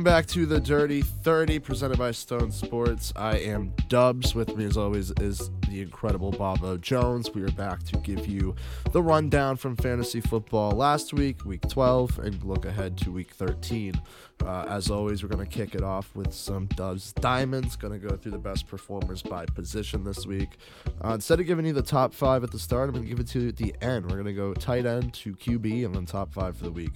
Welcome 0.00 0.14
back 0.14 0.26
to 0.28 0.46
the 0.46 0.58
Dirty 0.58 1.02
30 1.02 1.58
presented 1.58 1.98
by 1.98 2.12
Stone 2.12 2.52
Sports. 2.52 3.12
I 3.16 3.36
am 3.36 3.74
Dubs. 3.88 4.34
With 4.34 4.56
me, 4.56 4.64
as 4.64 4.78
always, 4.78 5.10
is 5.20 5.50
the 5.68 5.82
incredible 5.82 6.30
Bobo 6.30 6.78
Jones. 6.78 7.30
We 7.34 7.42
are 7.42 7.50
back 7.50 7.82
to 7.82 7.98
give 7.98 8.26
you 8.26 8.54
the 8.92 9.02
rundown 9.02 9.56
from 9.56 9.76
fantasy 9.76 10.22
football 10.22 10.70
last 10.70 11.12
week, 11.12 11.44
week 11.44 11.68
12, 11.68 12.18
and 12.20 12.42
look 12.42 12.64
ahead 12.64 12.96
to 12.96 13.12
week 13.12 13.34
13. 13.34 14.00
Uh, 14.42 14.64
as 14.70 14.90
always, 14.90 15.22
we're 15.22 15.28
going 15.28 15.46
to 15.46 15.54
kick 15.54 15.74
it 15.74 15.82
off 15.82 16.16
with 16.16 16.32
some 16.32 16.64
Dubs 16.68 17.12
Diamonds. 17.12 17.76
Going 17.76 17.92
to 17.92 18.08
go 18.08 18.16
through 18.16 18.32
the 18.32 18.38
best 18.38 18.66
performers 18.66 19.20
by 19.20 19.44
position 19.44 20.02
this 20.02 20.24
week. 20.24 20.56
Uh, 21.04 21.12
instead 21.12 21.40
of 21.40 21.46
giving 21.46 21.66
you 21.66 21.74
the 21.74 21.82
top 21.82 22.14
five 22.14 22.42
at 22.42 22.50
the 22.50 22.58
start, 22.58 22.88
I'm 22.88 22.94
going 22.94 23.04
to 23.04 23.10
give 23.10 23.20
it 23.20 23.28
to 23.32 23.40
you 23.40 23.48
at 23.48 23.58
the 23.58 23.74
end. 23.82 24.06
We're 24.06 24.16
going 24.16 24.24
to 24.24 24.32
go 24.32 24.54
tight 24.54 24.86
end 24.86 25.12
to 25.12 25.34
QB 25.34 25.84
and 25.84 25.94
then 25.94 26.06
top 26.06 26.32
five 26.32 26.56
for 26.56 26.64
the 26.64 26.72
week. 26.72 26.92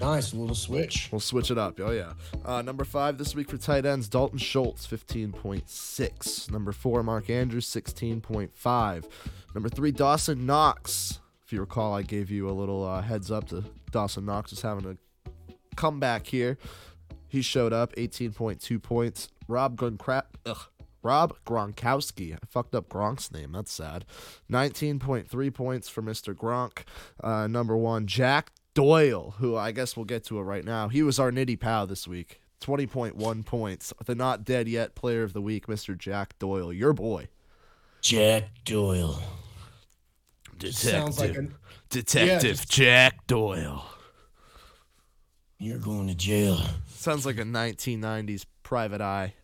Nice, 0.00 0.34
little 0.34 0.54
switch. 0.54 1.08
We'll 1.10 1.20
switch 1.20 1.50
it 1.50 1.58
up. 1.58 1.78
Oh, 1.80 1.90
yeah. 1.90 2.12
Uh, 2.44 2.62
number 2.62 2.84
five 2.84 3.18
this 3.18 3.34
week 3.34 3.48
for 3.50 3.56
tight 3.56 3.86
ends, 3.86 4.08
Dalton 4.08 4.38
Schultz, 4.38 4.86
15.6. 4.86 6.50
Number 6.50 6.72
four, 6.72 7.02
Mark 7.02 7.30
Andrews, 7.30 7.66
16.5. 7.66 9.04
Number 9.54 9.68
three, 9.68 9.92
Dawson 9.92 10.46
Knox. 10.46 11.20
If 11.44 11.52
you 11.52 11.60
recall, 11.60 11.94
I 11.94 12.02
gave 12.02 12.30
you 12.30 12.48
a 12.48 12.52
little 12.52 12.84
uh, 12.84 13.02
heads 13.02 13.30
up 13.30 13.48
to 13.48 13.64
Dawson 13.90 14.24
Knox 14.24 14.50
was 14.50 14.62
having 14.62 14.86
a 14.86 14.96
comeback 15.76 16.26
here. 16.26 16.58
He 17.28 17.42
showed 17.42 17.72
up, 17.72 17.94
18.2 17.96 18.82
points. 18.82 19.28
Rob 19.48 19.76
Gronkowski. 19.76 20.24
Ugh. 20.46 20.58
Rob 21.02 21.34
Gronkowski. 21.44 22.34
I 22.34 22.38
fucked 22.48 22.74
up 22.74 22.88
Gronk's 22.88 23.30
name. 23.30 23.52
That's 23.52 23.70
sad. 23.70 24.06
19.3 24.50 25.54
points 25.54 25.88
for 25.88 26.02
Mr. 26.02 26.34
Gronk. 26.34 26.84
Uh, 27.22 27.46
number 27.46 27.76
one, 27.76 28.06
Jack 28.06 28.50
Doyle, 28.74 29.34
who 29.38 29.56
I 29.56 29.70
guess 29.72 29.96
we'll 29.96 30.04
get 30.04 30.24
to 30.24 30.38
it 30.38 30.42
right 30.42 30.64
now. 30.64 30.88
He 30.88 31.02
was 31.02 31.18
our 31.18 31.30
nitty 31.30 31.58
pal 31.58 31.86
this 31.86 32.06
week. 32.08 32.40
20.1 32.60 33.44
points. 33.46 33.92
The 34.04 34.14
not 34.14 34.44
dead 34.44 34.68
yet 34.68 34.94
player 34.94 35.22
of 35.22 35.32
the 35.32 35.40
week, 35.42 35.66
Mr. 35.66 35.96
Jack 35.96 36.38
Doyle. 36.38 36.72
Your 36.72 36.92
boy. 36.92 37.28
Jack 38.00 38.44
Doyle. 38.64 39.22
Detective. 40.58 41.18
like 41.18 41.36
an- 41.36 41.54
Detective 41.90 42.28
Yeah, 42.28 42.38
just- 42.38 42.70
Jack 42.70 43.26
Doyle. 43.26 43.84
You're 45.58 45.78
going 45.78 46.08
to 46.08 46.14
jail. 46.14 46.58
Sounds 46.88 47.24
like 47.24 47.38
a 47.38 47.44
1990s 47.44 48.44
private 48.62 49.00
eye. 49.00 49.34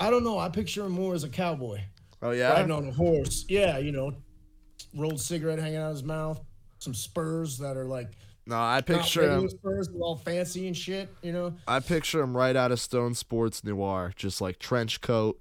I 0.00 0.10
don't 0.10 0.24
know. 0.24 0.38
I 0.38 0.48
picture 0.48 0.84
him 0.86 0.92
more 0.92 1.14
as 1.14 1.22
a 1.24 1.28
cowboy 1.28 1.80
Oh, 2.22 2.30
yeah? 2.30 2.52
riding 2.52 2.70
on 2.72 2.86
a 2.88 2.92
horse. 2.92 3.44
Yeah, 3.48 3.78
you 3.78 3.92
know, 3.92 4.14
rolled 4.96 5.20
cigarette 5.20 5.58
hanging 5.58 5.76
out 5.76 5.90
of 5.90 5.96
his 5.96 6.02
mouth, 6.04 6.40
some 6.78 6.94
spurs 6.94 7.58
that 7.58 7.76
are 7.76 7.84
like 7.84 8.12
No, 8.46 8.56
I 8.56 8.80
picture 8.82 9.30
him. 9.30 9.48
spurs, 9.48 9.88
all 10.00 10.16
fancy 10.16 10.66
and 10.66 10.76
shit. 10.76 11.08
You 11.22 11.32
know, 11.32 11.54
I 11.66 11.80
picture 11.80 12.20
him 12.22 12.36
right 12.36 12.54
out 12.54 12.72
of 12.72 12.80
Stone 12.80 13.14
Sports 13.14 13.64
Noir, 13.64 14.12
just 14.16 14.40
like 14.40 14.58
trench 14.58 15.00
coat 15.00 15.40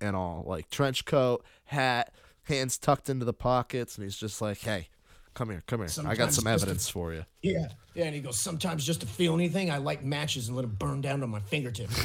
and 0.00 0.14
all, 0.14 0.44
like 0.46 0.68
trench 0.68 1.04
coat, 1.06 1.44
hat, 1.64 2.12
hands 2.44 2.76
tucked 2.76 3.08
into 3.08 3.24
the 3.24 3.32
pockets, 3.32 3.96
and 3.96 4.04
he's 4.04 4.16
just 4.16 4.42
like, 4.42 4.58
"Hey, 4.58 4.88
come 5.32 5.48
here, 5.48 5.62
come 5.66 5.80
here. 5.80 5.88
I 6.06 6.14
got 6.14 6.34
some 6.34 6.46
evidence 6.46 6.88
for 6.90 7.14
you." 7.14 7.24
yeah, 7.40 7.68
yeah. 7.94 8.04
And 8.04 8.14
he 8.14 8.20
goes, 8.20 8.38
sometimes 8.38 8.84
just 8.84 9.00
to 9.00 9.06
feel 9.06 9.32
anything, 9.34 9.70
I 9.70 9.78
light 9.78 10.04
matches 10.04 10.48
and 10.48 10.56
let 10.56 10.62
them 10.62 10.76
burn 10.78 11.00
down 11.00 11.20
to 11.20 11.26
my 11.26 11.40
fingertips. 11.40 12.04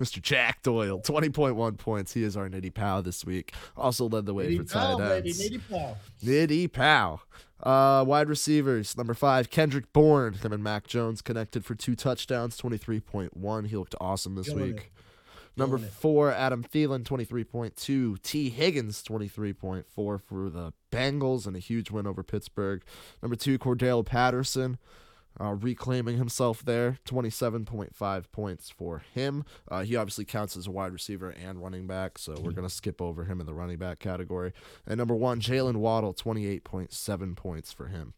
Mr. 0.00 0.20
Jack 0.22 0.62
Doyle, 0.62 0.98
twenty 1.00 1.28
point 1.28 1.56
one 1.56 1.76
points. 1.76 2.12
He 2.14 2.22
is 2.22 2.36
our 2.36 2.48
nitty 2.48 2.72
pow 2.72 3.00
this 3.02 3.24
week. 3.24 3.52
Also 3.76 4.08
led 4.08 4.24
the 4.26 4.32
way 4.32 4.56
for 4.56 4.64
Nitty 4.64 4.72
pal, 4.72 4.98
tight 4.98 5.08
baby, 5.08 5.28
ends. 5.28 5.50
nitty 5.50 5.60
pal. 5.70 5.98
Nitty 6.24 6.72
pow. 6.72 7.20
Uh, 7.62 8.04
wide 8.06 8.28
receivers, 8.28 8.96
number 8.96 9.14
five, 9.14 9.50
Kendrick 9.50 9.92
Bourne. 9.92 10.34
Him 10.34 10.52
and 10.52 10.64
Mac 10.64 10.86
Jones 10.86 11.20
connected 11.20 11.64
for 11.64 11.74
two 11.74 11.94
touchdowns, 11.94 12.60
23.1. 12.60 13.66
He 13.66 13.76
looked 13.76 13.94
awesome 14.00 14.34
this 14.34 14.48
Killing 14.48 14.74
week. 14.74 14.92
Number 15.56 15.78
four, 15.78 16.32
Adam 16.32 16.64
Thielen, 16.64 17.02
23.2. 17.02 18.22
T. 18.22 18.50
Higgins, 18.50 19.02
23.4 19.02 19.84
for 19.94 20.20
the 20.48 20.72
Bengals 20.90 21.46
and 21.46 21.54
a 21.54 21.58
huge 21.58 21.90
win 21.90 22.06
over 22.06 22.22
Pittsburgh. 22.22 22.82
Number 23.20 23.36
two, 23.36 23.58
Cordarrelle 23.58 24.06
Patterson, 24.06 24.78
uh, 25.38 25.52
reclaiming 25.54 26.16
himself 26.16 26.64
there, 26.64 26.98
27.5 27.06 28.24
points 28.32 28.70
for 28.70 29.02
him. 29.14 29.44
Uh, 29.70 29.82
he 29.82 29.96
obviously 29.96 30.24
counts 30.24 30.56
as 30.56 30.66
a 30.66 30.70
wide 30.70 30.92
receiver 30.92 31.30
and 31.30 31.62
running 31.62 31.86
back, 31.86 32.18
so 32.18 32.32
we're 32.40 32.52
going 32.52 32.66
to 32.68 32.74
skip 32.74 33.00
over 33.02 33.24
him 33.24 33.40
in 33.40 33.46
the 33.46 33.54
running 33.54 33.78
back 33.78 33.98
category. 33.98 34.52
And 34.86 34.98
number 34.98 35.14
one, 35.14 35.40
Jaylen 35.40 35.76
Waddle, 35.76 36.14
28.7 36.14 37.36
points 37.36 37.72
for 37.72 37.86
him. 37.88 38.14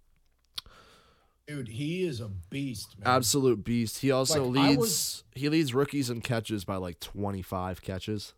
Dude, 1.46 1.68
he 1.68 2.04
is 2.06 2.20
a 2.20 2.28
beast, 2.28 2.98
man. 2.98 3.08
Absolute 3.16 3.64
beast. 3.64 3.98
He 3.98 4.10
also 4.10 4.44
Like, 4.44 4.68
leads. 4.68 4.78
was- 4.78 5.24
He 5.34 5.48
leads 5.48 5.74
rookies 5.74 6.08
in 6.08 6.20
catches 6.20 6.64
by 6.64 6.76
like 6.76 7.00
25 7.00 7.82
catches. 7.82 8.34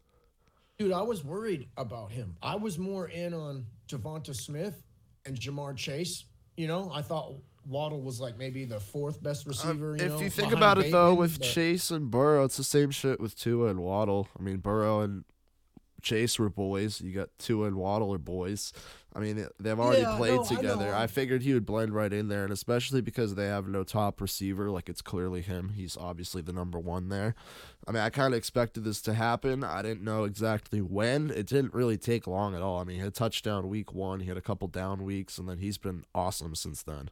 Dude, 0.79 0.91
I 0.93 1.03
was 1.03 1.23
worried 1.23 1.69
about 1.77 2.11
him. 2.13 2.37
I 2.43 2.57
was 2.57 2.79
more 2.79 3.07
in 3.09 3.33
on 3.35 3.67
Javonta 3.89 4.35
Smith 4.35 4.83
and 5.25 5.39
Ja'Marr 5.39 5.77
Chase. 5.77 6.25
You 6.57 6.67
know, 6.67 6.91
I 6.93 7.03
thought 7.03 7.35
Waddle 7.67 8.01
was 8.03 8.21
like 8.21 8.37
maybe 8.39 8.65
the 8.65 8.81
fourth 8.81 9.23
best 9.23 9.47
um, 9.47 9.51
receiver. 9.51 9.97
you 9.97 10.05
if 10.05 10.13
know, 10.13 10.21
you 10.21 10.31
think 10.31 10.53
about 10.53 10.79
it 10.79 10.91
though, 10.93 11.15
with 11.15 11.39
but- 11.39 11.47
Chase 11.47 11.91
and 11.91 12.11
Burrow, 12.11 12.45
it's 12.45 12.57
the 12.57 12.65
same 12.65 12.91
shit 12.91 13.21
with 13.21 13.39
Tua 13.39 13.69
and 13.69 13.81
Waddle. 13.81 14.29
I 14.39 14.43
mean, 14.43 14.59
Burrow 14.59 15.01
and 15.01 15.25
Chase 16.03 16.39
were 16.39 16.51
boys. 16.51 17.01
You 17.01 17.13
got 17.13 17.31
Tua 17.39 17.67
and 17.67 17.77
Waddle 17.77 18.13
are 18.13 18.19
boys. 18.19 18.73
I 19.17 19.21
mean, 19.21 19.37
they- 19.37 19.49
they've 19.61 19.79
already 19.79 20.03
Yeah, 20.03 20.17
played 20.17 20.37
no, 20.37 20.45
together. 20.45 20.87
know. 20.87 20.97
I, 20.97 21.07
figured 21.07 21.43
he 21.43 21.55
would 21.55 21.65
blend 21.65 21.95
right 21.95 22.13
in 22.13 22.29
there, 22.29 22.43
and 22.45 22.53
especially 22.53 23.01
because 23.01 23.37
they 23.37 23.47
have 23.47 23.69
no 23.69 23.85
top 23.85 24.21
receiver, 24.21 24.71
like 24.71 24.89
it's 24.89 25.01
clearly 25.01 25.41
him. 25.41 25.71
He's 25.71 25.97
obviously 25.97 26.43
the 26.43 26.53
number 26.53 26.79
one 26.81 27.09
there. 27.09 27.35
I 27.87 27.93
mean, 27.93 28.03
I 28.03 28.11
kind 28.11 28.35
of 28.35 28.39
expected 28.39 28.83
this 28.85 29.01
to 29.03 29.15
happen. 29.15 29.63
I 29.65 29.81
didn't 29.83 30.03
know 30.03 30.25
exactly 30.25 30.81
when. 30.83 31.31
It 31.31 31.47
didn't 31.47 31.73
really 31.75 31.97
take 31.97 32.27
long 32.27 32.55
at 32.57 32.61
all. 32.61 32.81
I 32.81 32.85
mean, 32.85 32.97
he 32.97 33.01
had 33.01 33.09
a 33.09 33.13
touchdown 33.13 33.69
week 33.69 33.95
one. 33.95 34.21
He 34.21 34.27
had 34.27 34.37
a 34.37 34.43
couple 34.43 34.67
down 34.69 35.05
weeks, 35.05 35.39
and 35.39 35.49
then 35.49 35.59
he's 35.59 35.79
been 35.79 36.05
awesome 36.15 36.55
since 36.57 36.83
then. 36.83 37.09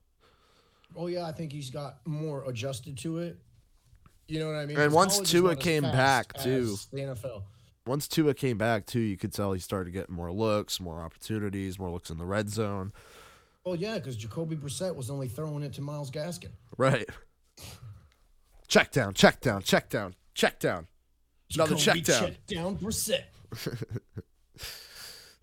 Oh 0.96 1.06
yeah, 1.06 1.24
I 1.26 1.32
think 1.32 1.52
he's 1.52 1.70
got 1.70 1.98
more 2.06 2.44
adjusted 2.48 2.98
to 2.98 3.18
it. 3.18 3.38
You 4.28 4.40
know 4.40 4.46
what 4.46 4.56
I 4.56 4.66
mean? 4.66 4.78
And 4.78 4.92
once 4.92 5.18
Tua 5.18 5.56
came 5.56 5.82
back, 5.82 6.32
too. 6.34 6.76
The 6.92 7.00
NFL. 7.00 7.42
once 7.86 8.08
Tua 8.08 8.34
came 8.34 8.56
back 8.56 8.86
too, 8.86 9.00
you 9.00 9.16
could 9.16 9.32
tell 9.32 9.52
he 9.52 9.60
started 9.60 9.92
getting 9.92 10.14
more 10.14 10.32
looks, 10.32 10.80
more 10.80 11.00
opportunities, 11.00 11.78
more 11.78 11.90
looks 11.90 12.10
in 12.10 12.18
the 12.18 12.24
red 12.24 12.48
zone. 12.48 12.92
Well, 13.64 13.76
yeah, 13.76 13.94
because 13.94 14.16
Jacoby 14.16 14.56
Brissett 14.56 14.94
was 14.94 15.10
only 15.10 15.28
throwing 15.28 15.62
it 15.62 15.72
to 15.74 15.82
Myles 15.82 16.10
Gaskin. 16.10 16.50
Right. 16.76 17.08
Check 18.68 18.90
down, 18.90 19.14
check 19.14 19.40
down, 19.40 19.62
check 19.62 19.88
down, 19.88 20.14
check 20.34 20.58
down. 20.58 20.86
Another 21.54 21.76
Jacoby 21.76 22.02
check 22.02 22.20
down. 22.20 22.28
check 22.28 22.46
down 22.46 22.76
Brissett. 22.78 23.24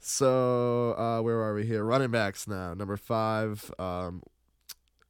So 0.09 0.95
uh, 0.97 1.21
where 1.21 1.39
are 1.43 1.53
we 1.53 1.67
here? 1.67 1.83
Running 1.83 2.09
backs 2.09 2.47
now. 2.47 2.73
Number 2.73 2.97
five, 2.97 3.71
um, 3.77 4.23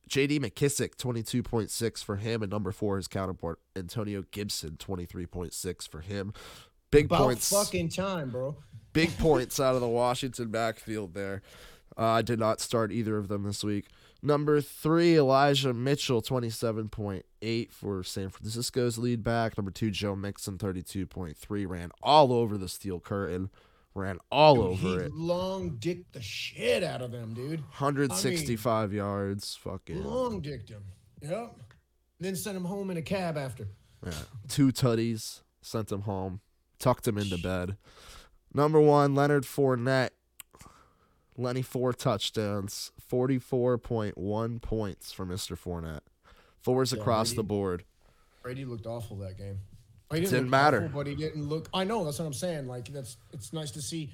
J.D. 0.10 0.40
McKissic, 0.40 0.98
twenty 0.98 1.24
two 1.24 1.42
point 1.44 1.72
six 1.72 2.02
for 2.04 2.18
him, 2.18 2.42
and 2.44 2.52
number 2.52 2.72
four 2.72 2.98
his 2.98 3.08
counterpart 3.08 3.60
Antonio 3.76 4.24
Gibson, 4.32 4.76
twenty 4.78 5.06
three 5.06 5.26
point 5.26 5.54
six 5.54 5.88
for 5.88 6.02
him. 6.02 6.34
Big 6.92 7.06
About 7.06 7.20
points. 7.22 7.50
fucking 7.50 7.90
time, 7.90 8.32
bro. 8.32 8.58
big 8.94 9.16
points 9.20 9.60
out 9.60 9.76
of 9.76 9.82
the 9.82 9.88
Washington 9.88 10.50
backfield 10.50 11.14
there. 11.14 11.42
Uh, 11.98 12.04
I 12.06 12.22
did 12.24 12.40
not 12.40 12.60
start 12.60 12.92
either 12.92 13.18
of 13.18 13.28
them 13.28 13.44
this 13.44 13.64
week. 13.64 13.86
Number 14.22 14.60
three, 14.60 15.16
Elijah 15.18 15.74
Mitchell, 15.74 16.22
27.8 16.22 17.72
for 17.72 18.04
San 18.04 18.30
Francisco's 18.30 18.98
lead 18.98 19.24
back. 19.24 19.58
Number 19.58 19.72
two, 19.72 19.92
Joe 19.92 20.16
Mixon, 20.16 20.58
32.3. 20.58 21.68
Ran 21.68 21.92
all 22.02 22.34
over 22.34 22.58
the 22.58 22.68
steel 22.68 23.00
curtain. 23.00 23.50
Ran 23.96 24.20
all 24.32 24.56
Dude, 24.56 24.86
over 24.86 25.02
it. 25.04 25.14
long 25.14 25.78
dicked 25.80 26.14
the 26.14 26.22
shit 26.22 26.84
out 26.84 27.02
of 27.02 27.12
them, 27.12 27.34
dude. 27.34 27.60
165 27.62 28.94
yards. 28.94 29.56
Fucking. 29.62 30.04
Long 30.04 30.42
dicked 30.42 30.70
him. 30.70 30.84
Yep. 31.22 31.56
Then 32.20 32.36
sent 32.36 32.56
him 32.56 32.66
home 32.66 32.92
in 32.92 32.98
a 32.98 33.02
cab 33.02 33.38
after. 33.38 33.68
Yeah. 34.06 34.12
Two 34.48 34.72
tutties. 34.72 35.42
Sent 35.62 35.92
him 35.92 36.02
home. 36.02 36.42
Tucked 36.78 37.08
him 37.08 37.18
into 37.18 37.38
bed. 37.38 37.78
Number 38.54 38.80
one, 38.80 39.16
Leonard 39.16 39.44
Fournette. 39.44 40.12
Lenny 41.38 41.62
four 41.62 41.94
touchdowns, 41.94 42.92
forty 43.00 43.40
four 43.40 43.78
point 43.78 44.18
one 44.18 44.60
points 44.60 45.12
for 45.14 45.26
Mr. 45.26 45.58
Fournette. 45.58 46.02
Fours 46.62 46.92
Yeah, 46.92 47.00
across 47.00 47.30
Brady- 47.30 47.36
the 47.38 47.44
board. 47.44 47.84
Brady 48.44 48.66
looked 48.66 48.86
awful 48.86 49.18
that 49.18 49.38
game. 49.38 49.60
He 50.12 50.22
Didn't 50.22 50.42
look 50.42 50.50
matter. 50.50 50.78
awful, 50.86 50.90
but 50.90 51.08
he 51.08 51.16
didn't 51.16 51.48
look. 51.48 51.70
I 51.74 51.84
know 51.84 52.04
that's 52.04 52.18
what 52.20 52.26
I'm 52.26 52.34
saying. 52.34 52.68
Like 52.68 52.88
that's 52.92 53.18
it's 53.32 53.54
nice 53.54 53.72
to 53.72 53.82
see 53.82 54.12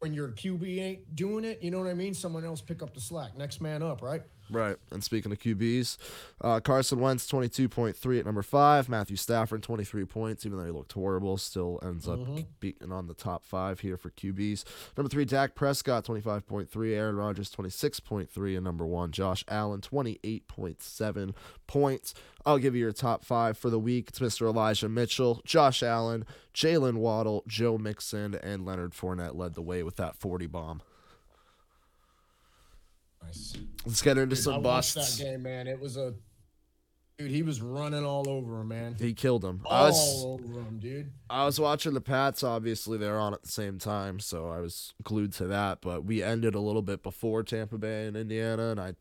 when 0.00 0.12
your 0.12 0.28
QB 0.30 0.80
ain't 0.80 1.14
doing 1.14 1.44
it. 1.44 1.62
You 1.62 1.70
know 1.70 1.78
what 1.78 1.88
I 1.88 1.94
mean? 1.94 2.12
Someone 2.12 2.44
else 2.44 2.60
pick 2.60 2.82
up 2.82 2.92
the 2.92 3.00
slack. 3.00 3.36
Next 3.38 3.60
man 3.60 3.82
up, 3.84 4.02
right? 4.02 4.22
Right. 4.50 4.76
And 4.90 5.02
speaking 5.02 5.32
of 5.32 5.38
QBs, 5.38 5.96
uh, 6.40 6.60
Carson 6.60 7.00
Wentz, 7.00 7.30
22.3 7.30 8.18
at 8.18 8.26
number 8.26 8.42
five. 8.42 8.88
Matthew 8.88 9.16
Stafford, 9.16 9.62
23 9.62 10.04
points, 10.04 10.44
even 10.44 10.58
though 10.58 10.64
he 10.64 10.70
looked 10.70 10.92
horrible, 10.92 11.36
still 11.38 11.78
ends 11.82 12.06
up 12.08 12.20
beating 12.60 12.92
on 12.92 13.06
the 13.06 13.14
top 13.14 13.44
five 13.44 13.80
here 13.80 13.96
for 13.96 14.10
QBs. 14.10 14.64
Number 14.96 15.08
three, 15.08 15.24
Dak 15.24 15.54
Prescott, 15.54 16.04
25.3. 16.04 16.94
Aaron 16.94 17.16
Rodgers, 17.16 17.50
26.3. 17.50 18.54
And 18.56 18.64
number 18.64 18.84
one, 18.84 19.10
Josh 19.12 19.44
Allen, 19.48 19.80
28.7 19.80 21.34
points. 21.66 22.14
I'll 22.44 22.58
give 22.58 22.74
you 22.74 22.80
your 22.82 22.92
top 22.92 23.24
five 23.24 23.56
for 23.56 23.70
the 23.70 23.78
week. 23.78 24.08
It's 24.08 24.18
Mr. 24.18 24.46
Elijah 24.48 24.88
Mitchell, 24.88 25.40
Josh 25.44 25.82
Allen, 25.82 26.26
Jaylen 26.52 26.96
Waddle, 26.96 27.44
Joe 27.46 27.78
Mixon, 27.78 28.34
and 28.34 28.66
Leonard 28.66 28.92
Fournette 28.92 29.36
led 29.36 29.54
the 29.54 29.62
way 29.62 29.82
with 29.82 29.96
that 29.96 30.16
40 30.16 30.46
bomb. 30.46 30.82
Nice. 33.24 33.56
Let's 33.86 34.02
get 34.02 34.18
into 34.18 34.36
I 34.36 34.38
some 34.38 34.62
watched 34.62 34.94
busts. 34.94 35.18
that 35.18 35.24
game, 35.24 35.42
man. 35.42 35.66
It 35.66 35.80
was 35.80 35.96
a 35.96 36.14
dude. 37.18 37.30
He 37.30 37.42
was 37.42 37.60
running 37.60 38.04
all 38.04 38.28
over 38.28 38.60
him, 38.60 38.68
man. 38.68 38.96
He 38.98 39.14
killed 39.14 39.44
him. 39.44 39.62
I 39.68 39.78
All 39.80 39.86
was 39.88 40.24
over 40.24 40.60
him, 40.60 40.78
dude. 40.80 41.12
I 41.30 41.44
was 41.44 41.58
watching 41.60 41.94
the 41.94 42.00
Pats. 42.00 42.42
Obviously, 42.42 42.98
they 42.98 43.08
were 43.08 43.18
on 43.18 43.34
at 43.34 43.42
the 43.42 43.48
same 43.50 43.78
time, 43.78 44.18
so 44.20 44.48
I 44.48 44.58
was 44.60 44.94
glued 45.02 45.32
to 45.34 45.46
that. 45.46 45.80
But 45.80 46.04
we 46.04 46.22
ended 46.22 46.54
a 46.54 46.60
little 46.60 46.82
bit 46.82 47.02
before 47.02 47.42
Tampa 47.42 47.78
Bay 47.78 48.06
and 48.06 48.16
Indiana, 48.16 48.70
and 48.70 48.80
I 48.80 48.94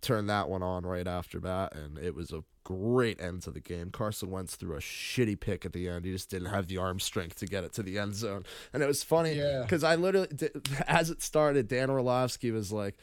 turned 0.00 0.28
that 0.30 0.48
one 0.48 0.62
on 0.62 0.84
right 0.86 1.06
after 1.08 1.40
that, 1.40 1.74
and 1.74 1.98
it 1.98 2.14
was 2.14 2.32
a 2.32 2.44
great 2.62 3.20
end 3.20 3.42
to 3.42 3.50
the 3.50 3.60
game. 3.60 3.90
Carson 3.90 4.30
Wentz 4.30 4.54
threw 4.54 4.76
a 4.76 4.78
shitty 4.80 5.40
pick 5.40 5.64
at 5.66 5.72
the 5.72 5.88
end. 5.88 6.04
He 6.04 6.12
just 6.12 6.30
didn't 6.30 6.50
have 6.50 6.68
the 6.68 6.78
arm 6.78 7.00
strength 7.00 7.36
to 7.40 7.46
get 7.46 7.64
it 7.64 7.72
to 7.74 7.82
the 7.82 7.98
end 7.98 8.14
zone, 8.14 8.44
and 8.72 8.80
it 8.82 8.86
was 8.86 9.02
funny 9.02 9.32
Yeah. 9.34 9.62
because 9.62 9.82
I 9.82 9.96
literally, 9.96 10.28
did- 10.28 10.68
as 10.86 11.10
it 11.10 11.20
started, 11.22 11.66
Dan 11.66 11.90
Orlovsky 11.90 12.50
was 12.52 12.70
like, 12.70 12.96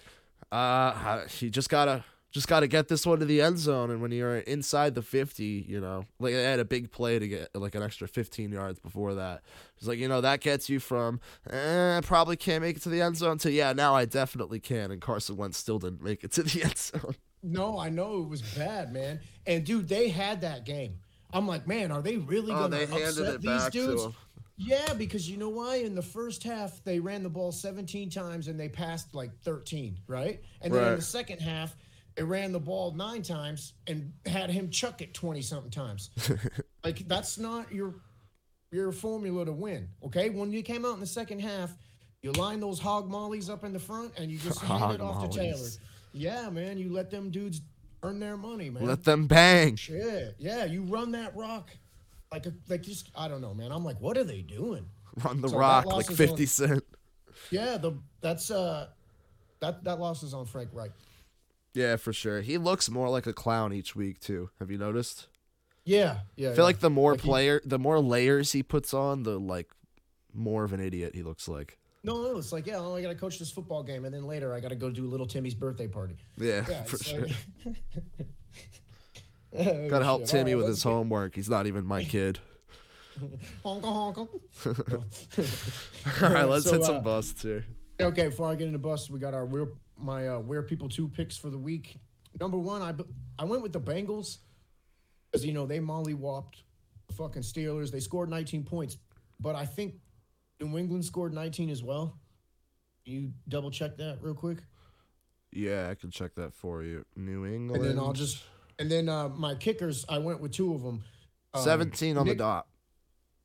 "Uh, 0.51 1.25
he 1.27 1.49
just 1.49 1.69
gotta." 1.69 2.03
Just 2.31 2.49
got 2.49 2.59
to 2.59 2.67
get 2.67 2.89
this 2.89 3.05
one 3.05 3.19
to 3.19 3.25
the 3.25 3.41
end 3.41 3.57
zone, 3.57 3.89
and 3.89 4.01
when 4.01 4.11
you're 4.11 4.39
inside 4.39 4.93
the 4.93 5.01
50, 5.01 5.65
you 5.69 5.79
know, 5.79 6.03
like 6.19 6.33
they 6.33 6.43
had 6.43 6.59
a 6.59 6.65
big 6.65 6.91
play 6.91 7.17
to 7.17 7.25
get 7.25 7.55
like 7.55 7.75
an 7.75 7.81
extra 7.81 8.09
15 8.09 8.51
yards 8.51 8.77
before 8.77 9.13
that. 9.13 9.41
It's 9.77 9.87
like 9.87 9.99
you 9.99 10.09
know 10.09 10.19
that 10.19 10.41
gets 10.41 10.67
you 10.69 10.81
from 10.81 11.21
eh, 11.49 12.01
probably 12.03 12.35
can't 12.35 12.61
make 12.61 12.75
it 12.75 12.81
to 12.81 12.89
the 12.89 13.01
end 13.01 13.15
zone 13.15 13.37
to 13.37 13.51
yeah 13.53 13.71
now 13.71 13.95
I 13.95 14.03
definitely 14.03 14.59
can, 14.59 14.91
and 14.91 14.99
Carson 14.99 15.37
Wentz 15.37 15.57
still 15.57 15.79
didn't 15.79 16.03
make 16.03 16.25
it 16.25 16.33
to 16.33 16.43
the 16.43 16.63
end 16.65 16.77
zone. 16.77 17.15
No, 17.41 17.79
I 17.79 17.87
know 17.87 18.23
it 18.23 18.27
was 18.27 18.41
bad, 18.41 18.91
man. 18.91 19.21
And 19.47 19.63
dude, 19.63 19.87
they 19.87 20.09
had 20.09 20.41
that 20.41 20.65
game. 20.65 20.97
I'm 21.31 21.47
like, 21.47 21.69
man, 21.69 21.89
are 21.93 22.01
they 22.01 22.17
really 22.17 22.51
Oh, 22.51 22.67
gonna 22.67 22.79
they 22.79 22.83
upset 22.83 23.35
it 23.35 23.41
these 23.41 23.49
back 23.49 23.71
to 23.71 23.77
dudes? 23.87 24.07
Yeah, 24.57 24.93
because 24.93 25.29
you 25.29 25.37
know 25.37 25.49
why? 25.49 25.77
In 25.77 25.95
the 25.95 26.01
first 26.01 26.43
half, 26.43 26.81
they 26.83 26.99
ran 26.99 27.23
the 27.23 27.29
ball 27.29 27.51
17 27.51 28.09
times 28.09 28.47
and 28.47 28.59
they 28.59 28.69
passed 28.69 29.13
like 29.13 29.35
13, 29.41 29.99
right? 30.07 30.41
And 30.61 30.73
then 30.73 30.93
in 30.93 30.95
the 30.95 31.01
second 31.01 31.41
half, 31.41 31.75
they 32.15 32.23
ran 32.23 32.53
the 32.53 32.59
ball 32.59 32.93
nine 32.93 33.21
times 33.21 33.73
and 33.87 34.13
had 34.25 34.49
him 34.49 34.69
chuck 34.69 35.01
it 35.01 35.13
20 35.13 35.41
something 35.41 35.71
times. 35.71 36.11
like 36.83 37.05
that's 37.07 37.37
not 37.37 37.71
your 37.73 37.95
your 38.71 38.91
formula 38.93 39.45
to 39.45 39.51
win. 39.51 39.89
Okay, 40.05 40.29
when 40.29 40.51
you 40.51 40.61
came 40.61 40.85
out 40.85 40.93
in 40.93 40.99
the 41.01 41.05
second 41.05 41.39
half, 41.39 41.75
you 42.21 42.31
line 42.33 42.61
those 42.61 42.79
hog 42.79 43.09
mollies 43.09 43.49
up 43.49 43.65
in 43.65 43.73
the 43.73 43.79
front 43.79 44.13
and 44.17 44.31
you 44.31 44.37
just 44.37 44.59
hand 44.61 44.79
Hog 44.79 44.95
it 44.95 45.01
off 45.01 45.29
to 45.29 45.37
Taylor. 45.37 45.67
Yeah, 46.13 46.49
man, 46.49 46.77
you 46.77 46.91
let 46.91 47.11
them 47.11 47.29
dudes 47.29 47.61
earn 48.03 48.21
their 48.21 48.37
money, 48.37 48.69
man. 48.69 48.85
Let 48.85 49.03
them 49.03 49.27
bang. 49.27 49.75
Shit, 49.75 50.35
yeah, 50.39 50.63
you 50.63 50.83
run 50.83 51.11
that 51.11 51.35
rock 51.35 51.71
like 52.31 52.45
a 52.45 52.53
like 52.69 52.81
just 52.83 53.09
I 53.15 53.27
don't 53.27 53.41
know, 53.41 53.53
man. 53.53 53.71
I'm 53.71 53.83
like, 53.83 53.99
what 54.01 54.17
are 54.17 54.23
they 54.23 54.41
doing? 54.41 54.85
Run 55.23 55.41
the 55.41 55.49
So 55.49 55.57
rock 55.57 55.85
like 55.85 56.07
50 56.07 56.43
on- 56.43 56.47
Cent. 56.47 56.83
Yeah, 57.51 57.77
the 57.77 57.93
that's 58.21 58.51
uh 58.51 58.87
that 59.59 59.83
that 59.83 59.99
loss 59.99 60.23
is 60.23 60.33
on 60.33 60.45
Frank 60.45 60.69
Reich. 60.73 60.91
Yeah, 61.73 61.97
for 61.97 62.13
sure. 62.13 62.41
He 62.41 62.57
looks 62.57 62.89
more 62.89 63.09
like 63.09 63.27
a 63.27 63.33
clown 63.33 63.73
each 63.73 63.95
week 63.95 64.19
too. 64.19 64.49
Have 64.59 64.71
you 64.71 64.77
noticed? 64.77 65.27
Yeah, 65.83 66.19
yeah. 66.35 66.51
I 66.51 66.53
feel 66.55 66.63
like 66.65 66.79
the 66.79 66.89
more 66.89 67.11
Like 67.11 67.21
he- 67.21 67.27
player, 67.29 67.61
the 67.65 67.77
more 67.79 67.99
layers 67.99 68.51
he 68.53 68.63
puts 68.63 68.93
on, 68.93 69.23
the 69.23 69.39
like 69.39 69.69
more 70.33 70.63
of 70.63 70.73
an 70.73 70.79
idiot 70.79 71.13
he 71.15 71.23
looks 71.23 71.47
like. 71.47 71.77
no, 72.03 72.21
no, 72.23 72.37
it's 72.37 72.51
like 72.51 72.65
yeah, 72.67 72.77
oh, 72.79 72.95
I 72.95 73.01
gotta 73.01 73.15
coach 73.15 73.39
this 73.39 73.51
football 73.51 73.83
game, 73.83 74.05
and 74.05 74.13
then 74.13 74.23
later 74.25 74.53
I 74.53 74.59
gotta 74.59 74.75
go 74.75 74.89
do 74.89 75.05
little 75.05 75.27
Timmy's 75.27 75.53
birthday 75.55 75.87
party. 75.87 76.17
Yeah, 76.37 76.65
Yeah, 76.67 76.83
for 76.85 76.97
sure. 76.97 77.27
like- 77.27 77.35
Oh, 79.57 79.87
Gotta 79.89 80.05
help 80.05 80.21
shit. 80.21 80.29
Timmy 80.29 80.55
with 80.55 80.67
his 80.67 80.83
homework. 80.83 81.35
He's 81.35 81.49
not 81.49 81.67
even 81.67 81.85
my 81.85 82.03
kid. 82.03 82.39
let's- 83.21 83.43
honka, 83.63 84.27
honka. 84.65 86.23
All 86.23 86.29
right, 86.33 86.43
let's 86.47 86.65
So, 86.65 86.73
hit 86.73 86.83
some 86.83 86.97
uh, 86.97 87.01
busts 87.01 87.41
here. 87.41 87.65
Okay, 88.01 88.27
before 88.27 88.51
I 88.51 88.55
get 88.55 88.67
into 88.67 88.79
bust, 88.79 89.09
we 89.09 89.19
got 89.19 89.33
our 89.33 89.45
where 89.45 89.67
my 89.97 90.27
uh, 90.27 90.39
where 90.39 90.61
people 90.63 90.89
two 90.89 91.07
picks 91.07 91.37
for 91.37 91.49
the 91.49 91.57
week. 91.57 91.97
Number 92.39 92.57
one, 92.57 92.81
I 92.81 92.93
I 93.41 93.45
went 93.45 93.63
with 93.63 93.71
the 93.71 93.79
Bengals 93.79 94.39
because 95.31 95.45
you 95.45 95.53
know 95.53 95.65
they 95.65 95.79
mollywopped 95.79 96.55
the 97.07 97.13
fucking 97.13 97.43
Steelers. 97.43 97.91
They 97.91 98.01
scored 98.01 98.29
19 98.29 98.63
points, 98.65 98.97
but 99.39 99.55
I 99.55 99.65
think 99.65 99.95
New 100.59 100.77
England 100.77 101.05
scored 101.05 101.33
19 101.33 101.69
as 101.69 101.81
well. 101.83 102.19
You 103.05 103.31
double 103.47 103.71
check 103.71 103.95
that 103.97 104.17
real 104.21 104.33
quick, 104.33 104.57
Yeah, 105.51 105.89
I 105.91 105.95
can 105.95 106.09
check 106.11 106.33
that 106.35 106.53
for 106.53 106.83
you. 106.83 107.05
New 107.15 107.45
England. 107.45 107.83
and 107.85 107.91
then 107.91 107.99
I'll 108.03 108.13
just 108.13 108.43
and 108.79 108.89
then 108.91 109.09
uh, 109.09 109.29
my 109.29 109.55
kickers. 109.55 110.05
I 110.09 110.17
went 110.19 110.41
with 110.41 110.51
two 110.51 110.73
of 110.73 110.81
them. 110.83 111.03
Um, 111.53 111.63
17 111.63 112.17
on 112.17 112.25
Nick- 112.25 112.37
the 112.37 112.43
dot. 112.43 112.67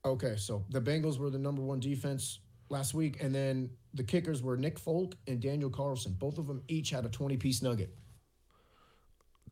Okay, 0.04 0.36
so 0.36 0.64
the 0.70 0.80
Bengals 0.80 1.18
were 1.18 1.28
the 1.30 1.38
number 1.38 1.60
one 1.62 1.78
defense 1.78 2.38
last 2.70 2.94
week, 2.94 3.22
and 3.22 3.34
then 3.34 3.70
the 3.92 4.02
kickers 4.02 4.42
were 4.42 4.56
Nick 4.56 4.78
Folk 4.78 5.14
and 5.26 5.40
Daniel 5.40 5.68
Carlson. 5.68 6.16
Both 6.18 6.38
of 6.38 6.46
them 6.46 6.62
each 6.68 6.90
had 6.90 7.04
a 7.04 7.08
20 7.10 7.36
piece 7.36 7.60
nugget. 7.60 7.94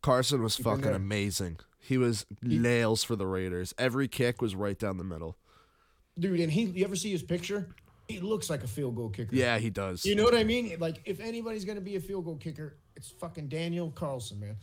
Carson 0.03 0.43
was 0.43 0.57
fucking 0.57 0.95
amazing. 0.95 1.59
He 1.81 1.99
was 1.99 2.25
nails 2.43 3.03
for 3.05 3.17
the 3.17 3.27
Raiders. 3.27 3.75
Every 3.79 4.09
kick 4.09 4.41
was 4.41 4.55
right 4.55 4.79
down 4.79 4.97
the 4.97 5.05
middle. 5.05 5.37
dude. 6.19 6.41
And 6.41 6.53
he, 6.53 6.63
you 6.65 6.85
ever 6.85 6.97
see 6.97 7.11
his 7.11 7.23
picture? 7.23 7.69
He 8.09 8.21
looks 8.21 8.49
like 8.49 8.65
a 8.65 8.69
field 8.69 8.97
goal 8.97 9.11
kicker. 9.11 9.35
Yeah, 9.37 9.59
he 9.59 9.69
does. 9.71 10.05
you 10.07 10.15
know 10.15 10.25
what 10.25 10.35
I 10.35 10.45
mean. 10.45 10.77
Like 10.79 11.03
if 11.05 11.21
anybody's 11.21 11.65
gonna 11.67 11.81
be 11.81 11.97
a 11.97 12.01
field 12.01 12.25
goal 12.25 12.37
kicker, 12.37 12.79
it's 12.97 13.11
fucking 13.11 13.49
Daniel 13.49 13.91
Carlson, 13.91 14.41
man. 14.41 14.57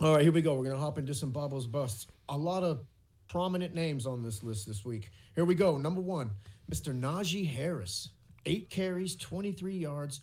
All 0.00 0.14
right, 0.14 0.22
here 0.22 0.32
we 0.32 0.42
go. 0.42 0.54
We're 0.54 0.64
gonna 0.64 0.78
hop 0.78 0.98
into 0.98 1.14
some 1.14 1.30
Bobbo's 1.30 1.66
busts. 1.66 2.06
A 2.28 2.36
lot 2.36 2.62
of 2.64 2.84
prominent 3.28 3.74
names 3.74 4.06
on 4.06 4.22
this 4.22 4.42
list 4.42 4.66
this 4.66 4.84
week. 4.84 5.10
Here 5.34 5.44
we 5.44 5.54
go. 5.54 5.78
Number 5.78 6.00
one, 6.00 6.30
Mr. 6.70 6.98
Najee 6.98 7.48
Harris, 7.48 8.10
eight 8.46 8.70
carries, 8.70 9.14
twenty-three 9.16 9.76
yards, 9.76 10.20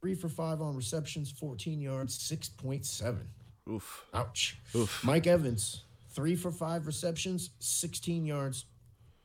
three 0.00 0.14
for 0.14 0.28
five 0.28 0.60
on 0.60 0.74
receptions, 0.76 1.30
fourteen 1.30 1.80
yards, 1.80 2.14
six 2.20 2.48
point 2.48 2.84
seven. 2.84 3.28
Oof. 3.70 4.04
Ouch. 4.14 4.58
Oof. 4.74 5.04
Mike 5.04 5.26
Evans, 5.26 5.84
three 6.10 6.34
for 6.34 6.50
five 6.50 6.86
receptions, 6.86 7.50
16 7.58 8.24
yards, 8.24 8.64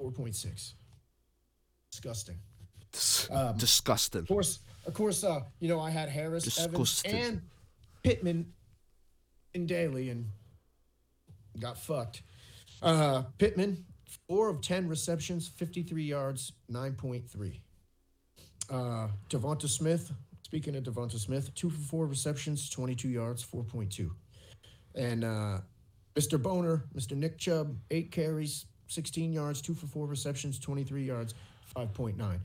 4.6. 0.02 0.74
Disgusting. 1.90 2.38
Dis- 2.92 3.30
Um, 3.32 3.58
disgusting. 3.58 4.20
Of 4.22 4.28
course, 4.28 4.60
of 4.86 4.94
course, 4.94 5.24
uh, 5.24 5.44
you 5.62 5.70
know, 5.70 5.80
I 5.80 5.90
had 5.92 6.10
Harris, 6.10 6.44
Disgusting. 6.44 6.74
Evans, 6.74 7.04
and 7.06 7.42
Pittman 8.04 8.52
in 9.54 9.66
daily 9.66 10.10
and 10.10 10.28
got 11.60 11.78
fucked. 11.78 12.24
Uh, 12.82 13.24
Pittman, 13.38 13.86
four 14.28 14.50
of 14.50 14.62
10 14.62 14.88
receptions, 14.88 15.48
53 15.48 16.04
yards, 16.04 16.54
9.3. 16.72 17.60
Uh, 18.70 19.08
Devonta 19.30 19.68
Smith, 19.68 20.12
speaking 20.44 20.76
of 20.76 20.84
Devonta 20.84 21.20
Smith, 21.20 21.54
two 21.56 21.70
for 21.70 21.82
four 21.82 22.08
receptions, 22.08 22.70
22 22.70 23.10
yards, 23.10 23.46
4.2. 23.46 24.10
And 24.96 25.24
uh, 25.24 25.60
Mr. 26.16 26.42
Boner, 26.42 26.86
Mr. 26.96 27.16
Nick 27.16 27.38
Chubb, 27.38 27.76
eight 27.92 28.12
carries, 28.12 28.66
16 28.88 29.34
yards, 29.34 29.62
two 29.62 29.74
for 29.74 29.88
four 29.88 30.08
receptions, 30.08 30.60
23 30.60 31.04
yards, 31.04 31.34
5.9. 31.76 32.18
Now, 32.18 32.40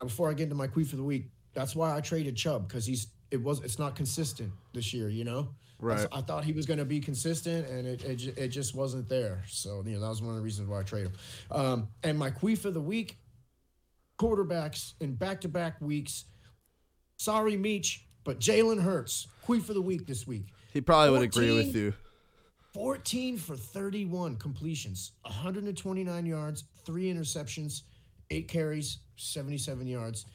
before 0.00 0.30
I 0.30 0.34
get 0.34 0.44
into 0.44 0.54
my 0.54 0.66
queef 0.66 0.92
of 0.92 0.98
the 0.98 1.04
week, 1.04 1.30
that's 1.54 1.76
why 1.76 1.96
I 1.96 2.00
traded 2.00 2.36
Chubb 2.36 2.68
because 2.68 2.84
he's 2.84 3.06
it 3.34 3.42
was 3.42 3.60
it's 3.62 3.78
not 3.78 3.96
consistent 3.96 4.52
this 4.72 4.94
year, 4.94 5.08
you 5.08 5.24
know. 5.24 5.48
Right. 5.80 6.06
I 6.12 6.20
thought 6.20 6.44
he 6.44 6.52
was 6.52 6.66
going 6.66 6.78
to 6.78 6.84
be 6.84 7.00
consistent, 7.00 7.68
and 7.68 7.86
it, 7.86 8.04
it 8.04 8.38
it 8.38 8.48
just 8.48 8.74
wasn't 8.74 9.08
there. 9.08 9.42
So 9.48 9.82
you 9.84 9.94
know 9.94 10.00
that 10.00 10.08
was 10.08 10.22
one 10.22 10.30
of 10.30 10.36
the 10.36 10.42
reasons 10.42 10.68
why 10.68 10.80
I 10.80 10.82
traded 10.84 11.10
him. 11.10 11.16
Um, 11.50 11.88
and 12.04 12.16
my 12.16 12.30
queef 12.30 12.64
of 12.64 12.74
the 12.74 12.80
week, 12.80 13.18
quarterbacks 14.18 14.94
in 15.00 15.14
back 15.14 15.40
to 15.42 15.48
back 15.48 15.80
weeks. 15.80 16.26
Sorry, 17.16 17.56
Meach, 17.56 18.00
but 18.22 18.38
Jalen 18.38 18.80
Hurts 18.80 19.26
queef 19.46 19.68
of 19.68 19.74
the 19.74 19.82
week 19.82 20.06
this 20.06 20.26
week. 20.26 20.46
He 20.72 20.80
probably 20.80 21.10
would 21.10 21.22
agree 21.22 21.54
with 21.54 21.74
you. 21.74 21.92
14 22.72 23.36
for 23.36 23.56
31 23.56 24.36
completions, 24.36 25.12
129 25.22 26.26
yards, 26.26 26.64
three 26.84 27.12
interceptions, 27.12 27.82
eight 28.30 28.48
carries, 28.48 28.98
77 29.16 29.86
yards, 29.86 30.26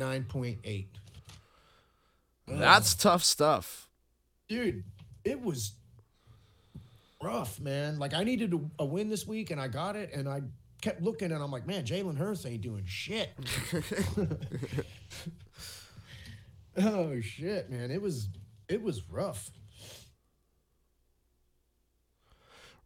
9.8. 0.00 0.86
That's 2.64 2.94
tough 2.94 3.24
stuff. 3.24 3.88
Dude, 4.48 4.84
it 5.24 5.40
was 5.40 5.72
rough, 7.22 7.60
man. 7.60 7.98
Like, 7.98 8.14
I 8.14 8.24
needed 8.24 8.52
a, 8.52 8.60
a 8.80 8.84
win 8.84 9.08
this 9.08 9.26
week, 9.26 9.50
and 9.50 9.60
I 9.60 9.68
got 9.68 9.96
it, 9.96 10.10
and 10.14 10.28
I 10.28 10.42
kept 10.82 11.02
looking, 11.02 11.32
and 11.32 11.42
I'm 11.42 11.50
like, 11.50 11.66
man, 11.66 11.84
Jalen 11.84 12.18
Hurts 12.18 12.44
ain't 12.46 12.60
doing 12.60 12.84
shit. 12.86 13.30
oh, 16.76 17.20
shit, 17.20 17.70
man. 17.70 17.90
It 17.90 18.02
was 18.02 18.28
it 18.68 18.82
was 18.82 19.02
rough. 19.10 19.50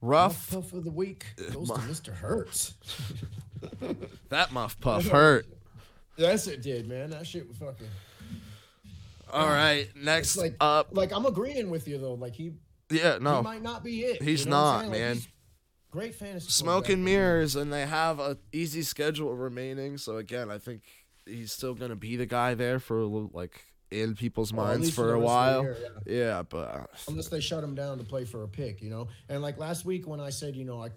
Rough. 0.00 0.52
Muff 0.52 0.70
puff 0.70 0.78
of 0.78 0.84
the 0.84 0.90
week 0.90 1.26
goes 1.52 1.68
to 1.68 1.74
Mr. 1.80 2.14
Hurts. 2.14 2.74
That 4.28 4.52
muff 4.52 4.78
puff 4.80 5.06
hurt. 5.08 5.46
yes, 6.16 6.46
it 6.46 6.62
did, 6.62 6.88
man. 6.88 7.10
That 7.10 7.26
shit 7.26 7.48
was 7.48 7.56
fucking. 7.56 7.88
All 9.32 9.46
right, 9.48 9.88
next 9.96 10.36
like, 10.36 10.56
up. 10.60 10.88
like 10.92 11.12
I'm 11.12 11.26
agreeing 11.26 11.70
with 11.70 11.86
you 11.88 11.98
though. 11.98 12.14
Like 12.14 12.34
he, 12.34 12.52
Yeah, 12.90 13.14
he 13.14 13.20
no, 13.24 13.42
might 13.42 13.62
not 13.62 13.84
be 13.84 14.00
it. 14.02 14.22
he's 14.22 14.44
you 14.44 14.50
know 14.50 14.56
not? 14.56 14.82
Like, 14.84 14.90
man. 14.92 15.14
he's 15.16 15.28
great 15.90 16.14
fantasy. 16.14 16.50
smoke 16.50 16.88
and 16.88 17.04
mirrors, 17.04 17.56
and 17.56 17.72
they 17.72 17.86
have 17.86 18.18
a 18.20 18.38
easy 18.52 18.82
schedule 18.82 19.34
remaining. 19.36 19.98
So 19.98 20.16
again, 20.16 20.50
I 20.50 20.58
think 20.58 20.82
he's 21.26 21.52
still 21.52 21.74
gonna 21.74 21.96
be 21.96 22.16
the 22.16 22.26
guy 22.26 22.54
there 22.54 22.78
for 22.78 22.98
a 23.00 23.06
little, 23.06 23.30
like 23.32 23.64
in 23.90 24.14
people's 24.14 24.52
Well, 24.52 24.66
minds 24.66 24.90
for 24.94 25.14
a 25.14 25.14
rest 25.14 25.16
of 25.16 25.20
the 25.20 25.26
while. 25.26 25.62
year, 25.62 25.76
yeah. 26.06 26.14
Yeah, 26.14 26.42
but 26.42 26.56
uh, 26.74 26.84
Unless 27.08 27.28
they 27.28 27.40
shut 27.40 27.64
him 27.64 27.74
down 27.74 27.96
to 27.98 28.04
play 28.04 28.24
for 28.26 28.42
a 28.42 28.48
pick, 28.48 28.82
you 28.82 28.90
know. 28.90 29.08
And 29.30 29.40
like 29.42 29.58
last 29.58 29.84
week 29.86 30.06
when 30.06 30.20
I 30.20 30.28
said, 30.30 30.56
you 30.56 30.64
know, 30.66 30.82
I 30.82 30.90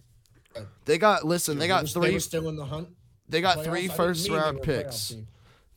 they 0.85 0.97
got 0.97 1.25
listen. 1.25 1.57
They 1.57 1.67
got 1.67 1.83
were- 1.83 1.87
three. 1.87 2.13
were 2.13 2.19
still 2.19 2.49
in 2.49 2.55
the 2.57 2.65
hunt. 2.65 2.89
They 3.29 3.39
got 3.39 3.59
playoffs. 3.59 3.61
I 3.61 3.63
three 3.63 3.87
first 3.87 4.27
they 4.27 4.33
round 4.35 4.61
picks. 4.61 5.15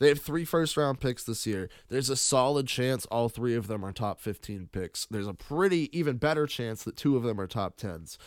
They 0.05 0.11
have 0.11 0.21
three 0.21 0.45
first 0.45 0.77
round 0.77 1.01
picks 1.01 1.25
this 1.25 1.47
year. 1.47 1.71
There's 1.89 2.11
a 2.11 2.17
solid 2.17 2.67
chance 2.69 3.07
all 3.07 3.31
three 3.31 3.55
of 3.55 3.69
them 3.69 3.83
are 3.83 3.91
top 3.91 4.21
15 4.21 4.69
picks. 4.71 5.07
There's 5.07 5.27
a 5.27 5.33
pretty 5.33 5.89
even 5.99 6.19
better 6.19 6.47
chance 6.47 6.83
that 6.85 6.95
two 6.95 7.17
of 7.17 7.23
them 7.23 7.41
are 7.41 7.47
top 7.47 7.79
10s. 7.79 8.19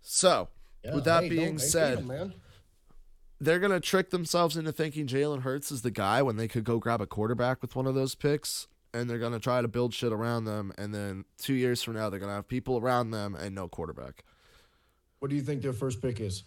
So, 0.00 0.48
Yeah, 0.82 0.94
with 0.94 1.04
that 1.04 1.24
hey, 1.24 1.28
being 1.28 1.40
don't- 1.40 1.56
they 1.58 1.62
beat 1.64 1.70
said, 1.70 2.06
man. 2.06 2.32
they're 3.38 3.58
going 3.58 3.72
to 3.72 3.80
trick 3.80 4.08
themselves 4.08 4.56
into 4.56 4.72
thinking 4.72 5.06
Jalen 5.06 5.42
Hurts 5.42 5.70
is 5.70 5.82
the 5.82 5.90
guy 5.90 6.22
when 6.22 6.36
they 6.36 6.48
could 6.48 6.64
go 6.64 6.78
grab 6.78 7.02
a 7.02 7.06
quarterback 7.06 7.60
with 7.60 7.76
one 7.76 7.86
of 7.86 7.94
those 7.94 8.14
picks. 8.14 8.66
And 8.94 9.10
they're 9.10 9.18
going 9.18 9.34
to 9.34 9.38
try 9.38 9.60
to 9.60 9.68
build 9.68 9.92
shit 9.92 10.14
around 10.14 10.46
them. 10.46 10.72
And 10.78 10.94
then 10.94 11.26
two 11.36 11.52
years 11.52 11.82
from 11.82 11.92
now, 11.92 12.08
they're 12.08 12.18
going 12.18 12.30
to 12.30 12.36
have 12.36 12.48
people 12.48 12.78
around 12.78 13.10
them 13.10 13.34
and 13.34 13.54
no 13.54 13.68
quarterback. 13.68 14.24
What 15.18 15.28
do 15.28 15.36
you 15.36 15.42
think 15.42 15.60
their 15.60 15.74
first 15.74 16.00
pick 16.00 16.20
is? 16.20 16.44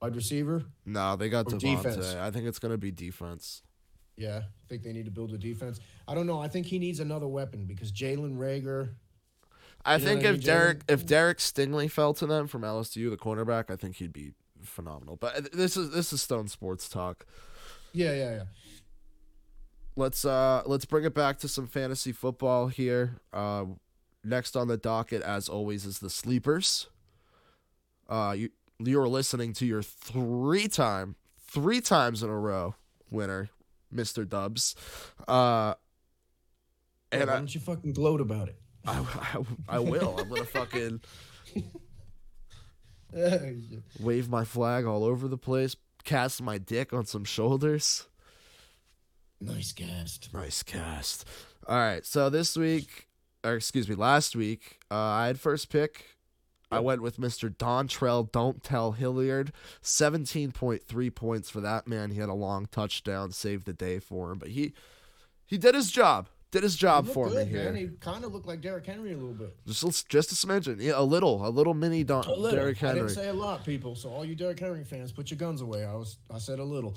Wide 0.00 0.14
receiver? 0.14 0.62
No, 0.86 1.16
they 1.16 1.28
got 1.28 1.46
Devontae. 1.46 1.82
defense. 1.82 2.14
I 2.14 2.30
think 2.30 2.46
it's 2.46 2.60
going 2.60 2.70
to 2.72 2.78
be 2.78 2.92
defense. 2.92 3.62
Yeah, 4.20 4.38
I 4.38 4.68
think 4.68 4.82
they 4.82 4.92
need 4.92 5.06
to 5.06 5.10
build 5.10 5.32
a 5.32 5.38
defense. 5.38 5.80
I 6.06 6.14
don't 6.14 6.26
know. 6.26 6.40
I 6.40 6.48
think 6.48 6.66
he 6.66 6.78
needs 6.78 7.00
another 7.00 7.26
weapon 7.26 7.64
because 7.64 7.90
Jalen 7.90 8.36
Reagor. 8.36 8.90
I 9.86 9.98
think 9.98 10.24
I 10.24 10.28
if 10.28 10.32
mean, 10.32 10.40
Derek 10.42 10.78
Jalen? 10.86 10.92
if 10.92 11.06
Derek 11.06 11.38
Stingley 11.38 11.90
fell 11.90 12.12
to 12.14 12.26
them 12.26 12.46
from 12.46 12.60
LSU, 12.60 13.08
the 13.08 13.16
cornerback, 13.16 13.70
I 13.70 13.76
think 13.76 13.96
he'd 13.96 14.12
be 14.12 14.32
phenomenal. 14.62 15.16
But 15.16 15.36
uh, 15.36 15.40
this 15.54 15.78
is 15.78 15.90
this 15.92 16.12
is 16.12 16.20
Stone 16.20 16.48
Sports 16.48 16.88
talk. 16.90 17.24
Yeah, 17.94 18.12
yeah, 18.12 18.30
yeah. 18.34 18.42
Let's 19.96 20.26
uh 20.26 20.64
let's 20.66 20.84
bring 20.84 21.04
it 21.04 21.14
back 21.14 21.38
to 21.38 21.48
some 21.48 21.66
fantasy 21.66 22.12
football 22.12 22.68
here. 22.68 23.20
Uh, 23.32 23.64
next 24.22 24.54
on 24.54 24.68
the 24.68 24.76
docket, 24.76 25.22
as 25.22 25.48
always, 25.48 25.86
is 25.86 25.98
the 25.98 26.10
sleepers. 26.10 26.88
Uh, 28.06 28.34
you 28.36 28.50
you're 28.78 29.08
listening 29.08 29.54
to 29.54 29.64
your 29.64 29.82
three 29.82 30.68
time 30.68 31.16
three 31.50 31.80
times 31.80 32.22
in 32.22 32.28
a 32.28 32.38
row 32.38 32.74
winner, 33.10 33.48
Mister 33.90 34.24
Dubs. 34.24 34.74
Uh, 35.28 35.74
And 37.12 37.26
why 37.28 37.34
I, 37.34 37.36
don't 37.38 37.54
you 37.54 37.60
fucking 37.60 37.92
gloat 37.92 38.20
about 38.20 38.48
it? 38.48 38.56
I, 38.86 38.98
I 39.68 39.76
I 39.76 39.78
will. 39.78 40.18
I'm 40.18 40.28
gonna 40.28 40.44
fucking. 40.44 41.00
wave 44.00 44.28
my 44.28 44.44
flag 44.44 44.84
all 44.84 45.04
over 45.04 45.26
the 45.28 45.36
place, 45.38 45.74
cast 46.04 46.40
my 46.42 46.58
dick 46.58 46.92
on 46.92 47.04
some 47.06 47.24
shoulders. 47.24 48.06
nice 49.40 49.72
cast. 49.72 50.32
Nice 50.32 50.62
cast. 50.62 51.26
All 51.66 51.76
right, 51.76 52.04
so 52.06 52.30
this 52.30 52.56
week, 52.56 53.08
or 53.44 53.54
excuse 53.54 53.88
me, 53.88 53.94
last 53.94 54.34
week, 54.36 54.78
uh, 54.90 54.94
I 54.94 55.26
had 55.26 55.40
first 55.40 55.70
pick. 55.70 56.04
I 56.70 56.80
went 56.80 57.02
with 57.02 57.18
Mr. 57.18 57.54
Dontrell 57.54 58.30
Don't 58.30 58.62
Tell 58.62 58.92
Hilliard. 58.92 59.52
17.3 59.82 61.14
points 61.14 61.50
for 61.50 61.60
that 61.60 61.86
man. 61.88 62.10
He 62.10 62.20
had 62.20 62.28
a 62.28 62.34
long 62.34 62.66
touchdown, 62.66 63.32
saved 63.32 63.66
the 63.66 63.72
day 63.72 63.98
for 63.98 64.30
him, 64.30 64.38
but 64.38 64.50
he 64.50 64.72
he 65.46 65.58
did 65.58 65.74
his 65.74 65.90
job. 65.90 66.28
Did 66.52 66.64
his 66.64 66.74
job 66.74 67.06
for 67.06 67.26
looked 67.28 67.46
me 67.46 67.52
good, 67.52 67.62
here. 67.62 67.74
He 67.74 67.86
kind 68.00 68.24
of 68.24 68.32
looked 68.32 68.46
like 68.46 68.60
Derrick 68.60 68.84
Henry 68.84 69.12
a 69.12 69.16
little 69.16 69.32
bit. 69.34 69.56
Just 69.66 70.08
just 70.08 70.32
a 70.32 70.34
smidgen. 70.34 70.80
Yeah, 70.80 70.94
a 70.96 71.02
little, 71.02 71.46
a 71.46 71.50
little 71.50 71.74
mini 71.74 72.02
Don 72.02 72.24
A 72.24 72.32
little. 72.32 72.58
Derrick 72.58 72.82
I 72.82 72.88
Henry. 72.88 73.02
didn't 73.02 73.14
say 73.14 73.28
a 73.28 73.32
lot, 73.32 73.64
people. 73.64 73.94
So 73.94 74.08
all 74.10 74.24
you 74.24 74.34
Derrick 74.34 74.58
Henry 74.58 74.82
fans, 74.82 75.12
put 75.12 75.30
your 75.30 75.38
guns 75.38 75.60
away. 75.60 75.84
I 75.84 75.94
was, 75.94 76.18
I 76.32 76.38
said 76.38 76.58
a 76.58 76.64
little. 76.64 76.96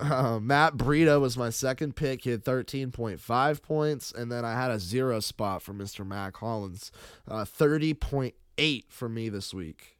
Uh, 0.00 0.38
Matt 0.40 0.76
Breida 0.76 1.20
was 1.20 1.36
my 1.36 1.50
second 1.50 1.96
pick. 1.96 2.24
He 2.24 2.30
had 2.30 2.44
13.5 2.44 3.62
points. 3.62 4.12
And 4.12 4.30
then 4.30 4.44
I 4.44 4.52
had 4.54 4.70
a 4.70 4.78
zero 4.78 5.20
spot 5.20 5.62
for 5.62 5.72
Mr. 5.74 6.06
Mack 6.06 6.36
Hollins. 6.38 6.90
Uh, 7.28 7.44
30.8 7.44 8.84
for 8.88 9.08
me 9.08 9.28
this 9.28 9.52
week. 9.54 9.98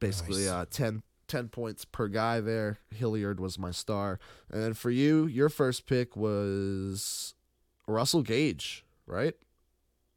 Basically, 0.00 0.42
Nice. 0.44 0.48
uh, 0.48 0.64
10, 0.70 1.02
10 1.26 1.48
points 1.48 1.84
per 1.84 2.08
guy 2.08 2.40
there. 2.40 2.78
Hilliard 2.94 3.40
was 3.40 3.58
my 3.58 3.70
star. 3.70 4.18
And 4.50 4.62
then 4.62 4.74
for 4.74 4.90
you, 4.90 5.26
your 5.26 5.48
first 5.48 5.86
pick 5.86 6.16
was 6.16 7.34
Russell 7.86 8.22
Gage, 8.22 8.84
right? 9.06 9.34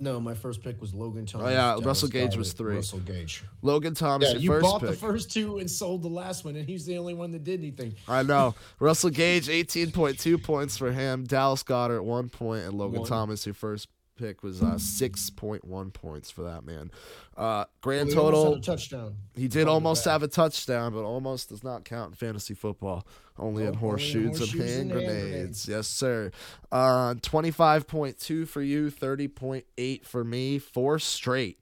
No, 0.01 0.19
my 0.19 0.33
first 0.33 0.63
pick 0.63 0.81
was 0.81 0.95
Logan 0.95 1.25
oh, 1.27 1.31
Thomas. 1.31 1.47
Oh, 1.47 1.49
yeah, 1.51 1.55
Dallas 1.57 1.85
Russell 1.85 2.09
Gage 2.09 2.35
was 2.35 2.53
three. 2.53 2.75
Russell 2.75 2.99
Gage. 2.99 3.43
Logan 3.61 3.93
Thomas, 3.93 4.29
Yeah, 4.29 4.33
your 4.33 4.41
you 4.41 4.49
first 4.49 4.63
bought 4.63 4.81
pick. 4.81 4.89
the 4.89 4.95
first 4.95 5.31
two 5.31 5.59
and 5.59 5.69
sold 5.69 6.01
the 6.01 6.07
last 6.09 6.43
one, 6.43 6.55
and 6.55 6.67
he's 6.67 6.87
the 6.87 6.97
only 6.97 7.13
one 7.13 7.31
that 7.33 7.43
did 7.43 7.59
anything. 7.59 7.93
I 8.07 8.23
know. 8.23 8.55
Russell 8.79 9.11
Gage, 9.11 9.47
18.2 9.47 10.41
points 10.41 10.75
for 10.75 10.91
him. 10.91 11.25
Dallas 11.25 11.61
Goedert, 11.61 12.03
one. 12.03 12.31
And 12.41 12.73
Logan 12.73 13.01
One. 13.01 13.07
Thomas, 13.09 13.45
your 13.45 13.53
first 13.53 13.87
pick, 14.21 14.43
was 14.43 14.61
uh, 14.61 14.75
6.1 14.75 15.93
points 15.93 16.29
for 16.29 16.43
that 16.43 16.63
man. 16.65 16.91
Uh, 17.35 17.65
grand 17.81 18.07
Well, 18.09 18.15
total, 18.15 18.61
touchdown. 18.61 19.15
he 19.35 19.47
did 19.47 19.67
almost 19.67 20.05
have 20.05 20.21
a 20.23 20.27
touchdown, 20.27 20.93
but 20.93 21.03
almost 21.03 21.49
does 21.49 21.63
not 21.63 21.83
count 21.85 22.11
in 22.11 22.15
fantasy 22.15 22.53
football. 22.53 23.05
Only 23.37 23.65
in 23.65 23.73
horseshoes, 23.73 24.37
horseshoes 24.37 24.59
and 24.59 24.69
hand 24.69 24.91
grenades. 24.91 25.21
grenades. 25.29 25.67
Yes, 25.67 25.87
sir. 25.87 26.31
Uh, 26.71 27.15
25.2 27.15 28.47
for 28.47 28.61
you, 28.61 28.91
30.8 28.91 30.05
for 30.05 30.23
me. 30.23 30.59
Four 30.59 30.99
straight. 30.99 31.57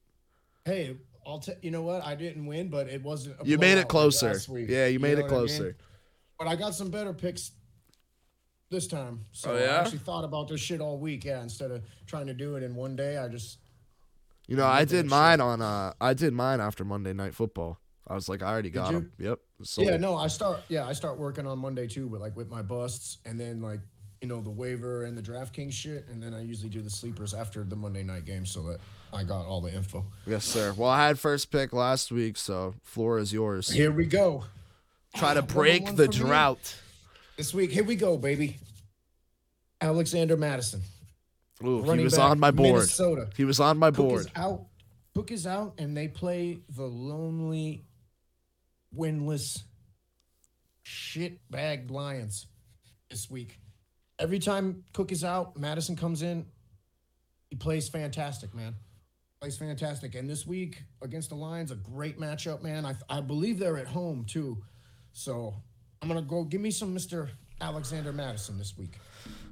Hey, 0.66 0.98
I'll 1.26 1.40
tell 1.40 1.56
you 1.62 1.72
know 1.72 1.84
what? 1.84 2.04
I 2.04 2.16
didn't 2.16 2.46
win, 2.48 2.70
but 2.70 2.90
it 2.90 3.02
wasn't. 3.02 3.38
You 3.46 3.58
made 3.58 3.78
it 3.78 3.88
closer. 3.88 4.38
Yeah, 4.54 4.88
you 4.88 5.00
made 5.00 5.18
it 5.20 5.24
what 5.24 5.32
I 5.32 5.36
mean? 5.36 5.48
closer. 5.48 5.78
But 6.38 6.48
I 6.48 6.56
got 6.56 6.76
some 6.76 6.90
better 6.90 7.14
picks 7.14 7.52
this 8.70 8.88
time. 8.88 9.26
So 9.32 9.52
Oh, 9.52 9.56
I 9.58 9.80
actually 9.80 10.00
thought 10.00 10.24
about 10.24 10.48
this 10.48 10.62
shit 10.62 10.82
all 10.82 10.98
week. 10.98 11.26
Yeah, 11.26 11.42
instead 11.42 11.72
of 11.72 11.84
trying 12.08 12.28
to 12.28 12.34
do 12.34 12.56
it 12.56 12.64
in 12.64 12.76
one 12.76 12.96
day, 12.96 13.18
I 13.18 13.28
just 13.28 13.58
You 14.48 14.56
know, 14.56 14.66
I 14.68 14.86
did 14.86 15.06
that 15.06 15.10
mine 15.10 15.42
on. 15.42 15.62
Uh, 15.62 15.94
I 16.00 16.14
did 16.14 16.34
mine 16.34 16.60
after 16.62 16.84
Monday 16.86 17.14
Night 17.14 17.36
Football. 17.36 17.80
I 18.08 18.16
was 18.16 18.28
like, 18.28 18.42
I 18.42 18.48
already 18.48 18.72
got 18.72 18.92
you? 18.92 18.98
him. 18.98 19.12
Yep. 19.20 19.40
Sold. 19.64 19.88
yeah. 19.88 19.98
No, 19.98 20.16
I 20.18 20.28
start. 20.28 20.62
Yeah, 20.68 20.88
I 20.88 20.94
start 20.94 21.20
working 21.20 21.46
on 21.46 21.60
Monday 21.60 21.88
too, 21.88 22.08
but 22.10 22.20
like 22.22 22.36
with 22.36 22.50
my 22.50 22.62
busts, 22.62 23.18
and 23.26 23.40
then 23.40 23.62
like 23.62 23.82
you 24.22 24.28
know 24.28 24.42
the 24.42 24.50
waiver 24.50 25.04
and 25.06 25.18
the 25.18 25.22
DraftKings 25.22 25.74
shit, 25.74 26.06
and 26.10 26.22
then 26.22 26.34
I 26.34 26.42
usually 26.42 26.70
do 26.70 26.82
the 26.82 26.90
sleepers 26.90 27.34
after 27.34 27.64
the 27.64 27.76
Monday 27.76 28.04
night 28.04 28.26
game 28.26 28.46
so 28.46 28.64
that 28.64 28.80
I 29.14 29.24
got 29.24 29.46
all 29.46 29.62
the 29.62 29.74
info. 29.74 30.06
Yes, 30.26 30.46
sir. 30.46 30.74
Well, 30.76 30.90
I 30.90 31.08
had 31.08 31.20
first 31.20 31.52
pick 31.52 31.72
last 31.74 32.12
week, 32.12 32.38
so 32.38 32.74
floor 32.84 33.20
is 33.20 33.32
yours. 33.32 33.70
Here 33.70 33.92
we 33.92 34.06
go. 34.06 34.44
Try 35.16 35.34
to 35.36 35.42
break 35.42 35.96
the 35.96 36.08
drought. 36.08 36.58
me. 36.58 36.89
This 37.40 37.54
week, 37.54 37.72
here 37.72 37.86
we 37.86 37.96
go, 37.96 38.18
baby. 38.18 38.58
Alexander 39.80 40.36
Mattison. 40.36 40.82
Ooh, 41.64 41.84
he 41.84 42.04
was 42.04 42.18
back, 42.18 42.32
on 42.32 42.38
my 42.38 42.52
board. 42.52 42.74
Minnesota. 42.74 43.30
He 43.38 43.46
was 43.46 43.62
on 43.62 43.78
my 43.78 43.92
Cook 43.92 43.96
board. 43.96 44.20
is 44.26 44.28
out. 44.36 44.66
Cook 45.16 45.32
is 45.32 45.48
out, 45.48 45.76
and 45.78 45.96
they 45.96 46.10
play 46.10 46.60
the 46.76 46.84
lonely, 46.84 47.86
winless, 48.94 49.64
shit-bagged 50.84 51.90
Lions 51.90 52.48
this 53.10 53.32
week. 53.32 53.58
Every 54.20 54.40
time 54.40 54.84
Cook 54.92 55.14
is 55.14 55.24
out, 55.24 55.56
Mattison 55.56 55.96
comes 55.96 56.24
in. 56.24 56.46
He 57.50 57.56
plays 57.56 57.88
fantastic, 57.88 58.54
man. 58.54 58.76
Plays 59.40 59.56
fantastic. 59.56 60.14
And 60.14 60.30
this 60.30 60.46
week 60.46 60.84
against 61.02 61.30
the 61.30 61.36
Lions, 61.36 61.72
a 61.72 61.76
great 61.76 62.20
matchup, 62.20 62.62
man. 62.62 62.86
I, 62.86 62.96
I 63.10 63.22
believe 63.22 63.60
they're 63.60 63.78
at 63.78 63.88
home 63.88 64.26
too. 64.26 64.58
So 65.14 65.56
I'm 66.02 66.08
gonna 66.08 66.22
go. 66.22 66.44
Give 66.44 66.62
me 66.62 66.72
some 66.72 66.96
Mr. 66.96 67.30
Alexander 67.62 68.14
Mattison 68.14 68.58
this 68.58 68.78
week. 68.78 68.98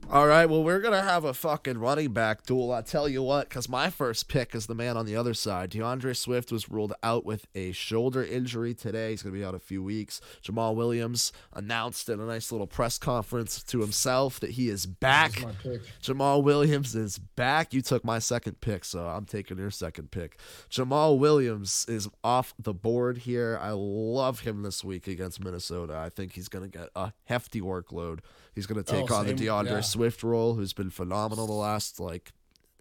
All 0.09 0.25
right, 0.25 0.45
well, 0.45 0.63
we're 0.63 0.79
going 0.79 0.93
to 0.93 1.01
have 1.01 1.25
a 1.25 1.33
fucking 1.33 1.79
running 1.79 2.13
back 2.13 2.45
duel. 2.45 2.71
I 2.71 2.81
tell 2.81 3.09
you 3.09 3.21
what, 3.21 3.49
because 3.49 3.67
my 3.67 3.89
first 3.89 4.29
pick 4.29 4.55
is 4.55 4.65
the 4.65 4.73
man 4.73 4.95
on 4.95 5.05
the 5.05 5.17
other 5.17 5.33
side. 5.33 5.71
D'Andre 5.71 6.13
Swift 6.13 6.49
was 6.49 6.69
ruled 6.69 6.93
out 7.03 7.25
with 7.25 7.45
a 7.53 7.73
shoulder 7.73 8.23
injury 8.23 8.73
today. 8.73 9.09
He's 9.09 9.21
going 9.21 9.33
to 9.33 9.39
be 9.39 9.43
out 9.43 9.53
a 9.53 9.59
few 9.59 9.83
weeks. 9.83 10.21
Jamaal 10.41 10.75
Williams 10.75 11.33
announced 11.51 12.07
in 12.07 12.21
a 12.21 12.25
nice 12.25 12.53
little 12.53 12.67
press 12.67 12.97
conference 12.97 13.61
to 13.63 13.81
himself 13.81 14.39
that 14.39 14.51
he 14.51 14.69
is 14.69 14.85
back. 14.85 15.33
Pick. 15.61 15.81
Jamaal 16.01 16.41
Williams 16.41 16.95
is 16.95 17.17
back. 17.17 17.73
You 17.73 17.81
took 17.81 18.05
my 18.05 18.19
second 18.19 18.61
pick, 18.61 18.85
so 18.85 19.07
I'm 19.07 19.25
taking 19.25 19.57
your 19.57 19.71
second 19.71 20.11
pick. 20.11 20.39
Jamaal 20.71 21.19
Williams 21.19 21.85
is 21.89 22.07
off 22.23 22.53
the 22.57 22.73
board 22.73 23.17
here. 23.19 23.59
I 23.61 23.71
love 23.71 24.39
him 24.39 24.63
this 24.63 24.85
week 24.85 25.05
against 25.05 25.43
Minnesota. 25.43 25.97
I 25.97 26.07
think 26.07 26.31
he's 26.31 26.47
going 26.47 26.71
to 26.71 26.77
get 26.77 26.89
a 26.95 27.11
hefty 27.25 27.59
workload. 27.59 28.19
He's 28.57 28.65
going 28.65 28.83
to 28.83 28.91
take 28.91 29.11
Oh, 29.11 29.15
on 29.17 29.27
the 29.27 29.35
D'Andre 29.35 29.71
yeah. 29.75 29.81
Swift 29.81 30.23
role, 30.23 30.55
who's 30.55 30.73
been 30.73 30.89
phenomenal 30.89 31.45
the 31.45 31.53
last 31.53 31.99
like 31.99 32.31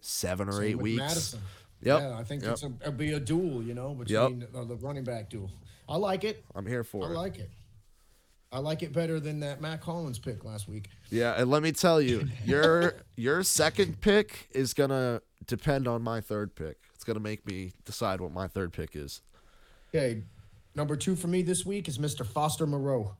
seven 0.01 0.49
or 0.49 0.53
Same 0.53 0.63
eight 0.63 0.75
weeks. 0.79 0.97
Mattison. 0.97 1.39
Yep. 1.83 1.99
Yeah, 2.01 2.17
I 2.17 2.23
think 2.23 2.41
Yep. 2.41 2.51
it's 2.53 2.63
a, 2.63 2.71
it'll 2.81 2.91
be 2.93 3.13
a 3.13 3.19
duel, 3.19 3.61
you 3.61 3.75
know, 3.75 3.93
between 3.93 4.47
uh, 4.55 4.63
the 4.63 4.75
running 4.77 5.03
back 5.03 5.29
duel. 5.29 5.51
I 5.87 5.97
like 5.97 6.23
it. 6.23 6.43
I'm 6.55 6.65
here 6.65 6.83
for 6.83 7.03
I 7.05 7.09
it. 7.09 7.11
I 7.11 7.13
like 7.15 7.37
it. 7.37 7.51
I 8.51 8.57
like 8.57 8.81
it 8.81 8.91
better 8.91 9.19
than 9.19 9.41
that 9.41 9.61
Matt 9.61 9.81
Collins 9.81 10.17
pick 10.17 10.43
last 10.43 10.67
week. 10.67 10.89
Yeah, 11.11 11.35
and 11.39 11.51
let 11.51 11.61
me 11.61 11.71
tell 11.73 12.01
you, 12.01 12.27
your 12.43 12.95
your 13.15 13.43
second 13.43 14.01
pick 14.01 14.47
is 14.51 14.73
gonna 14.73 15.21
depend 15.45 15.87
on 15.87 16.01
my 16.01 16.21
third 16.21 16.55
pick. 16.55 16.77
It's 16.95 17.03
gonna 17.03 17.19
make 17.19 17.45
me 17.45 17.73
decide 17.85 18.19
what 18.19 18.31
my 18.31 18.47
third 18.47 18.73
pick 18.73 18.95
is. 18.95 19.21
Okay, 19.93 20.23
number 20.73 20.95
two 20.95 21.15
for 21.15 21.27
me 21.27 21.43
this 21.43 21.67
week 21.67 21.87
is 21.87 21.99
Mr. 21.99 22.25
Foster 22.25 22.65
Moreau. 22.65 23.15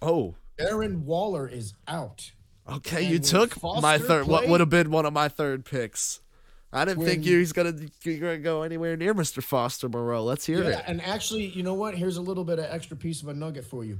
Oh, 0.00 0.36
Darren 0.58 1.02
Waller 1.04 1.48
is 1.48 1.74
out. 1.86 2.32
okay. 2.68 3.04
And 3.04 3.12
you 3.12 3.18
took 3.18 3.62
my 3.62 3.80
Foster 3.98 4.06
third. 4.06 4.26
What 4.26 4.48
would 4.48 4.60
have 4.60 4.70
been 4.70 4.90
one 4.90 5.06
of 5.06 5.12
my 5.12 5.28
third 5.28 5.64
picks? 5.64 6.20
I 6.72 6.84
didn't 6.84 7.04
think 7.04 7.20
When- 7.22 7.32
you 7.32 7.38
was 7.38 7.52
gonna 7.54 7.74
you're 8.02 8.18
gonna 8.18 8.38
go 8.38 8.62
anywhere 8.62 8.96
near 8.96 9.14
Mr. 9.14 9.42
Foster 9.42 9.88
Moreau. 9.88 10.22
Let's 10.24 10.44
hear 10.44 10.62
Yeah, 10.64 10.78
it. 10.80 10.84
and 10.86 11.00
actually, 11.00 11.46
you 11.46 11.62
know 11.62 11.72
what? 11.74 11.94
Here's 11.96 12.18
a 12.18 12.22
little 12.22 12.44
bit 12.44 12.58
of 12.58 12.66
extra 12.66 12.96
piece 12.96 13.22
of 13.22 13.28
a 13.28 13.34
nugget 13.34 13.64
for 13.64 13.84
you. 13.84 13.98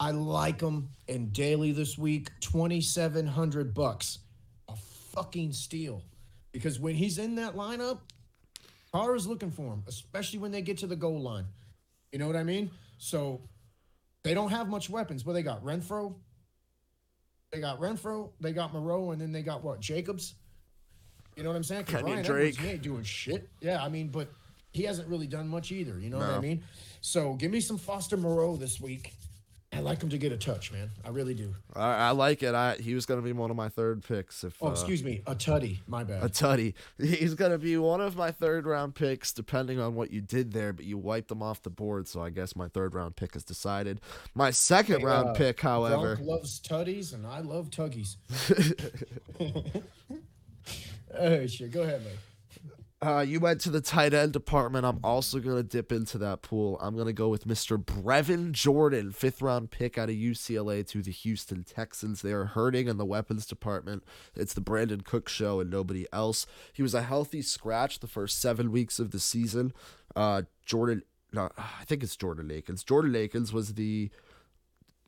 I 0.00 0.10
like 0.10 0.60
him 0.60 0.88
in 1.06 1.28
daily 1.30 1.70
this 1.72 1.96
week. 1.96 2.30
Twenty 2.40 2.80
seven 2.80 3.26
hundred 3.26 3.74
bucks, 3.74 4.18
a 4.68 4.74
fucking 5.12 5.52
steal. 5.52 6.02
Because 6.52 6.80
when 6.80 6.96
he's 6.96 7.18
in 7.18 7.36
that 7.36 7.54
lineup, 7.54 8.00
Carr 8.92 9.14
is 9.14 9.28
looking 9.28 9.52
for 9.52 9.72
him, 9.74 9.84
especially 9.86 10.40
when 10.40 10.50
they 10.50 10.62
get 10.62 10.78
to 10.78 10.88
the 10.88 10.96
goal 10.96 11.20
line. 11.20 11.44
You 12.10 12.18
know 12.18 12.26
what 12.26 12.34
I 12.34 12.42
mean? 12.42 12.72
So 12.98 13.40
they 14.22 14.34
don't 14.34 14.50
have 14.50 14.68
much 14.68 14.90
weapons, 14.90 15.22
but 15.22 15.32
they 15.32 15.42
got 15.42 15.64
Renfrow. 15.64 16.14
They 17.52 17.60
got 17.60 17.80
Renfrow. 17.80 18.30
They 18.40 18.52
got 18.52 18.72
Moreau, 18.72 19.10
and 19.10 19.20
then 19.20 19.32
they 19.32 19.42
got 19.42 19.64
what? 19.64 19.80
Jacobs. 19.80 20.34
You 21.36 21.42
know 21.42 21.50
what 21.50 21.56
I'm 21.56 21.64
saying? 21.64 21.84
Kenyan 21.84 22.02
Ryan 22.02 22.24
Drake. 22.24 22.48
Edwards, 22.48 22.58
he 22.58 22.68
ain't 22.68 22.82
doing 22.82 23.02
shit. 23.02 23.48
Yeah, 23.60 23.82
I 23.82 23.88
mean, 23.88 24.08
but 24.08 24.28
he 24.72 24.82
hasn't 24.84 25.08
really 25.08 25.26
done 25.26 25.48
much 25.48 25.72
either. 25.72 25.98
You 25.98 26.10
know 26.10 26.18
what 26.18 26.30
I 26.30 26.40
mean? 26.40 26.62
So 27.00 27.34
give 27.34 27.50
me 27.50 27.60
some 27.60 27.78
Foster 27.78 28.16
Moreau 28.16 28.56
this 28.56 28.80
week. 28.80 29.14
I 29.72 29.78
like 29.78 30.02
him 30.02 30.08
to 30.10 30.18
get 30.18 30.32
a 30.32 30.36
touch, 30.36 30.72
man. 30.72 30.90
I 31.04 31.10
really 31.10 31.32
do. 31.32 31.54
I, 31.76 32.08
I 32.08 32.10
like 32.10 32.42
it. 32.42 32.54
I 32.56 32.74
he 32.74 32.92
was 32.94 33.06
gonna 33.06 33.22
be 33.22 33.32
one 33.32 33.50
of 33.50 33.56
my 33.56 33.68
third 33.68 34.02
picks. 34.02 34.42
If 34.42 34.56
Oh, 34.60 34.68
uh, 34.68 34.70
excuse 34.72 35.04
me, 35.04 35.22
a 35.28 35.34
tutty. 35.34 35.78
My 35.86 36.02
bad. 36.02 36.24
a 36.24 36.28
tutty. 36.28 36.74
He's 36.98 37.34
gonna 37.34 37.56
be 37.56 37.76
one 37.76 38.00
of 38.00 38.16
my 38.16 38.32
third 38.32 38.66
round 38.66 38.96
picks, 38.96 39.32
depending 39.32 39.78
on 39.78 39.94
what 39.94 40.10
you 40.10 40.20
did 40.20 40.52
there. 40.52 40.72
But 40.72 40.86
you 40.86 40.98
wiped 40.98 41.28
them 41.28 41.40
off 41.40 41.62
the 41.62 41.70
board, 41.70 42.08
so 42.08 42.20
I 42.20 42.30
guess 42.30 42.56
my 42.56 42.66
third 42.66 42.94
round 42.94 43.14
pick 43.14 43.36
is 43.36 43.44
decided. 43.44 44.00
My 44.34 44.50
second 44.50 45.00
Hey, 45.00 45.06
round 45.06 45.28
uh, 45.28 45.34
pick, 45.34 45.60
however, 45.60 46.16
Gronk 46.16 46.26
loves 46.26 46.60
tutties, 46.60 47.14
and 47.14 47.24
I 47.24 47.38
love 47.38 47.70
tuggies. 47.70 48.16
oh 51.16 51.46
shit! 51.46 51.70
Go 51.70 51.82
ahead, 51.82 52.04
man. 52.04 52.14
Uh, 53.02 53.24
you 53.26 53.40
went 53.40 53.60
to 53.62 53.70
the 53.70 53.80
tight 53.80 54.12
end 54.12 54.32
department. 54.32 54.84
I'm 54.84 55.00
also 55.02 55.38
gonna 55.38 55.62
dip 55.62 55.90
into 55.90 56.18
that 56.18 56.42
pool. 56.42 56.78
I'm 56.82 56.96
gonna 56.96 57.14
go 57.14 57.28
with 57.28 57.46
Mr. 57.46 57.82
Brevin 57.82 58.52
Jordan, 58.52 59.10
fifth 59.10 59.40
round 59.40 59.70
pick 59.70 59.96
out 59.96 60.10
of 60.10 60.16
UCLA 60.16 60.86
to 60.88 61.00
the 61.00 61.10
Houston 61.10 61.64
Texans. 61.64 62.20
They 62.20 62.32
are 62.32 62.44
hurting 62.44 62.88
in 62.88 62.98
the 62.98 63.06
weapons 63.06 63.46
department. 63.46 64.04
It's 64.34 64.52
the 64.52 64.60
Brandon 64.60 65.00
Cook 65.00 65.30
show 65.30 65.60
and 65.60 65.70
nobody 65.70 66.06
else. 66.12 66.46
He 66.74 66.82
was 66.82 66.94
a 66.94 67.02
healthy 67.02 67.40
scratch 67.40 68.00
the 68.00 68.06
first 68.06 68.38
seven 68.38 68.70
weeks 68.70 68.98
of 68.98 69.12
the 69.12 69.20
season. 69.20 69.72
Uh, 70.14 70.42
Jordan, 70.66 71.02
I 71.34 71.84
think 71.86 72.02
it's 72.02 72.16
Jordan 72.16 72.50
Akins. 72.50 72.84
Jordan 72.84 73.16
Akins 73.16 73.52
was 73.52 73.74
the 73.74 74.10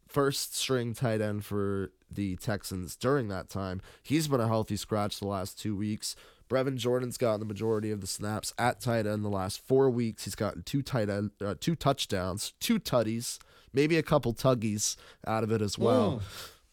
first 0.08 0.56
string 0.56 0.94
tight 0.94 1.20
end 1.20 1.44
for 1.44 1.90
the 2.10 2.36
Texans 2.36 2.96
during 2.96 3.28
that 3.28 3.48
time. 3.48 3.80
He's 4.02 4.28
been 4.28 4.40
a 4.40 4.48
healthy 4.48 4.76
scratch 4.76 5.18
the 5.18 5.26
last 5.26 5.58
two 5.58 5.76
weeks. 5.76 6.14
Brevin 6.52 6.76
Jordan's 6.76 7.16
gotten 7.16 7.40
the 7.40 7.46
majority 7.46 7.90
of 7.90 8.02
the 8.02 8.06
snaps 8.06 8.52
at 8.58 8.78
tight 8.78 9.06
end 9.06 9.24
the 9.24 9.30
last 9.30 9.66
four 9.66 9.88
weeks. 9.88 10.24
He's 10.24 10.34
gotten 10.34 10.62
two 10.62 10.82
tight 10.82 11.08
end, 11.08 11.30
uh, 11.42 11.54
two 11.58 11.74
touchdowns, 11.74 12.52
two 12.60 12.78
tutties, 12.78 13.38
maybe 13.72 13.96
a 13.96 14.02
couple 14.02 14.34
tuggies 14.34 14.96
out 15.26 15.44
of 15.44 15.50
it 15.50 15.62
as 15.62 15.78
well. 15.78 16.20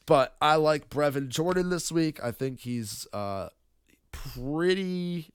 But 0.06 0.36
I 0.42 0.56
like 0.56 0.90
Brevin 0.90 1.30
Jordan 1.30 1.70
this 1.70 1.94
week. 1.94 2.22
I 2.22 2.32
think 2.32 2.60
he's 2.60 3.08
uh, 3.14 3.50
pretty 4.12 5.30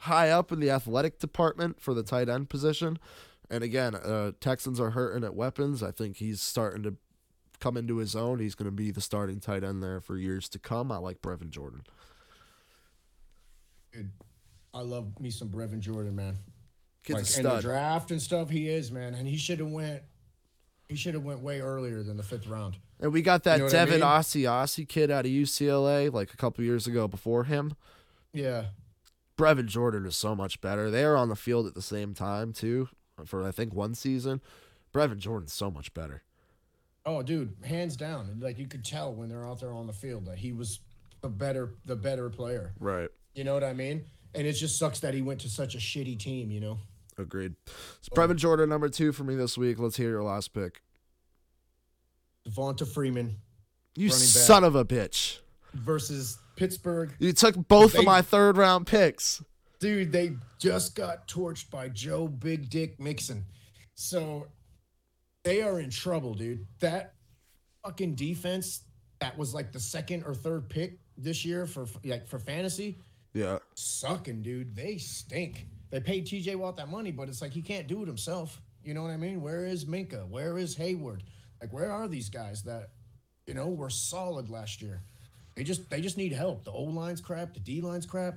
high 0.00 0.28
up 0.28 0.52
in 0.52 0.60
the 0.60 0.70
athletic 0.70 1.18
department 1.18 1.80
for 1.80 1.94
the 1.94 2.02
tight 2.02 2.28
end 2.28 2.50
position. 2.50 2.98
And 3.48 3.64
again, 3.64 3.94
uh, 3.94 4.32
Texans 4.40 4.78
are 4.78 4.90
hurting 4.90 5.24
at 5.24 5.34
weapons. 5.34 5.82
I 5.82 5.90
think 5.90 6.18
he's 6.18 6.42
starting 6.42 6.82
to 6.82 6.96
come 7.60 7.78
into 7.78 7.96
his 7.96 8.14
own. 8.14 8.40
He's 8.40 8.54
going 8.54 8.66
to 8.66 8.76
be 8.76 8.90
the 8.90 9.00
starting 9.00 9.40
tight 9.40 9.64
end 9.64 9.82
there 9.82 10.02
for 10.02 10.18
years 10.18 10.50
to 10.50 10.58
come. 10.58 10.92
I 10.92 10.98
like 10.98 11.22
Brevin 11.22 11.48
Jordan. 11.48 11.84
Dude, 13.96 14.10
I 14.74 14.80
love 14.80 15.18
me 15.20 15.30
some 15.30 15.48
Brevin 15.48 15.80
Jordan, 15.80 16.14
man. 16.14 16.36
Kid's 17.02 17.38
a 17.38 17.42
like 17.42 17.52
in 17.52 17.56
the 17.56 17.62
draft 17.62 18.10
and 18.10 18.20
stuff, 18.20 18.50
he 18.50 18.68
is, 18.68 18.92
man, 18.92 19.14
and 19.14 19.26
he 19.26 19.36
should 19.36 19.58
have 19.58 19.70
went. 19.70 20.02
He 20.88 20.96
should 20.96 21.14
have 21.14 21.24
went 21.24 21.40
way 21.40 21.60
earlier 21.60 22.02
than 22.02 22.16
the 22.16 22.22
fifth 22.22 22.46
round. 22.46 22.76
And 23.00 23.12
we 23.12 23.22
got 23.22 23.42
that 23.44 23.54
You 23.54 23.58
know 23.58 23.64
what 23.64 23.74
I 23.74 23.78
Devin 23.78 24.00
mean? 24.00 24.08
Asiasi 24.08 24.88
kid 24.88 25.10
out 25.10 25.24
of 25.24 25.30
UCLA 25.30 26.12
like 26.12 26.32
a 26.32 26.36
couple 26.36 26.62
years 26.64 26.86
ago 26.86 27.08
before 27.08 27.44
him. 27.44 27.74
Yeah, 28.32 28.66
Brevin 29.36 29.66
Jordan 29.66 30.06
is 30.06 30.16
so 30.16 30.34
much 30.34 30.60
better. 30.60 30.90
They 30.90 31.04
are 31.04 31.16
on 31.16 31.28
the 31.28 31.36
field 31.36 31.66
at 31.66 31.74
the 31.74 31.82
same 31.82 32.14
time 32.14 32.52
too 32.52 32.88
for 33.24 33.46
I 33.46 33.50
think 33.50 33.72
one 33.72 33.94
season. 33.94 34.40
Brevin 34.92 35.18
Jordan's 35.18 35.52
so 35.52 35.70
much 35.70 35.92
better. 35.94 36.22
Oh, 37.04 37.22
dude, 37.22 37.54
hands 37.64 37.96
down. 37.96 38.38
Like 38.40 38.58
you 38.58 38.66
could 38.66 38.84
tell 38.84 39.14
when 39.14 39.28
they're 39.28 39.46
out 39.46 39.60
there 39.60 39.72
on 39.72 39.86
the 39.86 39.92
field 39.92 40.26
that 40.26 40.38
he 40.38 40.52
was 40.52 40.80
the 41.20 41.28
better, 41.28 41.74
the 41.84 41.96
better 41.96 42.28
player. 42.28 42.72
Right. 42.78 43.08
You 43.36 43.44
know 43.44 43.54
what 43.54 43.62
I 43.62 43.74
mean? 43.74 44.04
And 44.34 44.46
it 44.46 44.54
just 44.54 44.78
sucks 44.78 44.98
that 45.00 45.12
he 45.14 45.20
went 45.22 45.40
to 45.42 45.48
such 45.48 45.74
a 45.74 45.78
shitty 45.78 46.18
team. 46.18 46.50
You 46.50 46.60
know. 46.60 46.78
Agreed. 47.18 47.54
It's 47.98 48.08
Brevin 48.08 48.36
Jordan 48.36 48.68
number 48.68 48.88
two 48.88 49.12
for 49.12 49.24
me 49.24 49.36
this 49.36 49.56
week. 49.56 49.78
Let's 49.78 49.96
hear 49.96 50.10
your 50.10 50.22
last 50.22 50.52
pick. 50.52 50.82
Devonta 52.48 52.86
Freeman 52.86 53.36
You 53.94 54.10
son 54.10 54.64
of 54.64 54.74
a 54.74 54.84
bitch. 54.84 55.38
versus 55.74 56.38
Pittsburgh. 56.56 57.14
You 57.18 57.32
took 57.32 57.54
both 57.68 57.92
They- 57.92 58.00
of 58.00 58.04
my 58.04 58.22
third 58.22 58.56
round 58.56 58.86
picks. 58.86 59.42
Dude, 59.78 60.12
they 60.12 60.36
just 60.58 60.94
got 60.94 61.28
torched 61.28 61.70
by 61.70 61.88
Joe 61.90 62.28
Big 62.28 62.70
Dick 62.70 62.98
Mixon. 62.98 63.44
So 63.94 64.46
they 65.42 65.62
are 65.62 65.80
in 65.80 65.90
trouble, 65.90 66.34
dude. 66.34 66.66
That 66.80 67.14
fucking 67.84 68.14
defense 68.14 68.82
that 69.20 69.36
was 69.36 69.54
like 69.54 69.72
the 69.72 69.80
second 69.80 70.24
or 70.24 70.34
third 70.34 70.68
pick 70.68 70.98
this 71.16 71.44
year 71.44 71.66
for 71.66 71.86
like 72.04 72.26
for 72.26 72.38
fantasy 72.38 72.98
Yeah. 73.36 73.58
sucking, 73.74 74.42
dude. 74.42 74.74
They 74.74 74.96
stink. 74.96 75.66
They 75.90 76.00
paid 76.00 76.26
TJ 76.26 76.56
Watt 76.56 76.78
that 76.78 76.90
money, 76.90 77.12
but 77.12 77.28
it's 77.28 77.42
like 77.42 77.52
he 77.52 77.60
can't 77.60 77.86
do 77.86 78.02
it 78.02 78.06
himself. 78.06 78.62
You 78.82 78.94
know 78.94 79.02
what 79.02 79.10
I 79.10 79.18
mean? 79.18 79.42
Where 79.42 79.66
is 79.66 79.84
Minkah? 79.84 80.26
Where 80.28 80.56
is 80.56 80.74
Hayward? 80.76 81.22
Like 81.60 81.72
where 81.72 81.90
are 81.90 82.08
these 82.08 82.30
guys 82.30 82.62
that 82.62 82.90
you 83.46 83.52
know 83.52 83.68
were 83.68 83.90
solid 83.90 84.48
last 84.48 84.80
year? 84.80 85.02
They 85.54 85.64
just 85.64 85.90
they 85.90 86.00
just 86.00 86.16
need 86.16 86.32
help. 86.32 86.64
The 86.64 86.70
O 86.70 86.84
line's 86.84 87.20
crap, 87.20 87.52
the 87.52 87.60
D 87.60 87.82
line's 87.82 88.06
crap. 88.06 88.36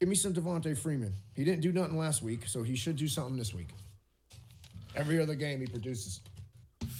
Give 0.00 0.08
me 0.08 0.14
some 0.16 0.32
Devonta 0.32 0.76
Freeman. 0.76 1.14
He 1.34 1.44
didn't 1.44 1.60
do 1.60 1.72
nothing 1.72 1.96
last 1.96 2.22
week, 2.22 2.46
so 2.46 2.62
he 2.62 2.74
should 2.76 2.96
do 2.96 3.08
something 3.08 3.36
this 3.36 3.54
week. 3.54 3.68
Every 4.96 5.20
other 5.20 5.34
game 5.34 5.60
he 5.60 5.66
produces. 5.66 6.20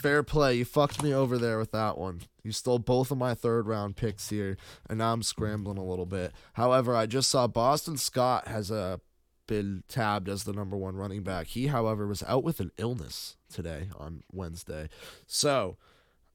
Fair 0.00 0.22
play. 0.22 0.54
You 0.56 0.64
fucked 0.64 1.02
me 1.02 1.12
over 1.12 1.38
there 1.38 1.58
with 1.58 1.72
that 1.72 1.98
one. 1.98 2.20
You 2.42 2.52
stole 2.52 2.78
both 2.78 3.10
of 3.10 3.18
my 3.18 3.34
third 3.34 3.66
round 3.66 3.96
picks 3.96 4.30
here, 4.30 4.56
and 4.88 4.98
now 4.98 5.12
I'm 5.12 5.22
scrambling 5.22 5.78
a 5.78 5.84
little 5.84 6.06
bit. 6.06 6.32
However, 6.54 6.94
I 6.96 7.06
just 7.06 7.30
saw 7.30 7.46
Boston 7.46 7.96
Scott 7.96 8.48
has 8.48 8.70
uh, 8.70 8.98
been 9.46 9.82
tabbed 9.88 10.28
as 10.28 10.44
the 10.44 10.52
number 10.52 10.76
one 10.76 10.96
running 10.96 11.22
back. 11.22 11.48
He, 11.48 11.66
however, 11.66 12.06
was 12.06 12.22
out 12.24 12.44
with 12.44 12.60
an 12.60 12.70
illness 12.78 13.36
today 13.52 13.88
on 13.98 14.22
Wednesday. 14.32 14.88
So 15.26 15.76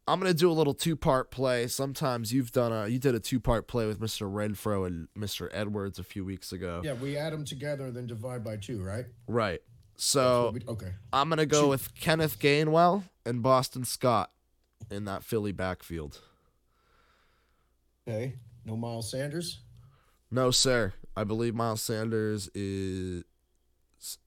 I'm 0.08 0.20
gonna 0.20 0.34
do 0.34 0.52
a 0.52 0.54
little 0.54 0.74
two 0.74 0.96
part 0.96 1.32
play. 1.32 1.68
Sometimes 1.68 2.34
you've 2.34 2.52
done 2.52 2.72
a 2.74 2.88
you 2.88 3.00
did 3.00 3.16
a 3.16 3.20
two 3.20 3.40
part 3.40 3.68
play 3.68 3.88
with 3.88 4.00
Mr. 4.00 4.30
Renfrow 4.32 4.86
and 4.86 5.08
Mr. 5.18 5.50
Edwards 5.54 5.98
a 5.98 6.04
few 6.04 6.26
weeks 6.26 6.52
ago. 6.52 6.82
Yeah, 6.84 6.94
we 6.94 7.16
add 7.18 7.32
them 7.34 7.46
together, 7.46 7.86
and 7.86 7.96
then 7.96 8.08
divide 8.08 8.44
by 8.44 8.58
two, 8.58 8.84
right? 8.84 9.06
Right. 9.28 9.62
So 9.96 10.52
We- 10.54 10.62
okay. 10.68 10.92
I'm 11.14 11.30
gonna 11.30 11.46
go 11.46 11.62
Shoot. 11.64 11.70
with 11.70 11.96
Kenneth 11.96 12.40
Gainwell 12.40 13.04
and 13.26 13.42
Boston 13.42 13.86
Scott 13.86 14.32
in 14.90 15.06
that 15.06 15.24
Philly 15.24 15.52
backfield. 15.52 16.20
Okay. 18.08 18.36
No 18.66 18.76
Miles 18.76 19.10
Sanders. 19.12 19.60
No, 20.32 20.52
sir. 20.52 20.94
I 21.16 21.24
believe 21.24 21.54
Miles 21.54 21.82
Sanders 21.82 22.50
is 22.56 23.24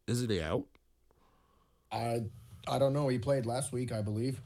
isn't 0.07 0.31
he 0.31 0.41
out? 0.41 0.65
I 1.91 2.23
I 2.69 2.79
don't 2.79 2.93
know. 2.93 3.09
He 3.09 3.19
played 3.19 3.47
last 3.47 3.73
week, 3.73 3.93
I 3.93 4.03
believe. 4.03 4.41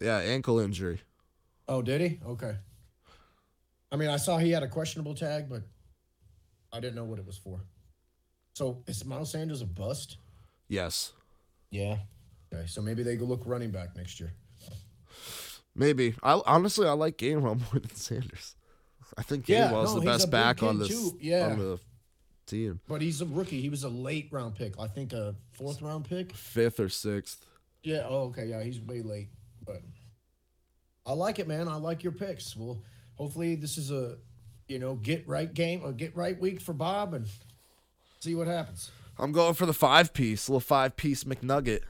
Yeah, 0.00 0.18
ankle 0.18 0.58
injury. 0.58 1.00
Oh, 1.68 1.82
did 1.82 2.00
he? 2.00 2.20
Okay. 2.26 2.56
I 3.90 3.96
mean, 3.96 4.08
I 4.08 4.16
saw 4.16 4.38
he 4.38 4.50
had 4.50 4.62
a 4.62 4.68
questionable 4.68 5.14
tag, 5.14 5.48
but 5.48 5.62
I 6.72 6.80
didn't 6.80 6.96
know 6.96 7.04
what 7.04 7.18
it 7.18 7.26
was 7.26 7.36
for. 7.36 7.60
So 8.54 8.82
is 8.86 9.04
Miles 9.04 9.30
Sanders 9.30 9.62
a 9.62 9.66
bust? 9.66 10.16
Yes. 10.68 11.12
Yeah. 11.70 11.98
Okay, 12.52 12.66
so 12.66 12.82
maybe 12.82 13.02
they 13.02 13.16
go 13.16 13.24
look 13.24 13.42
running 13.46 13.70
back 13.70 13.96
next 13.96 14.20
year. 14.20 14.32
Maybe. 15.74 16.14
I 16.22 16.40
honestly 16.46 16.86
I 16.86 16.92
like 16.92 17.16
Gainwell 17.16 17.60
more 17.72 17.80
than 17.80 17.94
Sanders. 17.94 18.56
I 19.16 19.22
think 19.22 19.48
Yeah, 19.48 19.68
Gainwell's 19.70 19.94
no, 19.94 20.00
the 20.00 20.06
best 20.06 20.30
back 20.30 20.62
on 20.62 20.78
this 20.78 20.88
too. 20.88 21.18
Yeah. 21.20 21.46
on 21.46 21.58
the 21.58 21.80
team. 22.46 22.80
But 22.88 23.00
he's 23.00 23.20
a 23.20 23.26
rookie. 23.26 23.60
He 23.60 23.68
was 23.68 23.84
a 23.84 23.88
late 23.88 24.28
round 24.30 24.54
pick. 24.54 24.78
I 24.78 24.86
think 24.86 25.12
a 25.12 25.34
fourth 25.52 25.82
round 25.82 26.08
pick. 26.08 26.32
Fifth 26.34 26.80
or 26.80 26.88
sixth. 26.88 27.46
Yeah. 27.82 28.06
Oh, 28.08 28.24
okay. 28.24 28.46
Yeah, 28.46 28.62
he's 28.62 28.80
way 28.80 29.02
late. 29.02 29.28
But 29.64 29.82
I 31.06 31.12
like 31.12 31.38
it, 31.38 31.48
man. 31.48 31.68
I 31.68 31.76
like 31.76 32.02
your 32.02 32.12
picks. 32.12 32.56
Well, 32.56 32.82
hopefully 33.14 33.54
this 33.54 33.78
is 33.78 33.90
a, 33.90 34.16
you 34.68 34.78
know, 34.78 34.94
get 34.96 35.26
right 35.26 35.52
game 35.52 35.82
or 35.84 35.92
get 35.92 36.16
right 36.16 36.38
week 36.38 36.60
for 36.60 36.72
Bob 36.72 37.14
and 37.14 37.26
see 38.20 38.34
what 38.34 38.46
happens. 38.46 38.90
I'm 39.18 39.32
going 39.32 39.54
for 39.54 39.66
the 39.66 39.74
five 39.74 40.12
piece, 40.14 40.48
little 40.48 40.60
five 40.60 40.96
piece 40.96 41.24
McNugget. 41.24 41.80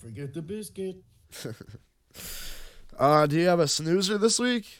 Forget 0.00 0.34
the 0.34 0.42
biscuit. 0.42 0.96
Uh, 2.98 3.26
do 3.26 3.36
you 3.38 3.46
have 3.46 3.60
a 3.60 3.68
snoozer 3.68 4.16
this 4.16 4.38
week? 4.38 4.78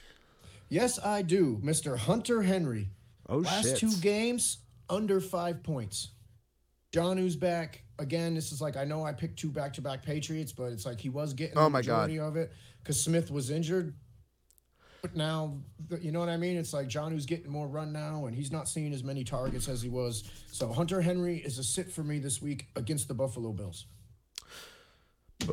Yes, 0.71 0.99
I 1.05 1.21
do, 1.21 1.61
Mr. 1.63 1.99
Hunter 1.99 2.41
Henry. 2.41 2.89
Oh 3.29 3.43
shit. 3.43 3.53
Last 3.53 3.65
shit! 3.67 3.77
two 3.79 3.93
games 4.01 4.59
under 4.89 5.21
five 5.21 5.63
points. 5.63 6.13
John 6.93 7.19
who's 7.19 7.37
back 7.37 7.83
again. 7.99 8.35
This 8.35 8.53
is 8.53 8.63
like 8.63 8.77
I 8.79 8.85
know 8.85 9.05
I 9.05 9.13
picked 9.13 9.39
two 9.39 9.51
back 9.51 9.75
to 9.75 9.83
back 9.83 10.03
Patriots, 10.03 10.51
but 10.53 10.73
it's 10.73 10.87
like 10.87 10.99
he 10.99 11.11
was 11.11 11.35
getting 11.35 11.59
Oh 11.59 11.65
the 11.65 11.69
my 11.71 11.83
God. 11.83 12.09
majority 12.09 12.19
of 12.21 12.37
it 12.37 12.53
because 12.83 12.99
Smith 13.03 13.31
was 13.31 13.51
injured. 13.51 13.95
But 15.03 15.15
now, 15.15 15.59
you 16.01 16.11
know 16.11 16.21
what 16.21 16.31
I 16.31 16.39
mean? 16.39 16.57
It's 16.57 16.73
like 16.73 16.89
John 16.89 17.13
who's 17.13 17.27
getting 17.27 17.51
more 17.51 17.69
run 17.69 17.93
now, 17.93 18.25
and 18.27 18.35
he's 18.35 18.51
not 18.51 18.67
seeing 18.67 18.95
as 18.95 19.05
many 19.05 19.25
targets 19.25 19.69
as 19.69 19.83
he 19.83 19.91
was. 19.91 20.25
So 20.51 20.73
Hunter 20.73 21.03
Henry 21.03 21.37
is 21.37 21.59
a 21.59 21.63
sit 21.65 21.93
for 21.93 22.03
me 22.03 22.19
this 22.19 22.41
week 22.41 22.69
against 22.77 23.09
the 23.09 23.15
Buffalo 23.15 23.53
Bills. 23.53 23.85
Uh, 25.41 25.53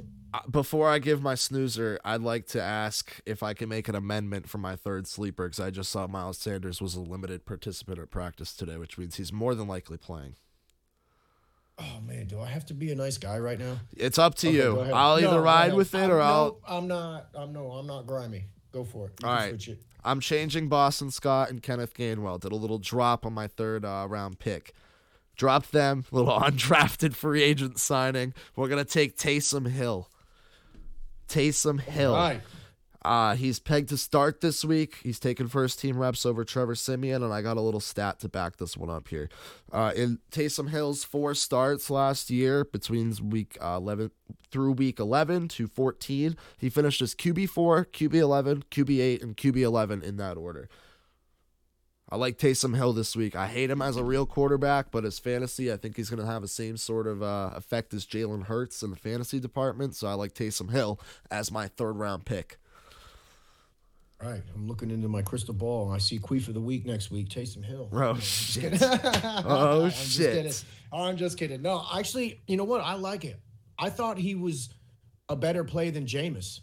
Before 0.49 0.89
I 0.89 0.99
give 0.99 1.21
my 1.21 1.35
snoozer, 1.35 1.99
I'd 2.03 2.21
like 2.21 2.47
to 2.47 2.61
ask 2.61 3.21
if 3.25 3.43
I 3.43 3.53
can 3.53 3.69
make 3.69 3.87
an 3.87 3.95
amendment 3.95 4.49
for 4.49 4.57
my 4.57 4.75
third 4.75 5.05
sleeper 5.07 5.45
because 5.45 5.59
I 5.59 5.69
just 5.69 5.91
saw 5.91 6.07
Miles 6.07 6.37
Sanders 6.39 6.81
was 6.81 6.95
a 6.95 7.01
limited 7.01 7.45
participant 7.45 7.99
at 7.99 8.09
practice 8.09 8.53
today, 8.55 8.77
which 8.77 8.97
means 8.97 9.15
he's 9.15 9.31
more 9.31 9.53
than 9.53 9.67
likely 9.67 9.97
playing. 9.97 10.35
Oh 11.79 12.01
man, 12.05 12.27
do 12.27 12.39
I 12.39 12.47
have 12.47 12.65
to 12.67 12.73
be 12.73 12.91
a 12.91 12.95
nice 12.95 13.17
guy 13.17 13.37
right 13.39 13.57
now? 13.59 13.77
It's 13.97 14.19
up 14.19 14.35
to 14.35 14.47
Okay, 14.47 14.57
you. 14.57 14.79
I'll 14.93 15.19
No, 15.19 15.27
either 15.27 15.41
ride 15.41 15.73
with 15.73 15.93
it 15.95 16.09
or 16.09 16.21
I'll. 16.21 16.45
no, 16.45 16.75
I'm 16.75 16.87
not. 16.87 17.27
I'm 17.35 17.51
no. 17.51 17.71
I'm 17.71 17.87
not 17.87 18.05
grimy. 18.05 18.45
Go 18.71 18.83
for 18.83 19.07
it. 19.07 19.13
You 19.21 19.27
All 19.27 19.33
right. 19.35 19.67
it. 19.67 19.79
I'm 20.03 20.19
changing 20.19 20.67
Boston 20.67 21.09
Scott 21.09 21.49
and 21.49 21.61
Kenneth 21.63 21.93
Gainwell. 21.95 22.39
Did 22.39 22.51
a 22.51 22.55
little 22.55 22.77
drop 22.79 23.25
on 23.25 23.33
my 23.33 23.47
third 23.47 23.85
uh, 23.85 24.05
round 24.09 24.37
pick. 24.39 24.73
Dropped 25.35 25.71
them, 25.71 26.05
little 26.11 26.39
undrafted 26.39 27.15
free 27.15 27.43
agent 27.43 27.79
signing. 27.79 28.33
We're 28.55 28.69
gonna 28.69 28.85
take 28.85 29.17
Taysom 29.17 29.67
Hill. 29.67 30.09
Taysom 31.27 31.79
Hill. 31.79 32.13
All 32.13 32.21
right. 32.21 32.41
Uh, 33.05 33.35
he's 33.35 33.59
pegged 33.59 33.89
to 33.89 33.97
start 33.97 34.39
this 34.39 34.63
week. 34.63 34.99
He's 35.03 35.19
taken 35.19 35.49
first 35.49 35.79
team 35.79 35.97
reps 35.97 36.25
over 36.25 36.45
Trevor 36.45 36.75
Siemian, 36.75 37.21
and 37.21 37.33
I 37.33 37.41
got 37.41 37.57
a 37.57 37.61
little 37.61 37.81
stat 37.81 38.19
to 38.19 38.29
back 38.29 38.57
this 38.57 38.77
one 38.77 38.89
up 38.89 39.09
here. 39.09 39.29
Uh, 39.71 39.91
in 39.95 40.19
Taysom 40.31 40.69
Hill's 40.69 41.03
four 41.03 41.35
starts 41.35 41.89
last 41.89 42.29
year, 42.29 42.63
between 42.63 43.13
week 43.29 43.57
uh, 43.61 43.75
11 43.75 44.11
through 44.51 44.71
week 44.73 44.99
11 44.99 45.49
to 45.49 45.67
14, 45.67 46.37
he 46.57 46.69
finished 46.69 47.01
as 47.01 47.13
QB4, 47.13 47.87
QB11, 47.87 48.63
QB8, 48.71 49.21
and 49.21 49.35
QB11 49.35 50.01
in 50.01 50.15
that 50.17 50.37
order. 50.37 50.69
I 52.09 52.17
like 52.17 52.37
Taysom 52.37 52.75
Hill 52.75 52.93
this 52.93 53.15
week. 53.15 53.35
I 53.35 53.47
hate 53.47 53.69
him 53.69 53.81
as 53.81 53.95
a 53.95 54.03
real 54.03 54.25
quarterback, 54.25 54.91
but 54.91 55.05
as 55.05 55.19
fantasy, 55.19 55.71
I 55.71 55.77
think 55.77 55.95
he's 55.95 56.09
going 56.09 56.19
to 56.21 56.31
have 56.31 56.41
the 56.41 56.47
same 56.47 56.77
sort 56.77 57.07
of 57.07 57.23
uh, 57.23 57.51
effect 57.55 57.93
as 57.93 58.05
Jalen 58.05 58.43
Hurts 58.43 58.83
in 58.83 58.89
the 58.89 58.95
fantasy 58.95 59.39
department. 59.39 59.95
So 59.95 60.07
I 60.07 60.13
like 60.13 60.33
Taysom 60.33 60.69
Hill 60.71 60.99
as 61.31 61.51
my 61.51 61.67
third 61.67 61.93
round 61.93 62.25
pick. 62.25 62.57
All 64.21 64.29
right, 64.29 64.43
I'm 64.55 64.67
looking 64.67 64.91
into 64.91 65.09
my 65.09 65.21
crystal 65.21 65.53
ball. 65.53 65.91
I 65.91 65.97
see 65.97 66.17
Queef 66.19 66.47
of 66.47 66.53
the 66.53 66.61
week 66.61 66.85
next 66.85 67.11
week, 67.11 67.29
Taysom 67.29 67.63
Hill. 67.63 67.89
Oh, 67.91 68.15
shit. 68.19 68.81
Oh, 68.81 69.83
I'm 69.85 69.89
just 69.89 70.11
shit. 70.11 70.33
kidding. 70.33 70.53
I'm 70.93 71.17
just 71.17 71.37
kidding. 71.37 71.61
No, 71.61 71.83
actually, 71.93 72.41
you 72.47 72.55
know 72.55 72.63
what? 72.63 72.81
I 72.81 72.93
like 72.93 73.25
it. 73.25 73.39
I 73.79 73.89
thought 73.89 74.17
he 74.17 74.35
was 74.35 74.69
a 75.29 75.35
better 75.35 75.63
play 75.63 75.89
than 75.89 76.05
Jameis. 76.05 76.59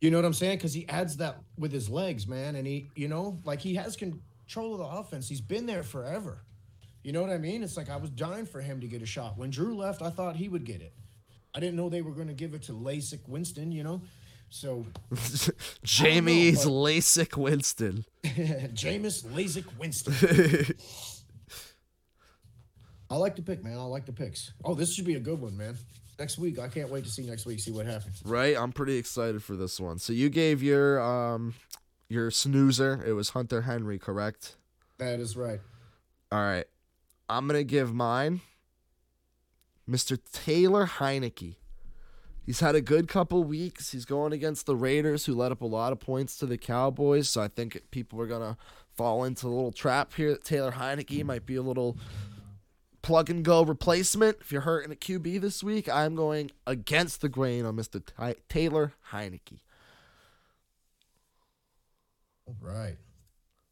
You 0.00 0.10
know 0.10 0.18
what 0.18 0.26
I'm 0.26 0.34
saying? 0.34 0.58
Because 0.58 0.74
he 0.74 0.86
adds 0.88 1.16
that 1.16 1.38
with 1.56 1.72
his 1.72 1.88
legs, 1.88 2.28
man, 2.28 2.54
and 2.54 2.66
he, 2.66 2.88
you 2.94 3.08
know, 3.08 3.38
like 3.44 3.60
he 3.60 3.74
has 3.76 3.96
control 4.46 4.72
of 4.74 4.78
the 4.78 4.84
offense. 4.98 5.28
He's 5.28 5.40
been 5.40 5.66
there 5.66 5.82
forever. 5.82 6.38
You 7.02 7.12
know 7.12 7.20
what 7.20 7.30
I 7.30 7.38
mean? 7.38 7.62
It's 7.62 7.76
like 7.76 7.88
I 7.90 7.96
was 7.96 8.10
dying 8.10 8.46
for 8.46 8.60
him 8.60 8.80
to 8.80 8.86
get 8.86 9.02
a 9.02 9.06
shot. 9.06 9.36
When 9.38 9.50
Drew 9.50 9.76
left, 9.76 10.02
I 10.02 10.10
thought 10.10 10.36
he 10.36 10.48
would 10.48 10.64
get 10.64 10.80
it. 10.80 10.92
I 11.54 11.60
didn't 11.60 11.76
know 11.76 11.88
they 11.88 12.02
were 12.02 12.12
going 12.12 12.28
to 12.28 12.34
give 12.34 12.52
it 12.54 12.62
to 12.64 12.72
LASIK 12.72 13.28
Winston. 13.28 13.70
You 13.72 13.84
know, 13.84 14.02
so 14.50 14.84
Jamie's 15.84 16.64
but- 16.64 16.70
LASIK 16.70 17.36
Winston. 17.36 18.04
Jameis 18.24 19.24
LASIK 19.24 19.64
Winston. 19.78 20.74
I 23.08 23.16
like 23.16 23.36
the 23.36 23.42
pick, 23.42 23.62
man. 23.62 23.78
I 23.78 23.84
like 23.84 24.04
the 24.06 24.12
picks. 24.12 24.52
Oh, 24.64 24.74
this 24.74 24.92
should 24.92 25.04
be 25.04 25.14
a 25.14 25.20
good 25.20 25.40
one, 25.40 25.56
man. 25.56 25.76
Next 26.18 26.38
week, 26.38 26.58
I 26.58 26.66
can't 26.68 26.90
wait 26.90 27.04
to 27.04 27.10
see 27.10 27.22
next 27.22 27.46
week. 27.46 27.60
See 27.60 27.70
what 27.70 27.86
happens. 27.86 28.20
right? 28.24 28.56
I'm 28.56 28.72
pretty 28.72 28.96
excited 28.96 29.42
for 29.44 29.54
this 29.54 29.78
one. 29.78 29.98
So 29.98 30.12
you 30.12 30.28
gave 30.28 30.62
your 30.62 31.00
um 31.00 31.54
your 32.08 32.30
snoozer. 32.30 33.02
It 33.06 33.12
was 33.12 33.30
Hunter 33.30 33.62
Henry, 33.62 33.98
correct? 33.98 34.56
That 34.98 35.20
is 35.20 35.36
right. 35.36 35.60
All 36.32 36.40
right. 36.40 36.66
I'm 37.28 37.46
going 37.48 37.58
to 37.58 37.64
give 37.64 37.92
mine 37.92 38.40
Mr. 39.88 40.18
Taylor 40.32 40.86
Heinicke. 40.86 41.56
He's 42.44 42.60
had 42.60 42.76
a 42.76 42.80
good 42.80 43.08
couple 43.08 43.42
weeks. 43.42 43.90
He's 43.90 44.04
going 44.04 44.32
against 44.32 44.66
the 44.66 44.76
Raiders, 44.76 45.26
who 45.26 45.34
let 45.34 45.50
up 45.50 45.60
a 45.62 45.66
lot 45.66 45.92
of 45.92 45.98
points 45.98 46.38
to 46.38 46.46
the 46.46 46.56
Cowboys. 46.56 47.28
So 47.28 47.42
I 47.42 47.48
think 47.48 47.82
people 47.90 48.20
are 48.20 48.26
going 48.26 48.54
to 48.54 48.56
fall 48.94 49.24
into 49.24 49.42
the 49.42 49.52
little 49.52 49.72
trap 49.72 50.14
here 50.14 50.30
that 50.30 50.44
Taylor 50.44 50.72
Heinicke 50.72 51.24
might 51.24 51.44
be 51.44 51.56
a 51.56 51.62
little 51.62 51.98
plug 53.02 53.30
and 53.30 53.44
go 53.44 53.64
replacement. 53.64 54.38
If 54.40 54.52
you're 54.52 54.60
hurting 54.62 54.92
at 54.92 55.00
QB 55.00 55.40
this 55.40 55.64
week, 55.64 55.88
I'm 55.88 56.14
going 56.14 56.52
against 56.68 57.20
the 57.20 57.28
grain 57.28 57.64
on 57.66 57.76
Mr. 57.76 58.00
Ty- 58.04 58.36
Taylor 58.48 58.92
Heinicke. 59.10 59.58
All 62.46 62.56
right. 62.60 62.96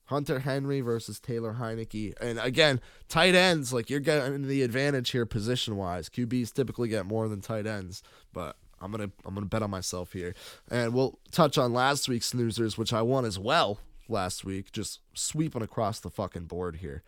Hunter 0.07 0.41
Henry 0.41 0.81
versus 0.81 1.19
Taylor 1.19 1.57
Heinicke. 1.59 2.15
And 2.21 2.39
again, 2.39 2.81
tight 3.09 3.35
ends, 3.35 3.73
like 3.73 3.89
you're 3.89 4.01
getting 4.01 4.47
the 4.47 4.63
advantage 4.63 5.11
here 5.11 5.25
position 5.25 5.77
wise. 5.77 6.09
QBs 6.09 6.53
typically 6.53 6.89
get 6.89 7.07
more 7.07 7.29
than 7.29 7.41
tight 7.41 7.67
ends, 7.67 8.03
but 8.33 8.57
I'm 8.81 8.91
gonna 8.91 9.11
I'm 9.25 9.35
gonna 9.35 9.47
bet 9.47 9.63
on 9.63 9.71
myself 9.71 10.13
here. 10.13 10.35
And 10.71 10.93
we'll 10.93 11.19
touch 11.31 11.57
on 11.57 11.73
last 11.73 12.09
week's 12.09 12.33
snoozers, 12.33 12.77
which 12.77 12.93
I 12.93 13.01
won 13.01 13.25
as 13.25 13.39
well 13.39 13.79
last 14.09 14.45
week, 14.45 14.73
just 14.73 15.01
sweeping 15.15 15.63
across 15.63 16.01
the 16.01 16.11
fucking 16.11 16.45
board 16.45 16.77
here. 16.77 17.03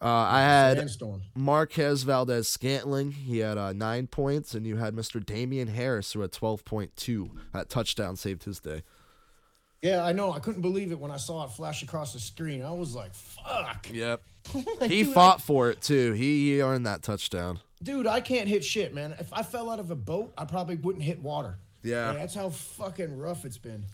Uh, 0.00 0.06
I 0.06 0.40
had 0.42 0.76
Marquez 1.34 2.04
Valdes 2.04 2.46
Scantling. 2.46 3.10
He 3.12 3.38
had 3.38 3.58
uh, 3.58 3.72
nine 3.72 4.06
points, 4.06 4.54
and 4.54 4.64
you 4.64 4.76
had 4.76 4.94
Mr. 4.94 5.24
Damien 5.24 5.68
Harris, 5.68 6.12
who 6.12 6.20
had 6.20 6.30
12.2. 6.30 7.30
That 7.52 7.68
touchdown 7.68 8.14
saved 8.14 8.44
his 8.44 8.60
day. 8.60 8.82
Yeah, 9.82 10.04
I 10.04 10.12
know. 10.12 10.32
I 10.32 10.40
couldn't 10.40 10.62
believe 10.62 10.90
it 10.90 10.98
when 10.98 11.10
I 11.10 11.16
saw 11.18 11.44
it 11.44 11.50
flash 11.52 11.82
across 11.82 12.12
the 12.12 12.18
screen. 12.18 12.62
I 12.64 12.72
was 12.72 12.94
like, 12.94 13.14
"Fuck!" 13.14 13.88
Yep. 13.92 14.22
Like, 14.80 14.90
He 14.90 15.02
dude, 15.04 15.12
fought 15.12 15.42
for 15.42 15.68
it 15.68 15.82
too. 15.82 16.12
He, 16.12 16.54
he 16.54 16.62
earned 16.62 16.86
that 16.86 17.02
touchdown. 17.02 17.60
Dude, 17.82 18.06
I 18.06 18.22
can't 18.22 18.48
hit 18.48 18.64
shit, 18.64 18.94
man. 18.94 19.14
If 19.20 19.30
I 19.30 19.42
fell 19.42 19.68
out 19.68 19.78
of 19.78 19.90
a 19.90 19.94
boat, 19.94 20.32
I 20.38 20.46
probably 20.46 20.76
wouldn't 20.76 21.04
hit 21.04 21.20
water. 21.20 21.58
Yeah. 21.82 22.14
that's 22.14 22.34
how 22.34 22.48
fucking 22.48 23.18
rough 23.18 23.44
it's 23.44 23.58
been. 23.58 23.84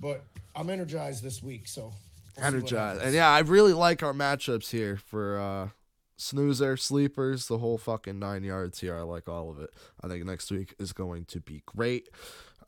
But 0.00 0.24
I'm 0.56 0.70
energized 0.70 1.22
this 1.22 1.42
week, 1.42 1.68
so 1.68 1.92
we'll 2.36 2.46
Energized. 2.46 3.02
And 3.02 3.14
yeah, 3.14 3.28
I 3.28 3.40
really 3.40 3.74
like 3.74 4.02
our 4.02 4.14
matchups 4.14 4.70
here 4.70 4.96
for 4.96 5.38
uh 5.38 5.68
snoozer, 6.16 6.76
sleepers, 6.76 7.46
the 7.46 7.58
whole 7.58 7.78
fucking 7.78 8.18
nine 8.18 8.42
yards 8.42 8.80
here. 8.80 8.96
I 8.96 9.02
like 9.02 9.28
all 9.28 9.50
of 9.50 9.58
it. 9.60 9.70
I 10.02 10.08
think 10.08 10.24
next 10.24 10.50
week 10.50 10.74
is 10.78 10.92
going 10.92 11.24
to 11.26 11.40
be 11.40 11.62
great. 11.66 12.08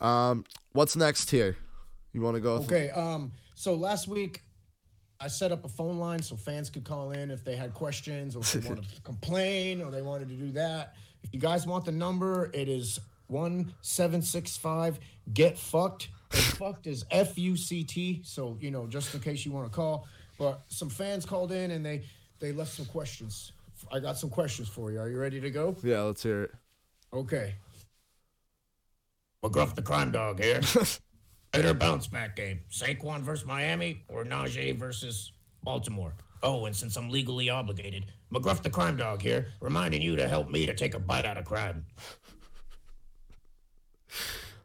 Um, 0.01 0.45
what's 0.73 0.97
next 0.97 1.31
here? 1.31 1.57
You 2.13 2.21
want 2.21 2.35
to 2.37 2.41
go? 2.41 2.59
th- 2.59 2.71
Okay. 2.71 2.91
Um. 2.91 3.33
So 3.55 3.75
last 3.75 4.09
week, 4.09 4.43
I 5.21 5.29
set 5.29 5.53
up 5.53 5.65
a 5.65 5.69
phone 5.69 5.99
line 5.99 6.21
so 6.23 6.37
fans 6.37 6.69
could 6.71 6.85
call 6.85 7.13
in 7.13 7.31
if 7.31 7.45
they 7.45 7.57
had 7.57 7.75
questions 7.75 8.35
or 8.37 8.41
if 8.41 8.53
they 8.53 8.69
wanted 8.69 8.89
to 8.89 9.01
complain 9.05 9.81
or 9.83 9.91
they 9.91 10.03
wanted 10.03 10.29
to 10.29 10.35
do 10.35 10.51
that. 10.53 10.95
If 11.23 11.33
you 11.33 11.41
guys 11.41 11.67
want 11.67 11.85
the 11.85 11.93
number, 11.93 12.51
it 12.53 12.69
is 12.69 12.99
one 13.29 13.73
seven 13.83 14.21
six 14.23 14.57
five. 14.57 14.99
Get 15.33 15.57
fucked. 15.59 16.09
And 16.33 16.41
fucked 16.43 16.87
is 16.87 17.05
F 17.11 17.39
U 17.39 17.57
C 17.57 17.85
T. 17.85 18.23
So 18.25 18.57
you 18.61 18.71
know, 18.71 18.87
just 18.87 19.15
in 19.15 19.21
case 19.21 19.45
you 19.47 19.53
want 19.53 19.71
to 19.71 19.75
call. 19.75 20.07
But 20.39 20.63
some 20.69 20.89
fans 20.89 21.25
called 21.25 21.53
in 21.53 21.71
and 21.71 21.85
they 21.87 22.05
they 22.41 22.53
left 22.53 22.73
some 22.73 22.87
questions. 22.87 23.53
I 23.93 24.01
got 24.01 24.17
some 24.19 24.31
questions 24.31 24.69
for 24.69 24.91
you. 24.91 24.99
Are 25.01 25.09
you 25.09 25.19
ready 25.19 25.41
to 25.41 25.51
go? 25.51 25.77
Yeah, 25.83 26.01
let's 26.03 26.23
hear 26.23 26.45
it. 26.45 26.51
Okay. 27.13 27.55
McGruff 29.45 29.75
the 29.75 29.83
crime 29.83 30.11
dog 30.11 30.41
here. 30.41 30.61
Better 31.53 31.75
bounce 31.75 32.07
back 32.07 32.37
game. 32.37 32.61
Saquon 32.71 33.21
versus 33.21 33.47
Miami 33.47 34.05
or 34.09 34.25
Najee 34.25 34.77
versus 34.77 35.33
Baltimore? 35.63 36.15
Oh, 36.43 36.65
and 36.67 36.75
since 36.75 36.97
I'm 36.97 37.11
legally 37.11 37.51
obligated, 37.51 38.07
McGruff 38.33 38.63
the 38.63 38.71
crime 38.71 38.97
dog 38.97 39.23
here, 39.23 39.49
reminding 39.61 40.03
you 40.03 40.17
to 40.17 40.27
help 40.27 40.51
me 40.51 40.67
to 40.67 40.75
take 40.75 40.95
a 40.95 40.99
bite 40.99 41.25
out 41.27 41.37
of 41.37 41.45
crime. 41.45 41.85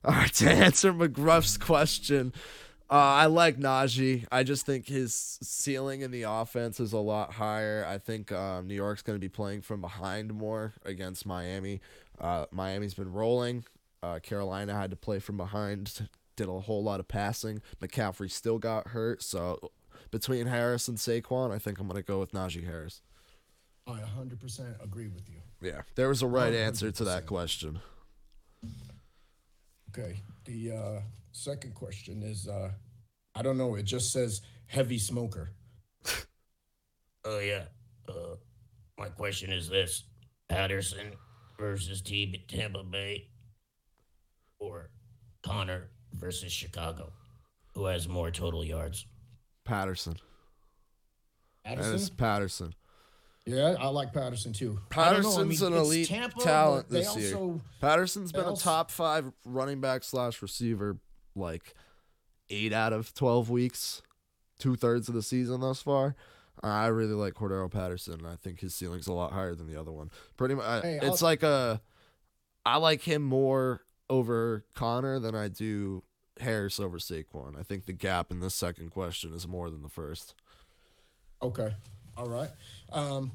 All 0.05 0.13
right, 0.13 0.33
to 0.35 0.49
answer 0.49 0.93
McGruff's 0.93 1.57
question, 1.57 2.33
Uh, 2.89 2.93
I 2.93 3.25
like 3.25 3.57
Najee. 3.57 4.25
I 4.31 4.43
just 4.43 4.65
think 4.65 4.87
his 4.87 5.13
ceiling 5.41 6.01
in 6.01 6.11
the 6.11 6.23
offense 6.23 6.79
is 6.79 6.93
a 6.93 6.99
lot 6.99 7.33
higher. 7.33 7.85
I 7.85 7.97
think 7.97 8.31
um, 8.31 8.65
New 8.65 8.75
York's 8.75 9.01
going 9.01 9.17
to 9.17 9.19
be 9.19 9.27
playing 9.27 9.61
from 9.61 9.81
behind 9.81 10.33
more 10.33 10.73
against 10.85 11.25
Miami. 11.25 11.81
Uh, 12.17 12.45
Miami's 12.49 12.93
been 12.93 13.11
rolling. 13.11 13.65
Uh, 14.01 14.19
Carolina 14.19 14.73
had 14.73 14.89
to 14.91 14.95
play 14.95 15.19
from 15.19 15.35
behind, 15.35 16.07
did 16.37 16.47
a 16.47 16.59
whole 16.61 16.83
lot 16.83 17.01
of 17.01 17.07
passing. 17.09 17.61
McCaffrey 17.81 18.31
still 18.31 18.59
got 18.59 18.89
hurt. 18.89 19.21
So 19.21 19.71
between 20.11 20.47
Harris 20.47 20.87
and 20.87 20.97
Saquon, 20.97 21.51
I 21.51 21.59
think 21.59 21.79
I'm 21.79 21.87
going 21.87 22.01
to 22.01 22.03
go 22.03 22.19
with 22.19 22.31
Najee 22.31 22.65
Harris. 22.65 23.01
I 23.85 23.99
100% 23.99 24.83
agree 24.83 25.07
with 25.07 25.29
you. 25.29 25.41
Yeah, 25.61 25.81
there 25.95 26.07
was 26.07 26.21
a 26.21 26.27
right 26.27 26.53
answer 26.53 26.91
to 26.91 27.03
that 27.05 27.25
question. 27.25 27.79
Okay. 29.89 30.21
The 30.45 30.71
uh, 30.71 31.01
second 31.31 31.73
question 31.73 32.21
is 32.21 32.47
uh, 32.47 32.71
I 33.35 33.41
don't 33.41 33.57
know. 33.57 33.75
It 33.75 33.83
just 33.83 34.11
says 34.11 34.41
heavy 34.67 34.99
smoker. 34.99 35.51
Oh 37.25 37.39
yeah. 37.39 37.63
Uh, 38.07 38.35
my 38.97 39.09
question 39.09 39.51
is 39.51 39.67
this: 39.67 40.05
Patterson 40.47 41.11
versus 41.59 42.01
T- 42.01 42.45
Tampa 42.47 42.83
Bay, 42.83 43.27
or 44.59 44.89
Connor 45.43 45.89
versus 46.13 46.51
Chicago? 46.51 47.11
Who 47.75 47.85
has 47.85 48.07
more 48.07 48.31
total 48.31 48.63
yards? 48.65 49.05
Patterson. 49.65 50.15
And 51.65 51.79
it's 51.79 52.09
Patterson? 52.09 52.15
Patterson. 52.17 52.73
Yeah, 53.45 53.75
I 53.79 53.87
like 53.87 54.13
Patterson 54.13 54.51
too. 54.51 54.79
I 54.91 55.01
I 55.01 55.03
Patterson's 55.05 55.61
mean, 55.61 55.73
an 55.73 55.77
elite 55.79 56.07
Tampa, 56.09 56.39
talent 56.41 56.87
but 56.89 56.93
they 56.93 57.03
this 57.03 57.15
year. 57.31 57.59
Patterson's 57.79 58.31
been 58.33 58.45
a 58.45 58.55
top 58.55 58.91
five 58.91 59.31
running 59.45 59.79
back 59.79 60.03
slash 60.03 60.41
receiver 60.41 60.97
like 61.35 61.73
eight 62.49 62.73
out 62.73 62.91
of 62.91 63.13
twelve 63.13 63.49
weeks, 63.49 64.01
two 64.59 64.75
thirds 64.75 65.07
of 65.07 65.15
the 65.15 65.21
season 65.23 65.61
thus 65.61 65.81
far. 65.81 66.15
I 66.61 66.87
really 66.87 67.13
like 67.13 67.35
Cordarrelle 67.35 67.71
Patterson. 67.71 68.25
I 68.25 68.35
think 68.35 68.59
his 68.59 68.73
ceiling's 68.75 69.07
a 69.07 69.13
lot 69.13 69.31
higher 69.31 69.55
than 69.55 69.67
the 69.71 69.79
other 69.79 69.91
one. 69.93 70.09
Pretty 70.35 70.55
much, 70.55 70.83
Hey, 70.83 70.99
it's 71.01 71.21
I'll- 71.21 71.27
like 71.29 71.43
a. 71.43 71.81
I 72.65 72.77
like 72.77 73.01
him 73.01 73.21
more 73.23 73.81
over 74.09 74.65
Connor 74.73 75.19
than 75.19 75.35
I 75.35 75.47
do 75.47 76.03
Harris 76.39 76.79
over 76.79 76.97
Saquon. 76.97 77.59
I 77.59 77.63
think 77.63 77.85
the 77.85 77.93
gap 77.93 78.31
in 78.31 78.39
this 78.39 78.55
second 78.55 78.91
question 78.91 79.33
is 79.33 79.47
more 79.47 79.69
than 79.69 79.81
the 79.81 79.89
first. 79.89 80.35
Okay. 81.41 81.73
All 82.15 82.27
right. 82.27 82.49
Um, 82.91 83.31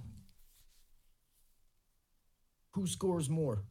who 2.72 2.86
scores 2.86 3.28
more? 3.28 3.62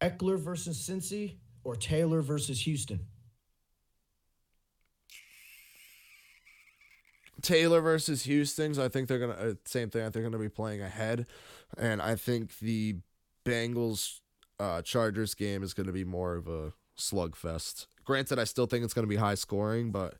Ekeler 0.00 0.38
versus 0.38 0.78
Cincy 0.78 1.36
or 1.64 1.76
Taylor 1.76 2.22
versus 2.22 2.60
Houston? 2.62 3.00
Taylor 7.42 7.80
versus 7.80 8.24
Houston's. 8.24 8.78
I 8.78 8.88
think 8.88 9.08
they're 9.08 9.18
gonna 9.18 9.32
uh, 9.32 9.54
same 9.64 9.90
thing. 9.90 10.02
I 10.02 10.04
think 10.06 10.14
they're 10.14 10.22
gonna 10.22 10.38
be 10.38 10.48
playing 10.48 10.82
ahead, 10.82 11.26
and 11.76 12.02
I 12.02 12.16
think 12.16 12.58
the 12.58 12.96
Bengals 13.44 14.20
uh, 14.58 14.82
Chargers 14.82 15.34
game 15.34 15.62
is 15.62 15.74
gonna 15.74 15.92
be 15.92 16.04
more 16.04 16.34
of 16.34 16.48
a 16.48 16.72
slugfest. 16.96 17.86
Granted, 18.04 18.38
I 18.38 18.44
still 18.44 18.66
think 18.66 18.84
it's 18.84 18.94
gonna 18.94 19.06
be 19.06 19.16
high 19.16 19.34
scoring, 19.34 19.90
but 19.90 20.14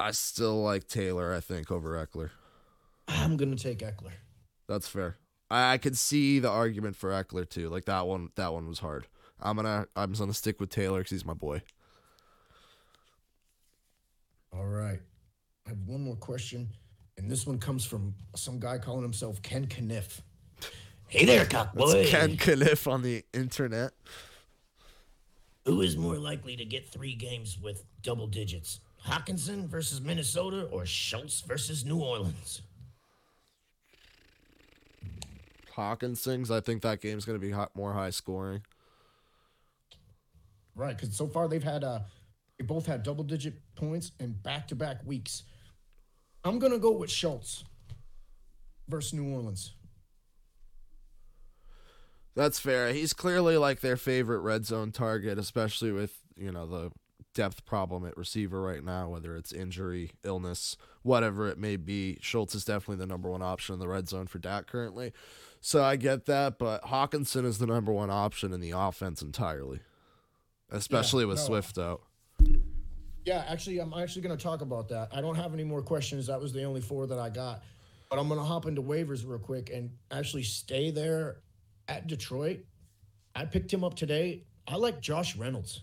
I 0.00 0.10
still 0.12 0.62
like 0.62 0.88
Taylor. 0.88 1.34
I 1.34 1.40
think 1.40 1.70
over 1.70 1.94
Ekeler. 1.94 2.30
I'm 3.08 3.36
gonna 3.36 3.56
take 3.56 3.78
Ekeler. 3.80 4.12
That's 4.68 4.88
fair. 4.88 5.16
I, 5.50 5.74
I 5.74 5.78
could 5.78 5.96
see 5.96 6.38
the 6.38 6.50
argument 6.50 6.96
for 6.96 7.10
Ekeler 7.10 7.48
too. 7.48 7.68
Like 7.68 7.86
that 7.86 8.06
one. 8.06 8.30
That 8.36 8.52
one 8.52 8.68
was 8.68 8.80
hard. 8.80 9.06
I'm 9.40 9.56
gonna 9.56 9.86
I'm 9.96 10.12
gonna 10.12 10.34
stick 10.34 10.60
with 10.60 10.70
Taylor 10.70 10.98
because 10.98 11.10
he's 11.10 11.24
my 11.24 11.34
boy. 11.34 11.62
All 14.52 14.66
right. 14.66 15.00
I 15.66 15.70
have 15.70 15.86
one 15.86 16.00
more 16.02 16.16
question, 16.16 16.68
and 17.18 17.30
this 17.30 17.46
one 17.46 17.58
comes 17.58 17.84
from 17.84 18.14
some 18.34 18.58
guy 18.58 18.78
calling 18.78 19.02
himself 19.02 19.42
Ken 19.42 19.66
Kniff. 19.66 20.22
Hey 21.08 21.24
there, 21.24 21.46
cockboy. 21.46 21.92
That's 21.92 22.10
Ken 22.10 22.36
Kniff 22.36 22.86
on 22.86 23.00
the 23.00 23.24
internet. 23.32 23.92
Who 25.64 25.80
is 25.80 25.96
more 25.96 26.16
likely 26.16 26.54
to 26.56 26.66
get 26.66 26.86
three 26.86 27.14
games 27.14 27.58
with 27.58 27.84
double 28.02 28.26
digits? 28.26 28.80
Hockenson 29.06 29.66
versus 29.66 30.02
Minnesota 30.02 30.64
or 30.70 30.84
Schultz 30.84 31.40
versus 31.40 31.84
New 31.86 31.98
Orleans? 31.98 32.60
Hockenson's. 35.74 36.50
I 36.50 36.60
think 36.60 36.82
that 36.82 37.00
game's 37.00 37.24
gonna 37.24 37.38
be 37.38 37.52
hot, 37.52 37.74
more 37.74 37.94
high 37.94 38.10
scoring. 38.10 38.62
Right, 40.74 40.96
because 40.96 41.16
so 41.16 41.26
far 41.26 41.48
they've 41.48 41.62
had 41.62 41.84
uh 41.84 42.00
they 42.58 42.64
both 42.64 42.84
had 42.84 43.02
double 43.02 43.24
digit 43.24 43.54
points 43.76 44.12
in 44.20 44.32
back 44.32 44.68
to 44.68 44.74
back 44.74 45.00
weeks. 45.06 45.44
I'm 46.44 46.58
gonna 46.58 46.78
go 46.78 46.90
with 46.90 47.10
Schultz 47.10 47.64
versus 48.88 49.14
New 49.14 49.32
Orleans. 49.34 49.72
That's 52.38 52.60
fair. 52.60 52.92
He's 52.92 53.14
clearly 53.14 53.56
like 53.56 53.80
their 53.80 53.96
favorite 53.96 54.38
red 54.38 54.64
zone 54.64 54.92
target, 54.92 55.40
especially 55.40 55.90
with, 55.90 56.22
you 56.36 56.52
know, 56.52 56.66
the 56.66 56.92
depth 57.34 57.64
problem 57.64 58.06
at 58.06 58.16
receiver 58.16 58.62
right 58.62 58.84
now, 58.84 59.08
whether 59.08 59.34
it's 59.34 59.52
injury, 59.52 60.12
illness, 60.22 60.76
whatever 61.02 61.48
it 61.48 61.58
may 61.58 61.74
be. 61.74 62.16
Schultz 62.20 62.54
is 62.54 62.64
definitely 62.64 63.04
the 63.04 63.08
number 63.08 63.28
one 63.28 63.42
option 63.42 63.72
in 63.72 63.80
the 63.80 63.88
red 63.88 64.08
zone 64.08 64.28
for 64.28 64.38
Dak 64.38 64.68
currently. 64.68 65.12
So 65.60 65.82
I 65.82 65.96
get 65.96 66.26
that, 66.26 66.60
but 66.60 66.84
Hockenson 66.84 67.44
is 67.44 67.58
the 67.58 67.66
number 67.66 67.90
one 67.90 68.08
option 68.08 68.52
in 68.52 68.60
the 68.60 68.70
offense 68.70 69.20
entirely. 69.20 69.80
Especially 70.70 71.24
with 71.24 71.38
no. 71.38 71.44
Swift 71.44 71.76
out. 71.76 72.02
Yeah, 73.24 73.46
actually, 73.48 73.80
I'm 73.80 73.92
actually 73.94 74.22
gonna 74.22 74.36
talk 74.36 74.60
about 74.60 74.88
that. 74.90 75.08
I 75.10 75.20
don't 75.20 75.34
have 75.34 75.54
any 75.54 75.64
more 75.64 75.82
questions. 75.82 76.28
That 76.28 76.40
was 76.40 76.52
the 76.52 76.62
only 76.62 76.82
four 76.82 77.08
that 77.08 77.18
I 77.18 77.30
got. 77.30 77.64
But 78.08 78.20
I'm 78.20 78.28
gonna 78.28 78.44
hop 78.44 78.66
into 78.66 78.80
waivers 78.80 79.26
real 79.26 79.40
quick 79.40 79.70
and 79.74 79.90
actually 80.12 80.44
stay 80.44 80.92
there 80.92 81.38
at 81.88 82.06
Detroit. 82.06 82.60
I 83.34 83.44
picked 83.44 83.72
him 83.72 83.84
up 83.84 83.94
today. 83.94 84.44
I 84.66 84.76
like 84.76 85.00
Josh 85.00 85.36
Reynolds. 85.36 85.82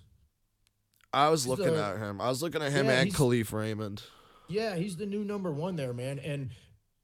I 1.14 1.30
was 1.30 1.44
He's 1.44 1.50
looking 1.50 1.74
the- 1.74 1.84
at 1.84 1.98
him. 1.98 2.20
I 2.22 2.30
was 2.30 2.42
looking 2.44 2.62
at 2.62 2.72
him 2.72 2.86
Yeah, 2.88 3.02
and 3.02 3.14
Kalif 3.14 3.52
Raymond 3.54 4.04
Yeah, 4.48 4.76
he's 4.76 4.96
the 4.98 5.06
new 5.06 5.24
number 5.24 5.52
one 5.52 5.76
there, 5.76 5.94
man. 5.94 6.20
And 6.20 6.50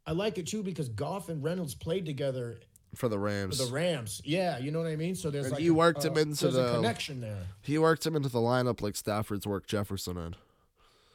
I 0.05 0.11
like 0.11 0.37
it 0.37 0.47
too 0.47 0.61
because 0.63 0.89
Goff 0.89 1.29
and 1.29 1.41
Reynolds 1.43 1.73
played 1.75 2.05
together 2.05 2.59
for 2.95 3.07
the 3.07 3.15
for 3.15 3.21
Rams. 3.21 3.57
the 3.57 3.73
Rams. 3.73 4.21
Yeah, 4.25 4.57
you 4.59 4.69
know 4.71 4.79
what 4.79 4.87
I 4.89 4.95
mean. 4.97 5.15
So 5.15 5.31
there's 5.31 5.45
And 5.45 5.53
like 5.53 5.63
you 5.63 5.71
a- 5.73 5.77
worked 5.77 6.05
uh, 6.05 6.11
him 6.11 6.17
into 6.17 6.49
a 6.49 6.51
the- 6.51 6.73
connection 6.75 7.21
there. 7.21 7.47
he 7.61 7.77
worked 7.77 8.05
him 8.05 8.15
into 8.15 8.29
the 8.29 8.39
lineup 8.39 8.81
like 8.81 8.95
Stafford's 8.95 9.47
worked 9.47 9.69
Jefferson 9.69 10.17
in. 10.17 10.35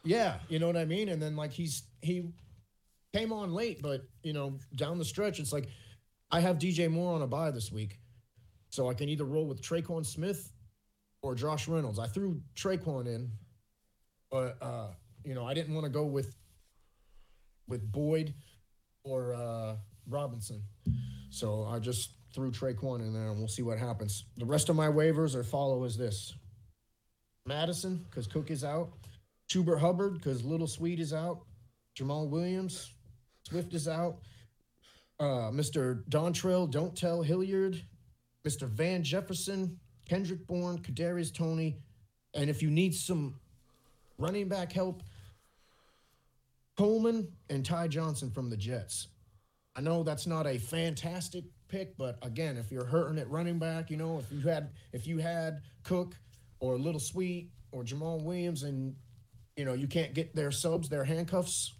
Yeah, 0.04 0.38
you 0.48 0.58
know 0.58 0.66
what 0.68 0.76
I 0.76 0.84
mean. 0.86 1.08
And 1.10 1.20
then 1.20 1.36
like 1.36 1.52
he's 1.52 1.82
he 2.00 2.30
came 3.12 3.32
on 3.32 3.52
late, 3.52 3.82
but 3.82 4.02
you 4.22 4.32
know 4.32 4.58
down 4.74 4.98
the 4.98 5.04
stretch, 5.04 5.38
it's 5.38 5.52
like 5.52 5.68
I 6.36 6.40
have 6.40 6.58
DJ 6.58 6.90
Moore 6.90 7.14
on 7.14 7.22
a 7.22 7.26
bye 7.26 7.50
this 7.50 7.72
week, 7.72 7.98
so 8.68 8.90
I 8.90 8.92
can 8.92 9.08
either 9.08 9.24
roll 9.24 9.46
with 9.46 9.62
Tre'Quan 9.62 10.04
Smith 10.04 10.52
or 11.22 11.34
Josh 11.34 11.66
Reynolds. 11.66 11.98
I 11.98 12.08
threw 12.08 12.42
Tre'Quan 12.54 13.06
in, 13.06 13.30
but 14.30 14.58
uh, 14.60 14.88
you 15.24 15.34
know 15.34 15.46
I 15.46 15.54
didn't 15.54 15.72
want 15.72 15.86
to 15.86 15.90
go 15.90 16.04
with 16.04 16.36
with 17.68 17.90
Boyd 17.90 18.34
or 19.02 19.32
uh, 19.32 19.76
Robinson, 20.06 20.62
so 21.30 21.64
I 21.64 21.78
just 21.78 22.10
threw 22.34 22.50
Traquan 22.50 23.00
in 23.00 23.14
there, 23.14 23.30
and 23.30 23.38
we'll 23.38 23.48
see 23.48 23.62
what 23.62 23.78
happens. 23.78 24.26
The 24.36 24.44
rest 24.44 24.68
of 24.68 24.76
my 24.76 24.88
waivers 24.88 25.34
are 25.34 25.42
follow 25.42 25.84
as 25.84 25.96
this: 25.96 26.34
Mattison 27.46 28.04
because 28.10 28.26
Cook 28.26 28.50
is 28.50 28.62
out. 28.62 28.90
Chuba 29.48 29.80
Hubbard 29.80 30.18
because 30.18 30.44
Little 30.44 30.66
Sweet 30.66 31.00
is 31.00 31.14
out. 31.14 31.46
Jamaal 31.98 32.28
Williams, 32.28 32.92
Swift 33.48 33.72
is 33.72 33.88
out. 33.88 34.18
Uh, 35.18 35.50
Mr. 35.50 36.04
Dontrell, 36.10 36.70
Don't 36.70 36.96
Tell 36.96 37.22
Hilliard, 37.22 37.82
Mr. 38.46 38.68
Van 38.68 39.02
Jefferson, 39.02 39.78
Kendrick 40.08 40.46
Bourne, 40.46 40.78
Kadarius 40.78 41.32
Toney, 41.32 41.78
and 42.34 42.50
if 42.50 42.62
you 42.62 42.70
need 42.70 42.94
some 42.94 43.34
running 44.18 44.48
back 44.48 44.72
help, 44.72 45.02
Coleman 46.76 47.28
and 47.48 47.64
Ty 47.64 47.88
Johnson 47.88 48.30
from 48.30 48.50
the 48.50 48.56
Jets. 48.56 49.08
I 49.74 49.80
know 49.80 50.02
that's 50.02 50.26
not 50.26 50.46
a 50.46 50.58
fantastic 50.58 51.44
pick, 51.68 51.96
but 51.96 52.18
again, 52.22 52.56
if 52.56 52.70
you're 52.70 52.84
hurting 52.84 53.18
at 53.18 53.30
running 53.30 53.58
back, 53.58 53.90
you 53.90 53.96
know, 53.96 54.18
if 54.18 54.30
you 54.30 54.46
had 54.48 54.70
if 54.92 55.06
you 55.06 55.18
had 55.18 55.62
Cook 55.82 56.14
or 56.60 56.78
Little 56.78 57.00
Sweet 57.00 57.50
or 57.72 57.82
Jamaal 57.82 58.22
Williams 58.22 58.62
and 58.62 58.94
you 59.56 59.64
know, 59.64 59.72
you 59.72 59.86
can't 59.86 60.12
get 60.12 60.34
their 60.34 60.50
subs, 60.50 60.88
their 60.88 61.04
handcuffs, 61.04 61.72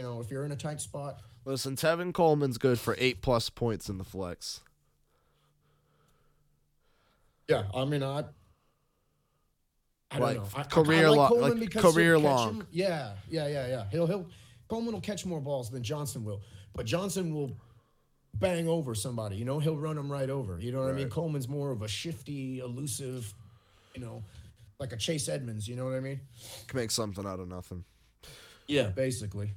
you 0.00 0.06
know, 0.06 0.20
if 0.22 0.30
you're 0.30 0.46
in 0.46 0.52
a 0.52 0.56
tight 0.56 0.80
spot. 0.80 1.20
Listen, 1.44 1.76
Tevin 1.76 2.14
Coleman's 2.14 2.56
good 2.56 2.78
for 2.78 2.94
eight 2.98 3.20
plus 3.20 3.50
points 3.50 3.90
in 3.90 3.98
the 3.98 4.04
flex. 4.04 4.60
Yeah, 7.48 7.64
I 7.74 7.84
mean, 7.84 8.02
I. 8.02 8.24
I 10.12 10.18
don't 10.18 10.20
Like, 10.22 10.36
know. 10.38 10.46
I- 10.56 10.60
I- 10.60 10.64
career 10.64 11.06
I 11.06 11.10
like 11.10 11.18
lo- 11.18 11.28
Coleman 11.28 11.60
like, 11.60 11.70
career 11.72 12.18
long. 12.18 12.48
him. 12.60 12.66
Yeah, 12.72 13.12
yeah, 13.28 13.46
yeah, 13.46 13.66
yeah. 13.68 13.84
He'll 13.90 14.06
he'll 14.06 14.26
Coleman 14.68 14.94
will 14.94 15.00
catch 15.00 15.24
more 15.26 15.40
balls 15.40 15.70
than 15.70 15.82
Johnson 15.82 16.24
will, 16.24 16.40
but 16.74 16.86
Johnson 16.86 17.34
will 17.34 17.56
bang 18.34 18.66
over 18.68 18.94
somebody. 18.94 19.36
You 19.36 19.44
know, 19.44 19.58
he'll 19.58 19.76
run 19.76 19.98
him 19.98 20.10
right 20.10 20.30
over. 20.30 20.58
You 20.60 20.72
know 20.72 20.80
what 20.80 20.90
I 20.90 20.94
mean? 20.94 21.10
Coleman's 21.10 21.48
more 21.48 21.70
of 21.70 21.82
a 21.82 21.88
shifty, 21.88 22.58
elusive, 22.60 23.32
you 23.94 24.00
know, 24.00 24.24
like 24.78 24.92
a 24.92 24.96
Chase 24.96 25.28
Edmonds. 25.28 25.68
You 25.68 25.76
know 25.76 25.84
what 25.84 25.94
I 25.94 26.00
mean? 26.00 26.20
Can 26.68 26.78
make 26.78 26.90
something 26.90 27.26
out 27.26 27.38
of 27.38 27.48
nothing. 27.48 27.84
Yeah, 28.66 28.88
basically. 28.88 29.52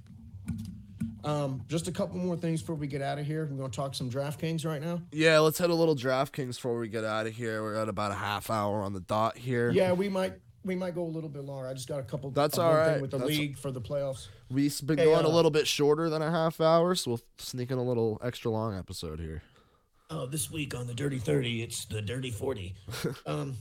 Um, 1.23 1.61
just 1.69 1.87
a 1.87 1.91
couple 1.91 2.17
more 2.17 2.35
things 2.35 2.59
before 2.61 2.75
we 2.75 2.87
get 2.87 3.01
out 3.01 3.17
of 3.17 3.25
here. 3.25 3.47
We're 3.49 3.55
gonna 3.57 3.69
talk 3.71 3.95
some 3.95 4.09
DraftKings 4.09 4.65
right 4.65 4.81
now. 4.81 5.01
Yeah, 5.13 5.39
let's 5.39 5.57
hit 5.57 5.69
a 5.69 5.73
little 5.73 5.95
DraftKings 5.95 6.55
before 6.55 6.77
we 6.77 6.89
get 6.89 7.05
out 7.05 7.27
of 7.27 7.33
here. 7.33 7.61
We're 7.63 7.75
at 7.75 7.87
about 7.87 8.11
a 8.11 8.15
half 8.15 8.49
hour 8.49 8.81
on 8.81 8.91
the 8.91 8.99
dot 8.99 9.37
here. 9.37 9.71
Yeah, 9.71 9.93
we 9.93 10.09
might 10.09 10.33
we 10.65 10.75
might 10.75 10.95
go 10.95 11.03
a 11.03 11.07
little 11.07 11.29
bit 11.29 11.45
longer. 11.45 11.67
I 11.67 11.73
just 11.73 11.87
got 11.87 11.99
a 11.99 12.03
couple. 12.03 12.31
That's 12.31 12.57
all 12.57 12.73
one 12.73 12.83
thing 12.83 12.91
right. 12.93 13.01
with 13.01 13.11
the 13.11 13.19
That's- 13.19 13.37
league 13.37 13.57
for 13.57 13.71
the 13.71 13.79
playoffs. 13.81 14.27
We've 14.49 14.77
been 14.85 14.97
Hey, 14.97 15.05
going 15.05 15.25
a 15.25 15.29
uh, 15.29 15.31
little 15.31 15.49
bit 15.51 15.65
shorter 15.65 16.09
than 16.09 16.21
a 16.21 16.29
half 16.29 16.59
hour, 16.61 16.93
so 16.93 17.11
we'll 17.11 17.21
sneak 17.37 17.71
in 17.71 17.77
a 17.77 17.83
little 17.83 18.19
extra 18.21 18.51
long 18.51 18.77
episode 18.77 19.19
here. 19.19 19.41
Oh, 20.09 20.25
this 20.27 20.51
week 20.51 20.75
on 20.75 20.85
the 20.87 20.93
Dirty 20.93 21.17
30, 21.19 21.63
it's 21.63 21.85
the 21.85 22.01
Dirty 22.01 22.31
40. 22.31 22.75
Um, 23.25 23.55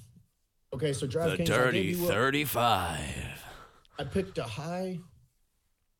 okay, 0.75 0.93
so 0.93 1.07
DraftKings. 1.07 1.37
The 1.39 1.45
Dirty 1.45 1.83
gave 1.85 1.99
you 2.01 2.05
a- 2.09 2.13
35. 2.13 3.01
I 3.99 4.05
picked 4.05 4.37
a 4.39 4.43
high, 4.45 4.99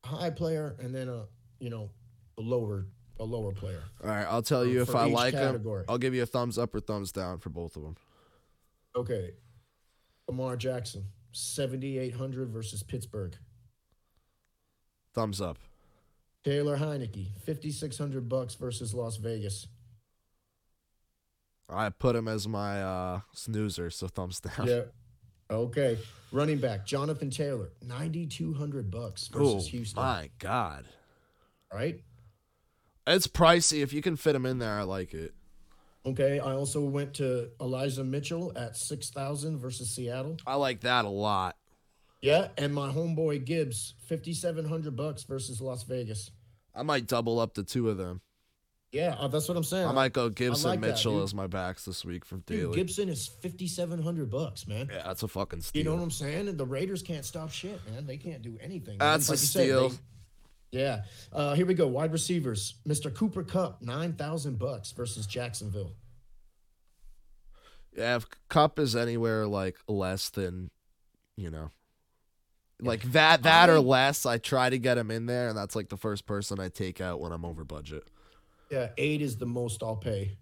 high 0.05 0.31
player 0.31 0.77
and 0.81 0.95
then 0.95 1.09
a 1.09 1.27
you 1.61 1.71
know 1.71 1.91
a 2.39 2.41
lower 2.41 2.87
a 3.21 3.25
lower 3.25 3.53
player. 3.53 3.83
All 4.03 4.11
right, 4.11 4.27
I'll 4.29 4.43
tell 4.43 4.65
you 4.65 4.83
if 4.83 4.95
I 4.95 5.07
like 5.07 5.35
them. 5.35 5.65
I'll 5.89 5.99
give 5.99 6.15
you 6.15 6.23
a 6.23 6.27
thumbs 6.27 6.59
up 6.59 6.75
or 6.75 6.81
thumbs 6.81 7.13
down 7.13 7.39
for 7.39 7.51
both 7.51 7.77
of 7.77 7.83
them. 7.83 7.97
Okay, 8.97 9.31
Lamar 10.29 10.57
Jackson, 10.57 11.05
seventy 11.33 11.99
eight 11.99 12.15
hundred 12.15 12.51
versus 12.51 12.83
Pittsburgh. 12.83 13.37
Thumbs 15.15 15.41
up. 15.41 15.59
Taylor 16.45 16.77
Heinicke, 16.77 17.29
fifty 17.45 17.71
six 17.71 17.97
hundred 17.99 18.29
bucks 18.29 18.55
versus 18.55 18.95
Las 18.95 19.17
Vegas. 19.17 19.69
I 21.69 21.89
put 21.91 22.17
him 22.17 22.29
as 22.29 22.47
my 22.49 22.83
uh, 22.83 23.21
snoozer, 23.33 23.89
so 23.91 24.09
thumbs 24.09 24.41
down. 24.41 24.67
Yeah. 24.67 24.83
Okay. 25.53 25.99
Running 26.33 26.59
back 26.59 26.87
Jonathan 26.87 27.29
Taylor, 27.31 27.71
ninety 27.83 28.27
two 28.27 28.55
hundred 28.55 28.91
bucks 28.91 29.29
Oh 29.35 29.55
versus 29.57 29.69
Houston. 29.71 30.03
my 30.03 30.31
god, 30.39 30.87
Right. 31.73 32.03
it's 33.07 33.27
pricey. 33.27 33.83
If 33.83 33.93
you 33.93 34.01
can 34.01 34.17
fit 34.17 34.35
him 34.35 34.47
in 34.47 34.59
there, 34.59 34.79
I 34.79 34.83
like 34.85 35.13
it. 35.13 35.35
Okay. 36.07 36.41
I 36.41 36.53
also 36.53 36.81
went 36.81 37.15
to 37.15 37.51
Elijah 37.61 38.03
Mitchell 38.03 38.51
at 38.57 38.77
six 38.79 39.11
thousand 39.11 39.59
versus 39.59 39.91
Seattle. 39.91 40.39
I 40.47 40.55
like 40.55 40.81
that 40.81 41.05
a 41.05 41.09
lot. 41.11 41.57
Yeah, 42.23 42.49
and 42.57 42.73
my 42.75 42.89
homeboy 42.91 43.45
Gibbs, 43.45 43.95
fifty 44.07 44.33
seven 44.33 44.65
hundred 44.65 44.97
bucks 44.97 45.25
versus 45.25 45.61
Las 45.61 45.83
Vegas. 45.83 46.31
I 46.75 46.83
might 46.83 47.07
double 47.07 47.39
up 47.39 47.53
the 47.53 47.63
two 47.63 47.91
of 47.91 47.99
them. 47.99 48.23
Yeah, 48.93 49.17
uh, 49.19 49.27
that's 49.29 49.49
what 49.49 49.57
I'm 49.57 49.65
saying. 49.65 49.87
I 49.89 49.93
might 49.93 50.13
go 50.13 50.29
Gibson 50.29 50.71
like 50.71 50.81
Mitchell 50.81 51.15
dude. 51.15 51.25
as 51.25 51.35
my 51.35 51.47
backs 51.47 51.87
this 51.87 52.05
week 52.05 52.27
from 52.27 52.41
Dude. 52.41 52.75
Gibson 52.75 53.09
is 53.09 53.27
fifty 53.27 53.67
seven 53.67 54.03
hundred 54.03 54.31
bucks, 54.31 54.69
man. 54.69 54.91
yeah, 54.93 55.03
that's 55.07 55.23
a 55.23 55.29
fucking 55.29 55.63
steal. 55.63 55.79
You 55.83 55.89
know 55.89 55.97
what 55.97 56.03
I'm 56.03 56.11
saying? 56.11 56.47
And 56.49 56.59
the 56.59 56.67
Raiders 56.67 57.03
can't 57.03 57.25
stop 57.25 57.51
shit, 57.51 57.81
man. 57.91 58.05
They 58.07 58.19
can't 58.19 58.43
do 58.43 58.59
anything. 58.61 58.99
That's 58.99 59.31
a 59.31 59.33
you 59.33 59.37
said, 59.39 59.63
steal. 59.63 59.89
they- 59.89 59.97
yeah. 60.73 61.03
Uh, 61.33 61.55
here 61.55 61.67
we 61.67 61.75
go. 61.75 61.87
Wide 61.87 62.13
receivers. 62.13 62.77
Mr. 62.89 63.13
Cooper 63.15 63.43
Kupp, 63.43 63.81
nine 63.83 64.13
thousand 64.13 64.59
bucks 64.59 64.93
versus 64.93 65.27
Jacksonville. 65.27 65.93
Yeah, 67.97 68.17
if 68.17 68.27
Cup 68.49 68.79
is 68.79 68.97
anywhere 68.97 69.47
like 69.47 69.77
less 69.87 70.31
than, 70.31 70.71
you 71.37 71.51
know, 71.51 71.71
like 72.81 73.03
that, 73.13 73.43
that 73.43 73.69
I- 73.69 73.73
or 73.73 73.81
less, 73.81 74.25
I 74.27 74.39
try 74.39 74.71
to 74.71 74.79
get 74.79 74.99
him 74.99 75.11
in 75.11 75.27
there, 75.27 75.49
and 75.49 75.57
that's 75.57 75.77
like 75.77 75.89
the 75.89 75.97
first 75.99 76.27
person 76.27 76.59
I 76.61 76.69
take 76.69 77.01
out 77.01 77.21
when 77.21 77.33
I'm 77.33 77.45
over 77.45 77.65
budget. 77.65 78.05
Yeah, 78.73 78.89
eight 78.97 79.21
is 79.21 79.37
the 79.37 79.45
most 79.47 79.83
I'll 79.83 79.97
pay. 79.97 80.39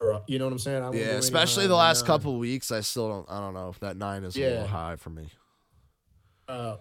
Or, 0.00 0.14
uh, 0.14 0.20
you 0.26 0.40
know 0.40 0.46
what 0.46 0.52
I'm 0.52 0.58
saying? 0.58 0.82
I 0.82 0.90
Yeah, 0.92 1.04
especially 1.12 1.68
the 1.68 1.76
last 1.76 2.00
nine. 2.00 2.06
couple 2.08 2.36
weeks, 2.36 2.72
I 2.72 2.80
still 2.80 3.08
don't. 3.08 3.30
I 3.30 3.38
don't 3.38 3.54
know 3.54 3.68
if 3.68 3.78
that 3.78 3.96
nine 3.96 4.24
is 4.24 4.36
a 4.36 4.40
little 4.40 4.66
high 4.66 4.96
for 4.96 5.10
me. 5.10 5.28
Uh, 6.48 6.78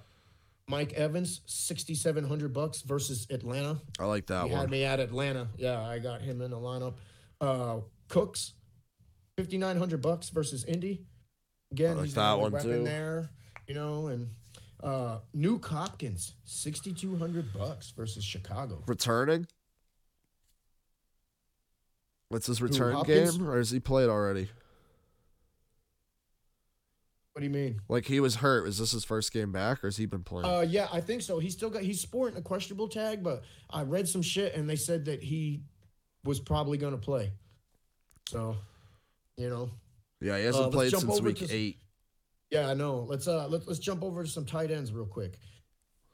Mike 0.68 0.94
Evans, 0.94 1.42
sixty 1.46 1.94
seven 1.94 2.24
hundred 2.24 2.54
bucks 2.54 2.82
versus 2.82 3.28
Atlanta. 3.30 3.80
I 4.00 4.06
like 4.06 4.26
that 4.28 4.42
one. 4.42 4.50
He 4.50 4.56
had 4.56 4.72
me 4.72 4.84
at 4.84 5.00
Atlanta. 5.00 5.50
Yeah, 5.58 5.80
I 5.80 6.00
got 6.00 6.22
him 6.22 6.42
in 6.42 6.50
the 6.50 6.58
lineup. 6.58 6.96
Uh, 7.40 7.82
Cooks, 8.08 8.54
fifty 9.38 9.60
nine 9.60 9.78
hundred 9.78 10.02
bucks 10.02 10.30
versus 10.30 10.66
Indy. 10.66 11.06
Again, 11.72 11.98
like 11.98 12.06
he's 12.06 12.16
that 12.16 12.40
one, 12.40 12.60
too. 12.60 12.84
there. 12.84 13.30
You 13.68 13.76
know, 13.76 14.08
and 14.08 14.30
uh, 14.84 15.20
Nuk 15.36 15.64
Hopkins, 15.66 16.34
sixty 16.46 16.92
two 16.94 17.16
hundred 17.16 17.54
bucks 17.54 17.92
versus 17.92 18.24
Chicago. 18.24 18.84
Returning. 18.88 19.46
What's 22.32 22.48
his 22.48 22.62
return 22.62 22.94
Hopkins? 22.94 23.38
game, 23.38 23.46
or 23.46 23.58
has 23.58 23.72
he 23.72 23.82
played 23.82 24.08
already? 24.08 24.48
What 27.34 27.42
do 27.42 27.44
you 27.44 27.50
mean? 27.50 27.82
Like 27.90 28.06
he 28.06 28.22
was 28.22 28.36
hurt. 28.36 28.70
Is 28.70 28.78
this 28.78 28.94
his 28.94 29.04
first 29.04 29.34
game 29.34 29.52
back, 29.52 29.84
or 29.84 29.88
has 29.88 29.98
he 29.98 30.06
been 30.06 30.24
playing? 30.24 30.46
Uh, 30.46 30.62
yeah, 30.62 30.88
I 30.94 31.02
think 31.02 31.24
so. 31.24 31.40
He's 31.40 31.52
still 31.52 31.70
got 31.70 31.82
he's 31.82 32.00
sporting 32.00 32.38
a 32.38 32.42
questionable 32.42 32.88
tag, 32.88 33.22
but 33.22 33.44
I 33.70 33.84
read 33.84 34.08
some 34.08 34.22
shit 34.22 34.56
and 34.56 34.70
they 34.70 34.78
said 34.78 35.04
that 35.06 35.22
he 35.22 35.64
was 36.24 36.40
probably 36.40 36.78
going 36.78 36.94
to 36.94 36.98
play. 36.98 37.34
So, 38.30 38.56
you 39.36 39.50
know, 39.50 39.70
yeah, 40.22 40.38
he 40.38 40.46
hasn't 40.46 40.68
uh, 40.68 40.70
played 40.70 40.92
since 40.92 41.20
week 41.20 41.36
to 41.40 41.52
eight. 41.54 41.80
Yeah, 42.50 42.70
I 42.70 42.76
know. 42.76 43.06
Let's 43.10 43.28
uh 43.28 43.48
let, 43.50 43.68
let's 43.68 43.80
jump 43.80 44.04
over 44.04 44.24
to 44.24 44.30
some 44.30 44.46
tight 44.46 44.72
ends 44.72 44.94
real 44.94 45.06
quick. 45.06 45.38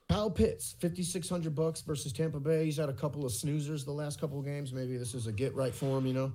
Kyle 0.10 0.32
Pitts, 0.32 0.76
fifty 0.80 1.04
six 1.04 1.30
hundred 1.30 1.54
bucks 1.54 1.82
versus 1.82 2.14
Tampa 2.14 2.40
Bay. 2.40 2.66
He's 2.66 2.78
had 2.78 2.90
a 2.90 2.94
couple 2.94 3.26
of 3.26 3.32
snoozers 3.32 3.84
the 3.84 3.92
last 3.92 4.22
couple 4.22 4.40
of 4.40 4.46
games. 4.46 4.72
Maybe 4.72 4.98
this 4.98 5.14
is 5.14 5.28
a 5.28 5.32
get 5.32 5.54
right 5.54 5.74
for 5.74 5.98
him. 5.98 6.08
You 6.08 6.14
know. 6.14 6.34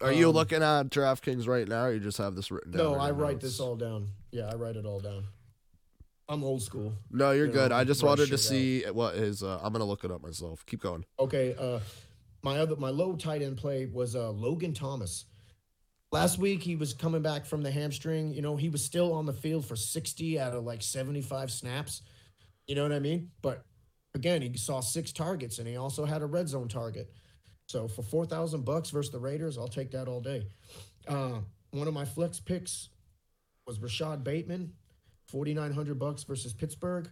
Are 0.00 0.12
you 0.12 0.30
um, 0.30 0.34
looking 0.34 0.62
at 0.62 0.88
DraftKings 0.88 1.46
right 1.46 1.68
now, 1.68 1.84
or 1.84 1.92
you 1.92 2.00
just 2.00 2.18
have 2.18 2.34
this 2.34 2.50
written 2.50 2.72
down? 2.72 2.82
No, 2.82 2.94
I 2.94 3.08
your 3.08 3.16
write 3.16 3.40
this 3.40 3.60
all 3.60 3.76
down. 3.76 4.08
Yeah, 4.32 4.50
I 4.50 4.54
write 4.54 4.76
it 4.76 4.86
all 4.86 5.00
down. 5.00 5.24
I'm 6.28 6.42
old 6.42 6.62
school. 6.62 6.94
No, 7.10 7.32
you're 7.32 7.46
you 7.46 7.52
good. 7.52 7.70
know, 7.70 7.76
I 7.76 7.84
just 7.84 8.02
wanted 8.02 8.30
to 8.30 8.38
see 8.38 8.82
what 8.90 9.14
his. 9.14 9.42
Uh, 9.42 9.60
I'm 9.62 9.72
gonna 9.72 9.84
look 9.84 10.04
it 10.04 10.10
up 10.10 10.22
myself. 10.22 10.64
Keep 10.64 10.80
going. 10.80 11.04
Okay, 11.20 11.54
uh, 11.58 11.80
my 12.42 12.58
other 12.58 12.76
my 12.76 12.88
low 12.88 13.16
tight 13.16 13.42
end 13.42 13.58
play 13.58 13.84
was 13.86 14.16
uh, 14.16 14.30
Logan 14.30 14.72
Thomas. 14.72 15.26
Last 16.14 16.38
week 16.38 16.62
he 16.62 16.76
was 16.76 16.94
coming 16.94 17.22
back 17.22 17.44
from 17.44 17.64
the 17.64 17.72
hamstring. 17.72 18.32
You 18.32 18.40
know, 18.40 18.54
he 18.54 18.68
was 18.68 18.84
still 18.84 19.12
on 19.14 19.26
the 19.26 19.32
field 19.32 19.66
for 19.66 19.74
60 19.74 20.38
out 20.38 20.52
of 20.52 20.62
like 20.62 20.80
75 20.80 21.50
snaps. 21.50 22.02
You 22.68 22.76
know 22.76 22.84
what 22.84 22.92
I 22.92 23.00
mean? 23.00 23.32
But 23.42 23.64
again, 24.14 24.40
he 24.40 24.56
saw 24.56 24.78
six 24.78 25.10
targets 25.10 25.58
and 25.58 25.66
he 25.66 25.76
also 25.76 26.04
had 26.04 26.22
a 26.22 26.26
red 26.26 26.48
zone 26.48 26.68
target. 26.68 27.12
So 27.66 27.88
for 27.88 28.02
4,000 28.02 28.64
bucks 28.64 28.90
versus 28.90 29.10
the 29.10 29.18
Raiders, 29.18 29.58
I'll 29.58 29.66
take 29.66 29.90
that 29.90 30.06
all 30.06 30.20
day. 30.20 30.44
Uh, 31.08 31.40
one 31.72 31.88
of 31.88 31.94
my 31.94 32.04
flex 32.04 32.38
picks 32.38 32.90
was 33.66 33.80
Rashod 33.80 34.22
Bateman, 34.22 34.72
4,900 35.26 35.98
bucks 35.98 36.22
versus 36.22 36.52
Pittsburgh. 36.52 37.10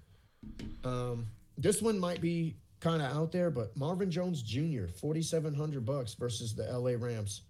Um, 0.84 1.26
this 1.58 1.82
one 1.82 1.98
might 1.98 2.20
be 2.20 2.54
kind 2.78 3.02
of 3.02 3.10
out 3.10 3.32
there, 3.32 3.50
but 3.50 3.76
Marvin 3.76 4.12
Jones 4.12 4.42
Jr. 4.42 4.86
4,700 4.86 5.84
bucks 5.84 6.14
versus 6.14 6.54
the 6.54 6.62
LA 6.62 6.92
Rams. 6.96 7.42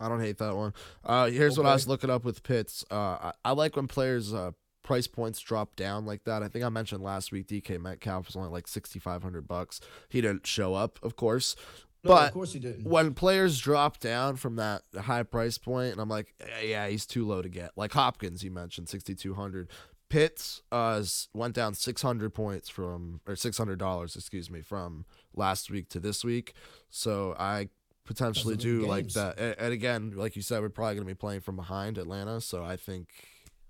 I 0.00 0.08
don't 0.08 0.20
hate 0.20 0.38
that 0.38 0.56
one. 0.56 0.72
Uh, 1.04 1.26
here's 1.26 1.56
what 1.58 1.66
I 1.66 1.72
was 1.72 1.88
looking 1.88 2.10
up 2.10 2.24
with 2.24 2.42
Pitts. 2.42 2.84
Uh, 2.90 2.94
I, 2.94 3.32
I 3.44 3.52
like 3.52 3.76
when 3.76 3.88
players' 3.88 4.32
uh, 4.34 4.52
price 4.82 5.06
points 5.06 5.40
drop 5.40 5.76
down 5.76 6.06
like 6.06 6.24
that. 6.24 6.42
I 6.42 6.48
think 6.48 6.64
I 6.64 6.68
mentioned 6.68 7.02
last 7.02 7.32
week 7.32 7.46
DK 7.48 7.80
Metcalf 7.80 8.26
was 8.26 8.36
only 8.36 8.48
like 8.48 8.66
6,500 8.68 9.46
bucks. 9.48 9.80
He 10.08 10.20
didn't 10.20 10.46
show 10.46 10.74
up, 10.74 10.98
of 11.02 11.16
course. 11.16 11.56
No, 12.04 12.10
But 12.12 12.28
of 12.28 12.34
course 12.34 12.52
he 12.52 12.60
didn't. 12.60 12.84
when 12.86 13.12
players 13.12 13.58
drop 13.58 13.98
down 13.98 14.36
from 14.36 14.54
that 14.56 14.82
high 14.96 15.24
price 15.24 15.58
point, 15.58 15.92
and 15.92 16.00
I'm 16.00 16.08
like, 16.08 16.32
"Eh, 16.40 16.66
yeah, 16.68 16.86
he's 16.88 17.04
too 17.06 17.26
low 17.26 17.42
to 17.42 17.48
get. 17.48 17.72
Like 17.76 17.92
Hopkins, 17.92 18.44
you 18.44 18.52
mentioned 18.52 18.88
6,200. 18.88 19.68
Pitts 20.08 20.62
uh, 20.72 21.02
went 21.34 21.54
down 21.54 21.74
600 21.74 22.32
points 22.32 22.68
from, 22.70 23.20
or 23.26 23.34
$600, 23.34 24.16
excuse 24.16 24.48
me, 24.48 24.62
from 24.62 25.04
last 25.34 25.70
week 25.70 25.90
to 25.90 26.00
this 26.00 26.24
week. 26.24 26.54
So 26.88 27.34
I 27.38 27.68
potentially 28.08 28.54
Because 28.56 28.64
of 28.64 28.72
the 28.72 28.80
do 28.80 28.88
like 28.88 29.08
that. 29.10 29.56
And 29.58 29.72
again, 29.72 30.12
like 30.16 30.34
you 30.34 30.40
said, 30.40 30.62
we're 30.62 30.70
probably 30.70 30.94
going 30.94 31.06
to 31.06 31.10
be 31.12 31.14
playing 31.14 31.42
from 31.42 31.56
behind 31.56 31.98
Atlanta. 31.98 32.40
So 32.40 32.64
I 32.64 32.76
think, 32.76 33.08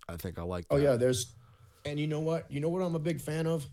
I 0.08 0.16
think 0.16 0.38
I 0.38 0.42
like 0.42 0.68
that. 0.68 0.74
Oh 0.76 0.78
yeah, 0.78 0.94
there's, 0.94 1.34
and 1.84 1.98
you 1.98 2.06
know 2.06 2.20
what? 2.20 2.50
You 2.50 2.60
know 2.60 2.68
what 2.68 2.80
I'm 2.80 2.94
a 2.94 3.00
big 3.00 3.20
fan 3.20 3.48
of? 3.48 3.66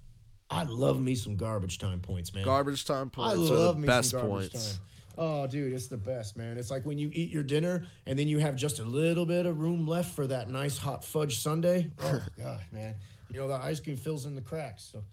I 0.50 0.64
love 0.64 1.00
me 1.00 1.14
some 1.14 1.36
garbage 1.36 1.78
time 1.78 2.00
points, 2.00 2.34
man. 2.34 2.44
Garbage 2.46 2.84
time 2.86 3.12
I 3.14 3.16
points 3.16 3.52
are 3.52 3.54
love 3.54 3.76
the 3.76 3.82
me 3.82 3.88
best 3.88 4.10
some 4.10 4.22
garbage 4.22 4.52
points. 4.52 4.72
time. 4.74 4.82
Oh, 5.18 5.48
dude, 5.48 5.72
it's 5.72 5.88
the 5.88 5.98
best, 5.98 6.36
man. 6.36 6.58
It's 6.58 6.72
like 6.72 6.84
when 6.86 6.98
you 6.98 7.10
eat 7.14 7.30
your 7.30 7.44
dinner 7.44 7.86
and 8.08 8.18
then 8.18 8.28
you 8.28 8.40
have 8.40 8.56
just 8.56 8.80
a 8.80 8.84
little 8.84 9.26
bit 9.26 9.46
of 9.46 9.60
room 9.60 9.88
left 9.88 10.14
for 10.16 10.28
that 10.28 10.50
nice 10.50 10.78
hot 10.78 11.06
fudge 11.06 11.38
sundae. 11.40 11.88
Oh 12.02 12.22
god, 12.38 12.62
man. 12.72 12.96
You 13.30 13.40
know 13.40 13.48
the 13.48 13.56
ice 13.56 13.80
cream 13.80 13.98
fills 13.98 14.26
in 14.26 14.36
the 14.36 14.42
cracks. 14.42 14.90
So, 14.92 15.04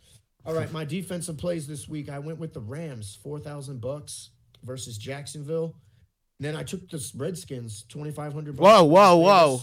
all 0.46 0.54
right, 0.54 0.72
my 0.72 0.84
defensive 0.84 1.36
plays 1.36 1.66
this 1.66 1.88
week. 1.88 2.08
I 2.08 2.18
went 2.18 2.38
with 2.38 2.52
the 2.54 2.60
Rams, 2.60 3.18
four 3.22 3.38
thousand 3.38 3.80
bucks 3.80 4.30
versus 4.64 4.98
Jacksonville. 4.98 5.74
And 6.38 6.46
then 6.46 6.56
I 6.56 6.62
took 6.62 6.88
the 6.88 7.12
Redskins, 7.16 7.84
twenty 7.88 8.10
five 8.10 8.32
hundred. 8.32 8.58
Whoa, 8.58 8.84
whoa, 8.84 9.16
whoa. 9.16 9.60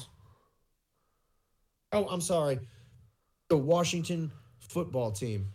Oh, 1.91 2.06
I'm 2.08 2.22
sorry. 2.22 2.60
The 3.50 3.58
Washington 3.58 4.32
football 4.60 5.12
team. 5.12 5.47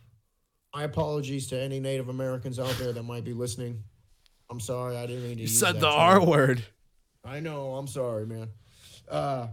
My 0.75 0.83
apologies 0.83 1.47
to 1.49 1.59
any 1.59 1.79
Native 1.79 2.09
Americans 2.09 2.59
out 2.59 2.75
there 2.79 2.93
that 2.93 3.05
might 3.05 3.25
be 3.25 3.33
listening. 3.33 3.85
I'm 4.51 4.61
sorry, 4.61 4.97
I 4.97 5.07
didn't 5.07 5.23
mean 5.23 5.37
to 5.37 5.43
You 5.43 5.49
said 5.49 5.77
the 5.77 5.89
term. 5.89 5.99
R 5.99 6.25
word. 6.25 6.65
I 7.25 7.41
know. 7.41 7.77
I'm 7.77 7.87
sorry, 7.87 8.27
man. 8.27 8.49
Uh, 9.09 9.47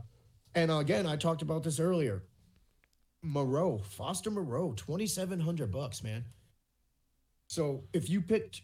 and 0.56 0.72
again, 0.72 1.06
I 1.06 1.16
talked 1.16 1.42
about 1.44 1.64
this 1.64 1.80
earlier. 1.80 2.24
Moreau, 3.22 3.78
Foster 3.78 4.32
Moreau, 4.32 4.74
twenty 4.76 5.06
seven 5.06 5.40
hundred 5.40 5.72
bucks, 5.72 6.04
man. 6.04 6.26
So 7.48 7.84
if 7.94 8.10
you 8.10 8.22
picked 8.22 8.64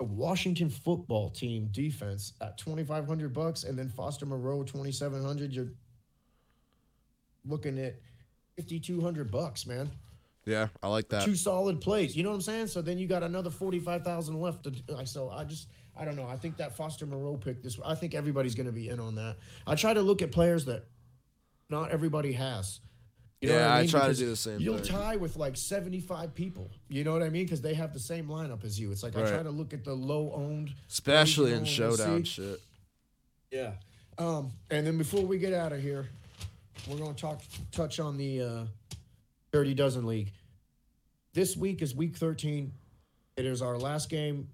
a 0.00 0.04
Washington 0.04 0.70
football 0.70 1.30
team 1.30 1.68
defense 1.72 2.34
at 2.40 2.56
twenty 2.58 2.84
five 2.84 3.06
hundred 3.06 3.32
bucks, 3.32 3.64
and 3.64 3.78
then 3.78 3.88
Foster 3.88 4.26
Moreau 4.26 4.62
twenty 4.62 4.92
seven 4.92 5.22
hundred, 5.24 5.52
you're 5.52 5.72
looking 7.46 7.78
at 7.78 7.96
fifty 8.56 8.78
two 8.78 9.00
hundred 9.00 9.30
bucks, 9.30 9.66
man. 9.66 9.90
Yeah, 10.44 10.68
I 10.82 10.88
like 10.88 11.08
that. 11.10 11.24
Two 11.24 11.34
solid 11.34 11.80
plays. 11.80 12.16
You 12.16 12.22
know 12.22 12.30
what 12.30 12.36
I'm 12.36 12.40
saying? 12.42 12.68
So 12.68 12.80
then 12.80 12.96
you 12.96 13.06
got 13.06 13.22
another 13.22 13.50
forty 13.50 13.80
five 13.80 14.02
thousand 14.02 14.40
left. 14.40 14.64
To, 14.64 15.06
so 15.06 15.30
I 15.30 15.44
just 15.44 15.68
I 15.96 16.04
don't 16.04 16.16
know. 16.16 16.26
I 16.26 16.36
think 16.36 16.56
that 16.58 16.76
Foster 16.76 17.04
Moreau 17.04 17.36
pick 17.36 17.62
this. 17.62 17.78
I 17.84 17.94
think 17.94 18.14
everybody's 18.14 18.54
going 18.54 18.66
to 18.66 18.72
be 18.72 18.88
in 18.88 19.00
on 19.00 19.16
that. 19.16 19.36
I 19.66 19.74
try 19.74 19.92
to 19.92 20.00
look 20.00 20.22
at 20.22 20.30
players 20.30 20.64
that 20.66 20.84
not 21.68 21.90
everybody 21.90 22.32
has. 22.32 22.80
You 23.40 23.48
know 23.50 23.54
Yeah, 23.54 23.66
what 23.66 23.70
I 23.72 23.80
mean? 23.82 23.90
try 23.90 24.08
to 24.08 24.14
do 24.14 24.26
the 24.28 24.36
same 24.36 24.60
You'll 24.60 24.78
thing. 24.78 24.92
tie 24.96 25.16
with 25.16 25.36
like 25.36 25.56
75 25.56 26.34
people. 26.34 26.70
You 26.88 27.04
know 27.04 27.12
what 27.12 27.22
I 27.22 27.28
mean? 27.28 27.44
Because 27.44 27.60
they 27.62 27.74
have 27.74 27.92
the 27.92 28.00
same 28.00 28.26
lineup 28.26 28.64
as 28.64 28.80
you. 28.80 28.90
It's 28.90 29.02
like 29.02 29.16
I 29.16 29.28
try 29.30 29.42
to 29.42 29.50
look 29.50 29.72
at 29.72 29.84
the 29.84 29.94
low 29.94 30.32
owned. 30.34 30.72
Especially 30.88 31.52
in 31.52 31.64
showdown 31.64 32.24
shit. 32.24 32.60
Yeah. 33.52 33.72
Um, 34.18 34.50
and 34.70 34.84
then 34.86 34.98
before 34.98 35.22
we 35.24 35.38
get 35.38 35.52
out 35.54 35.72
of 35.72 35.80
here, 35.80 36.08
we're 36.88 36.98
going 36.98 37.14
to 37.14 37.20
talk 37.20 37.40
touch 37.70 38.00
on 38.00 38.16
the 38.16 38.42
uh, 38.42 38.64
Dirty 39.52 39.74
Dozen 39.74 40.04
League. 40.06 40.32
This 41.32 41.56
week 41.56 41.80
is 41.82 41.94
week 41.94 42.16
13. 42.16 42.72
It 43.36 43.46
is 43.46 43.62
our 43.62 43.78
last 43.78 44.10
game 44.10 44.48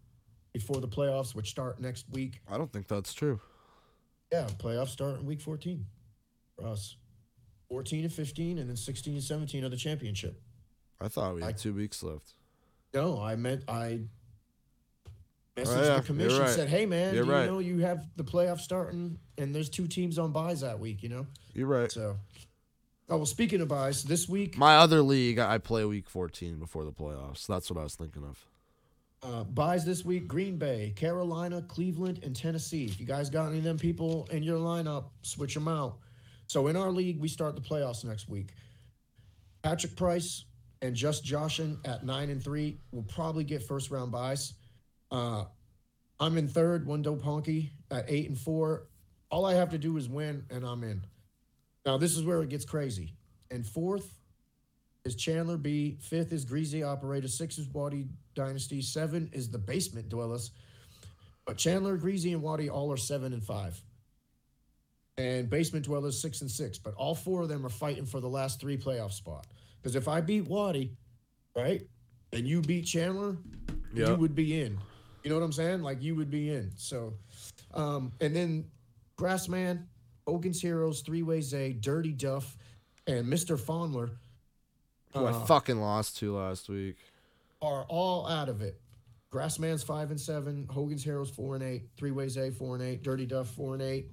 before 0.52 0.82
the 0.82 0.88
playoffs, 0.88 1.34
which 1.34 1.48
start 1.48 1.80
next 1.80 2.04
week. 2.10 2.40
I 2.50 2.58
don't 2.58 2.70
think 2.70 2.86
that's 2.88 3.14
true. 3.14 3.40
Yeah, 4.30 4.46
playoffs 4.58 4.88
start 4.88 5.20
in 5.20 5.24
week 5.26 5.40
14 5.40 5.86
for 6.58 6.66
us. 6.66 6.96
14 7.74 8.04
and 8.04 8.12
15, 8.12 8.58
and 8.58 8.68
then 8.70 8.76
16 8.76 9.14
and 9.14 9.22
17 9.22 9.64
of 9.64 9.72
the 9.72 9.76
championship. 9.76 10.40
I 11.00 11.08
thought 11.08 11.34
we 11.34 11.40
had 11.42 11.48
I- 11.50 11.52
two 11.52 11.74
weeks 11.74 12.04
left. 12.04 12.34
No, 12.94 13.20
I 13.20 13.34
meant 13.34 13.64
I 13.68 14.02
messaged 15.56 15.66
Oh, 15.76 15.82
yeah, 15.84 15.96
the 15.96 16.02
commission 16.02 16.38
right. 16.38 16.50
said, 16.50 16.68
"Hey 16.68 16.86
man, 16.86 17.12
do 17.14 17.24
right. 17.24 17.46
you 17.46 17.50
know 17.50 17.58
you 17.58 17.78
have 17.78 18.06
the 18.14 18.22
playoffs 18.22 18.60
starting, 18.60 19.18
and 19.36 19.52
there's 19.52 19.68
two 19.68 19.88
teams 19.88 20.20
on 20.20 20.30
byes 20.30 20.60
that 20.60 20.78
week. 20.78 21.02
You 21.02 21.08
know, 21.08 21.26
You're 21.52 21.66
right. 21.66 21.90
so." 21.90 22.16
Oh 23.08 23.16
well, 23.16 23.26
speaking 23.26 23.60
of 23.60 23.66
byes, 23.66 24.04
this 24.04 24.28
week 24.28 24.56
My 24.56 24.76
other 24.76 25.02
league, 25.02 25.40
I 25.40 25.58
play 25.58 25.84
week 25.84 26.08
14 26.08 26.60
before 26.60 26.84
the 26.84 26.92
playoffs. 26.92 27.44
That's 27.48 27.68
what 27.68 27.80
I 27.80 27.82
was 27.82 27.96
thinking 27.96 28.22
of. 28.22 28.46
uh, 29.24 29.42
byes 29.42 29.84
this 29.84 30.04
week: 30.04 30.28
Green 30.28 30.56
Bay, 30.56 30.92
Carolina, 30.94 31.62
Cleveland, 31.62 32.20
and 32.22 32.36
Tennessee. 32.36 32.84
If 32.84 33.00
you 33.00 33.06
guys 33.06 33.28
got 33.28 33.48
any 33.48 33.58
of 33.58 33.64
them 33.64 33.78
people 33.78 34.28
in 34.30 34.44
your 34.44 34.58
lineup, 34.60 35.06
switch 35.22 35.54
them 35.54 35.66
out. 35.66 35.98
So 36.54 36.68
in 36.68 36.76
our 36.76 36.92
league, 36.92 37.20
we 37.20 37.26
start 37.26 37.56
the 37.56 37.60
playoffs 37.60 38.04
next 38.04 38.28
week. 38.28 38.54
Patrick 39.64 39.96
Price 39.96 40.44
and 40.82 40.94
Just 40.94 41.24
Joshin 41.24 41.78
at 41.84 42.06
nine 42.06 42.30
and 42.30 42.40
three 42.40 42.78
will 42.92 43.02
probably 43.02 43.42
get 43.42 43.64
first 43.64 43.90
round 43.90 44.12
byes. 44.12 44.54
Uh, 45.10 45.46
I'm 46.20 46.38
in 46.38 46.46
third, 46.46 46.86
one 46.86 47.02
dope 47.02 47.24
honky 47.24 47.70
at 47.90 48.04
eight 48.06 48.28
and 48.28 48.38
four. 48.38 48.86
All 49.32 49.44
I 49.44 49.54
have 49.54 49.70
to 49.70 49.78
do 49.78 49.96
is 49.96 50.08
win, 50.08 50.44
and 50.48 50.64
I'm 50.64 50.84
in. 50.84 51.04
Now 51.84 51.98
this 51.98 52.16
is 52.16 52.22
where 52.22 52.40
it 52.40 52.50
gets 52.50 52.64
crazy. 52.64 53.16
And 53.50 53.66
fourth 53.66 54.16
is 55.04 55.16
Chandler 55.16 55.56
B. 55.56 55.98
Fifth 56.00 56.32
is 56.32 56.44
Greasy 56.44 56.84
Operator. 56.84 57.26
Six 57.26 57.58
is 57.58 57.66
Waddy 57.66 58.06
Dynasty. 58.36 58.80
Seven 58.80 59.28
is 59.32 59.50
the 59.50 59.58
Basement 59.58 60.08
Dwellers. 60.08 60.52
But 61.46 61.56
Chandler, 61.56 61.96
Greasy, 61.96 62.32
and 62.32 62.42
Waddy 62.42 62.70
all 62.70 62.92
are 62.92 62.96
seven 62.96 63.32
and 63.32 63.42
five. 63.42 63.82
And 65.16 65.48
Basement 65.48 65.84
Dwellers 65.84 66.20
six 66.20 66.40
and 66.40 66.50
six. 66.50 66.78
But 66.78 66.94
all 66.94 67.14
four 67.14 67.42
of 67.42 67.48
them 67.48 67.64
are 67.64 67.70
fighting 67.70 68.04
for 68.06 68.20
the 68.20 68.28
last 68.28 68.60
three 68.60 68.76
playoff 68.76 69.12
spot. 69.12 69.46
Because 69.80 69.94
if 69.96 70.08
I 70.08 70.20
beat 70.20 70.46
Waddy, 70.48 70.92
right, 71.54 71.82
and 72.32 72.48
you 72.48 72.60
beat 72.62 72.82
Chandler, 72.86 73.36
you 73.94 74.14
would 74.16 74.34
be 74.34 74.60
in. 74.60 74.78
You 75.22 75.30
know 75.30 75.36
what 75.36 75.44
I'm 75.44 75.52
saying? 75.52 75.82
Like 75.82 76.02
you 76.02 76.14
would 76.16 76.30
be 76.30 76.50
in. 76.50 76.70
So, 76.76 77.14
um, 77.74 78.12
and 78.20 78.34
then 78.34 78.64
Grassman, 79.16 79.84
Hogan's 80.26 80.60
Heroes, 80.60 81.00
Three 81.02 81.22
Ways 81.22 81.54
A, 81.54 81.72
Dirty 81.74 82.12
Duff, 82.12 82.56
and 83.06 83.26
Mr. 83.26 83.58
Fondler 83.58 84.10
Who 85.12 85.26
Uh, 85.26 85.42
I 85.42 85.46
fucking 85.46 85.80
lost 85.80 86.16
to 86.18 86.36
last 86.36 86.68
week. 86.68 86.96
are 87.62 87.84
all 87.88 88.26
out 88.26 88.48
of 88.48 88.62
it. 88.62 88.80
Grassman's 89.32 89.82
five 89.82 90.10
and 90.10 90.20
seven, 90.20 90.66
Hogan's 90.70 91.04
Heroes 91.04 91.30
four 91.30 91.54
and 91.54 91.62
eight, 91.64 91.84
Three 91.96 92.10
Ways 92.10 92.36
A 92.36 92.50
four 92.50 92.74
and 92.74 92.84
eight, 92.84 93.02
Dirty 93.02 93.26
Duff 93.26 93.48
four 93.48 93.74
and 93.74 93.82
eight. 93.82 94.10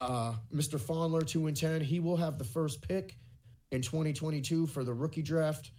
Uh, 0.00 0.34
Mr. 0.54 0.78
Fondler 0.78 1.26
two 1.26 1.46
and 1.46 1.56
ten. 1.56 1.80
He 1.80 2.00
will 2.00 2.16
have 2.16 2.38
the 2.38 2.44
first 2.44 2.86
pick 2.86 3.16
in 3.72 3.82
2022 3.82 4.66
for 4.66 4.84
the 4.84 4.92
rookie 4.92 5.22
draft. 5.22 5.70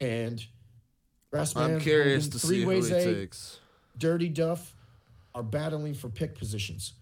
And 0.00 0.44
Grassman, 1.32 1.74
I'm 1.74 1.80
curious 1.80 2.28
to 2.28 2.38
see 2.38 2.62
who 2.62 2.68
Ways 2.68 2.88
he 2.88 2.94
takes. 2.94 3.58
Dirty 3.98 4.28
Duff 4.28 4.74
are 5.34 5.42
battling 5.42 5.94
for 5.94 6.08
pick 6.08 6.36
positions. 6.36 6.94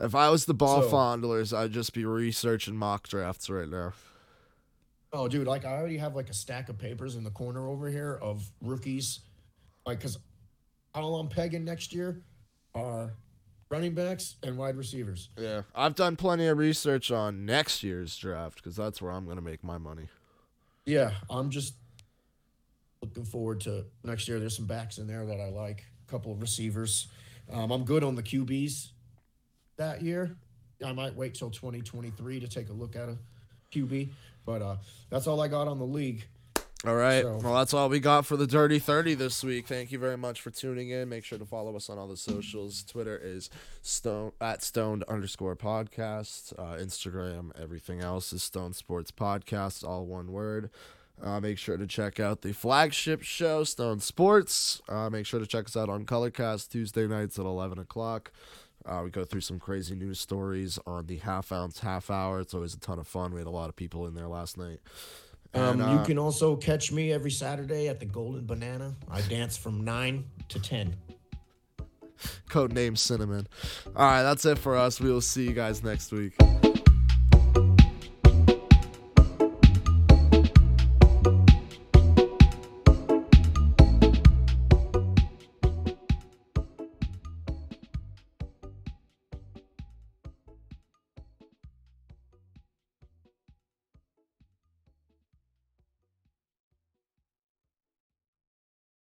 If 0.00 0.14
I 0.14 0.30
was 0.30 0.44
the 0.44 0.54
ball 0.54 0.82
So- 0.82 0.90
fondlers, 0.90 1.52
I'd 1.52 1.72
just 1.72 1.92
be 1.94 2.04
researching 2.04 2.76
mock 2.76 3.08
drafts 3.08 3.48
right 3.48 3.68
now. 3.68 3.92
Oh, 5.14 5.28
dude, 5.28 5.46
like 5.46 5.64
I 5.64 5.72
already 5.72 5.98
have 5.98 6.14
like 6.14 6.30
a 6.30 6.34
stack 6.34 6.68
of 6.68 6.78
papers 6.78 7.16
in 7.16 7.24
the 7.24 7.30
corner 7.30 7.66
over 7.68 7.88
here 7.88 8.18
of 8.22 8.50
rookies. 8.62 9.20
Like, 9.84 10.00
cause 10.00 10.18
all 10.94 11.16
I'm 11.18 11.28
pegging 11.28 11.64
next 11.64 11.92
year 11.92 12.22
are 12.74 13.12
running 13.72 13.94
backs 13.94 14.36
and 14.42 14.58
wide 14.58 14.76
receivers. 14.76 15.30
Yeah, 15.38 15.62
I've 15.74 15.94
done 15.94 16.14
plenty 16.14 16.46
of 16.46 16.58
research 16.58 17.10
on 17.10 17.46
next 17.46 17.82
year's 17.82 18.14
draft 18.18 18.56
because 18.56 18.76
that's 18.76 19.00
where 19.00 19.10
I'm 19.10 19.26
gonna 19.26 19.40
make 19.40 19.64
my 19.64 19.78
money. 19.78 20.08
Yeah, 20.84 21.12
I'm 21.30 21.48
just 21.48 21.74
looking 23.00 23.24
forward 23.24 23.62
to 23.62 23.86
next 24.04 24.28
year. 24.28 24.38
There's 24.38 24.56
some 24.56 24.66
backs 24.66 24.98
in 24.98 25.06
there 25.06 25.24
that 25.24 25.40
I 25.40 25.48
like, 25.48 25.84
a 26.06 26.10
couple 26.10 26.32
of 26.32 26.42
receivers. 26.42 27.08
Um, 27.50 27.70
I'm 27.70 27.84
good 27.84 28.04
on 28.04 28.14
the 28.14 28.22
QBs 28.22 28.90
that 29.78 30.02
year. 30.02 30.36
I 30.84 30.92
might 30.92 31.14
wait 31.14 31.34
till 31.34 31.50
2023 31.50 32.40
to 32.40 32.48
take 32.48 32.68
a 32.68 32.72
look 32.72 32.94
at 32.94 33.08
a 33.08 33.16
QB, 33.72 34.10
but 34.44 34.60
uh, 34.60 34.76
that's 35.08 35.26
all 35.26 35.40
I 35.40 35.48
got 35.48 35.66
on 35.66 35.78
the 35.78 35.86
league. 35.86 36.26
All 36.84 36.96
right. 36.96 37.22
So- 37.22 37.38
well, 37.44 37.54
that's 37.54 37.72
all 37.72 37.88
we 37.88 38.00
got 38.00 38.26
for 38.26 38.36
the 38.36 38.46
Dirty 38.46 38.78
30 38.80 39.14
this 39.14 39.44
week. 39.44 39.66
Thank 39.68 39.92
you 39.92 39.98
very 40.00 40.16
much 40.16 40.40
for 40.40 40.50
tuning 40.50 40.90
in. 40.90 41.08
Make 41.08 41.24
sure 41.24 41.38
to 41.38 41.44
follow 41.44 41.76
us 41.76 41.88
on 41.88 41.96
all 41.96 42.08
the 42.08 42.16
socials. 42.16 42.82
Twitter 42.82 43.16
is 43.22 43.50
stone 43.82 44.32
at 44.40 44.62
stoned 44.64 45.04
underscore 45.04 45.54
podcast. 45.54 46.52
Uh, 46.58 46.76
Instagram, 46.82 47.50
everything 47.60 48.00
else 48.00 48.32
is 48.32 48.42
Stone 48.42 48.72
Sports 48.72 49.12
Podcast, 49.12 49.84
all 49.86 50.06
one 50.06 50.32
word. 50.32 50.70
Uh, 51.22 51.38
make 51.38 51.56
sure 51.56 51.76
to 51.76 51.86
check 51.86 52.18
out 52.18 52.40
the 52.42 52.52
flagship 52.52 53.22
show, 53.22 53.62
Stone 53.62 54.00
Sports. 54.00 54.80
Uh, 54.88 55.08
make 55.08 55.24
sure 55.24 55.38
to 55.38 55.46
check 55.46 55.66
us 55.66 55.76
out 55.76 55.88
on 55.88 56.04
Colorcast 56.04 56.68
Tuesday 56.70 57.06
nights 57.06 57.38
at 57.38 57.44
11 57.44 57.78
o'clock. 57.78 58.32
Uh, 58.84 59.02
we 59.04 59.10
go 59.10 59.24
through 59.24 59.42
some 59.42 59.60
crazy 59.60 59.94
news 59.94 60.18
stories 60.18 60.80
on 60.84 61.06
the 61.06 61.18
half 61.18 61.52
ounce 61.52 61.78
half 61.78 62.10
hour. 62.10 62.40
It's 62.40 62.54
always 62.54 62.74
a 62.74 62.80
ton 62.80 62.98
of 62.98 63.06
fun. 63.06 63.32
We 63.32 63.38
had 63.38 63.46
a 63.46 63.50
lot 63.50 63.68
of 63.68 63.76
people 63.76 64.04
in 64.08 64.14
there 64.14 64.26
last 64.26 64.58
night. 64.58 64.80
Um, 65.54 65.80
And, 65.80 65.80
you 65.80 65.98
uh, 65.98 66.04
can 66.04 66.18
also 66.18 66.56
catch 66.56 66.92
me 66.92 67.12
every 67.12 67.30
Saturday 67.30 67.88
at 67.88 68.00
the 68.00 68.06
Golden 68.06 68.46
Banana. 68.46 68.94
I 69.10 69.20
dance 69.22 69.56
from 69.56 69.84
9 69.84 70.24
to 70.48 70.60
10. 70.60 70.96
Code 72.48 72.72
name 72.72 72.96
Cinnamon. 72.96 73.46
All 73.96 74.06
right, 74.06 74.22
that's 74.22 74.44
it 74.44 74.58
for 74.58 74.76
us. 74.76 75.00
We 75.00 75.10
will 75.10 75.20
see 75.20 75.44
you 75.44 75.52
guys 75.52 75.82
next 75.82 76.12
week. 76.12 76.34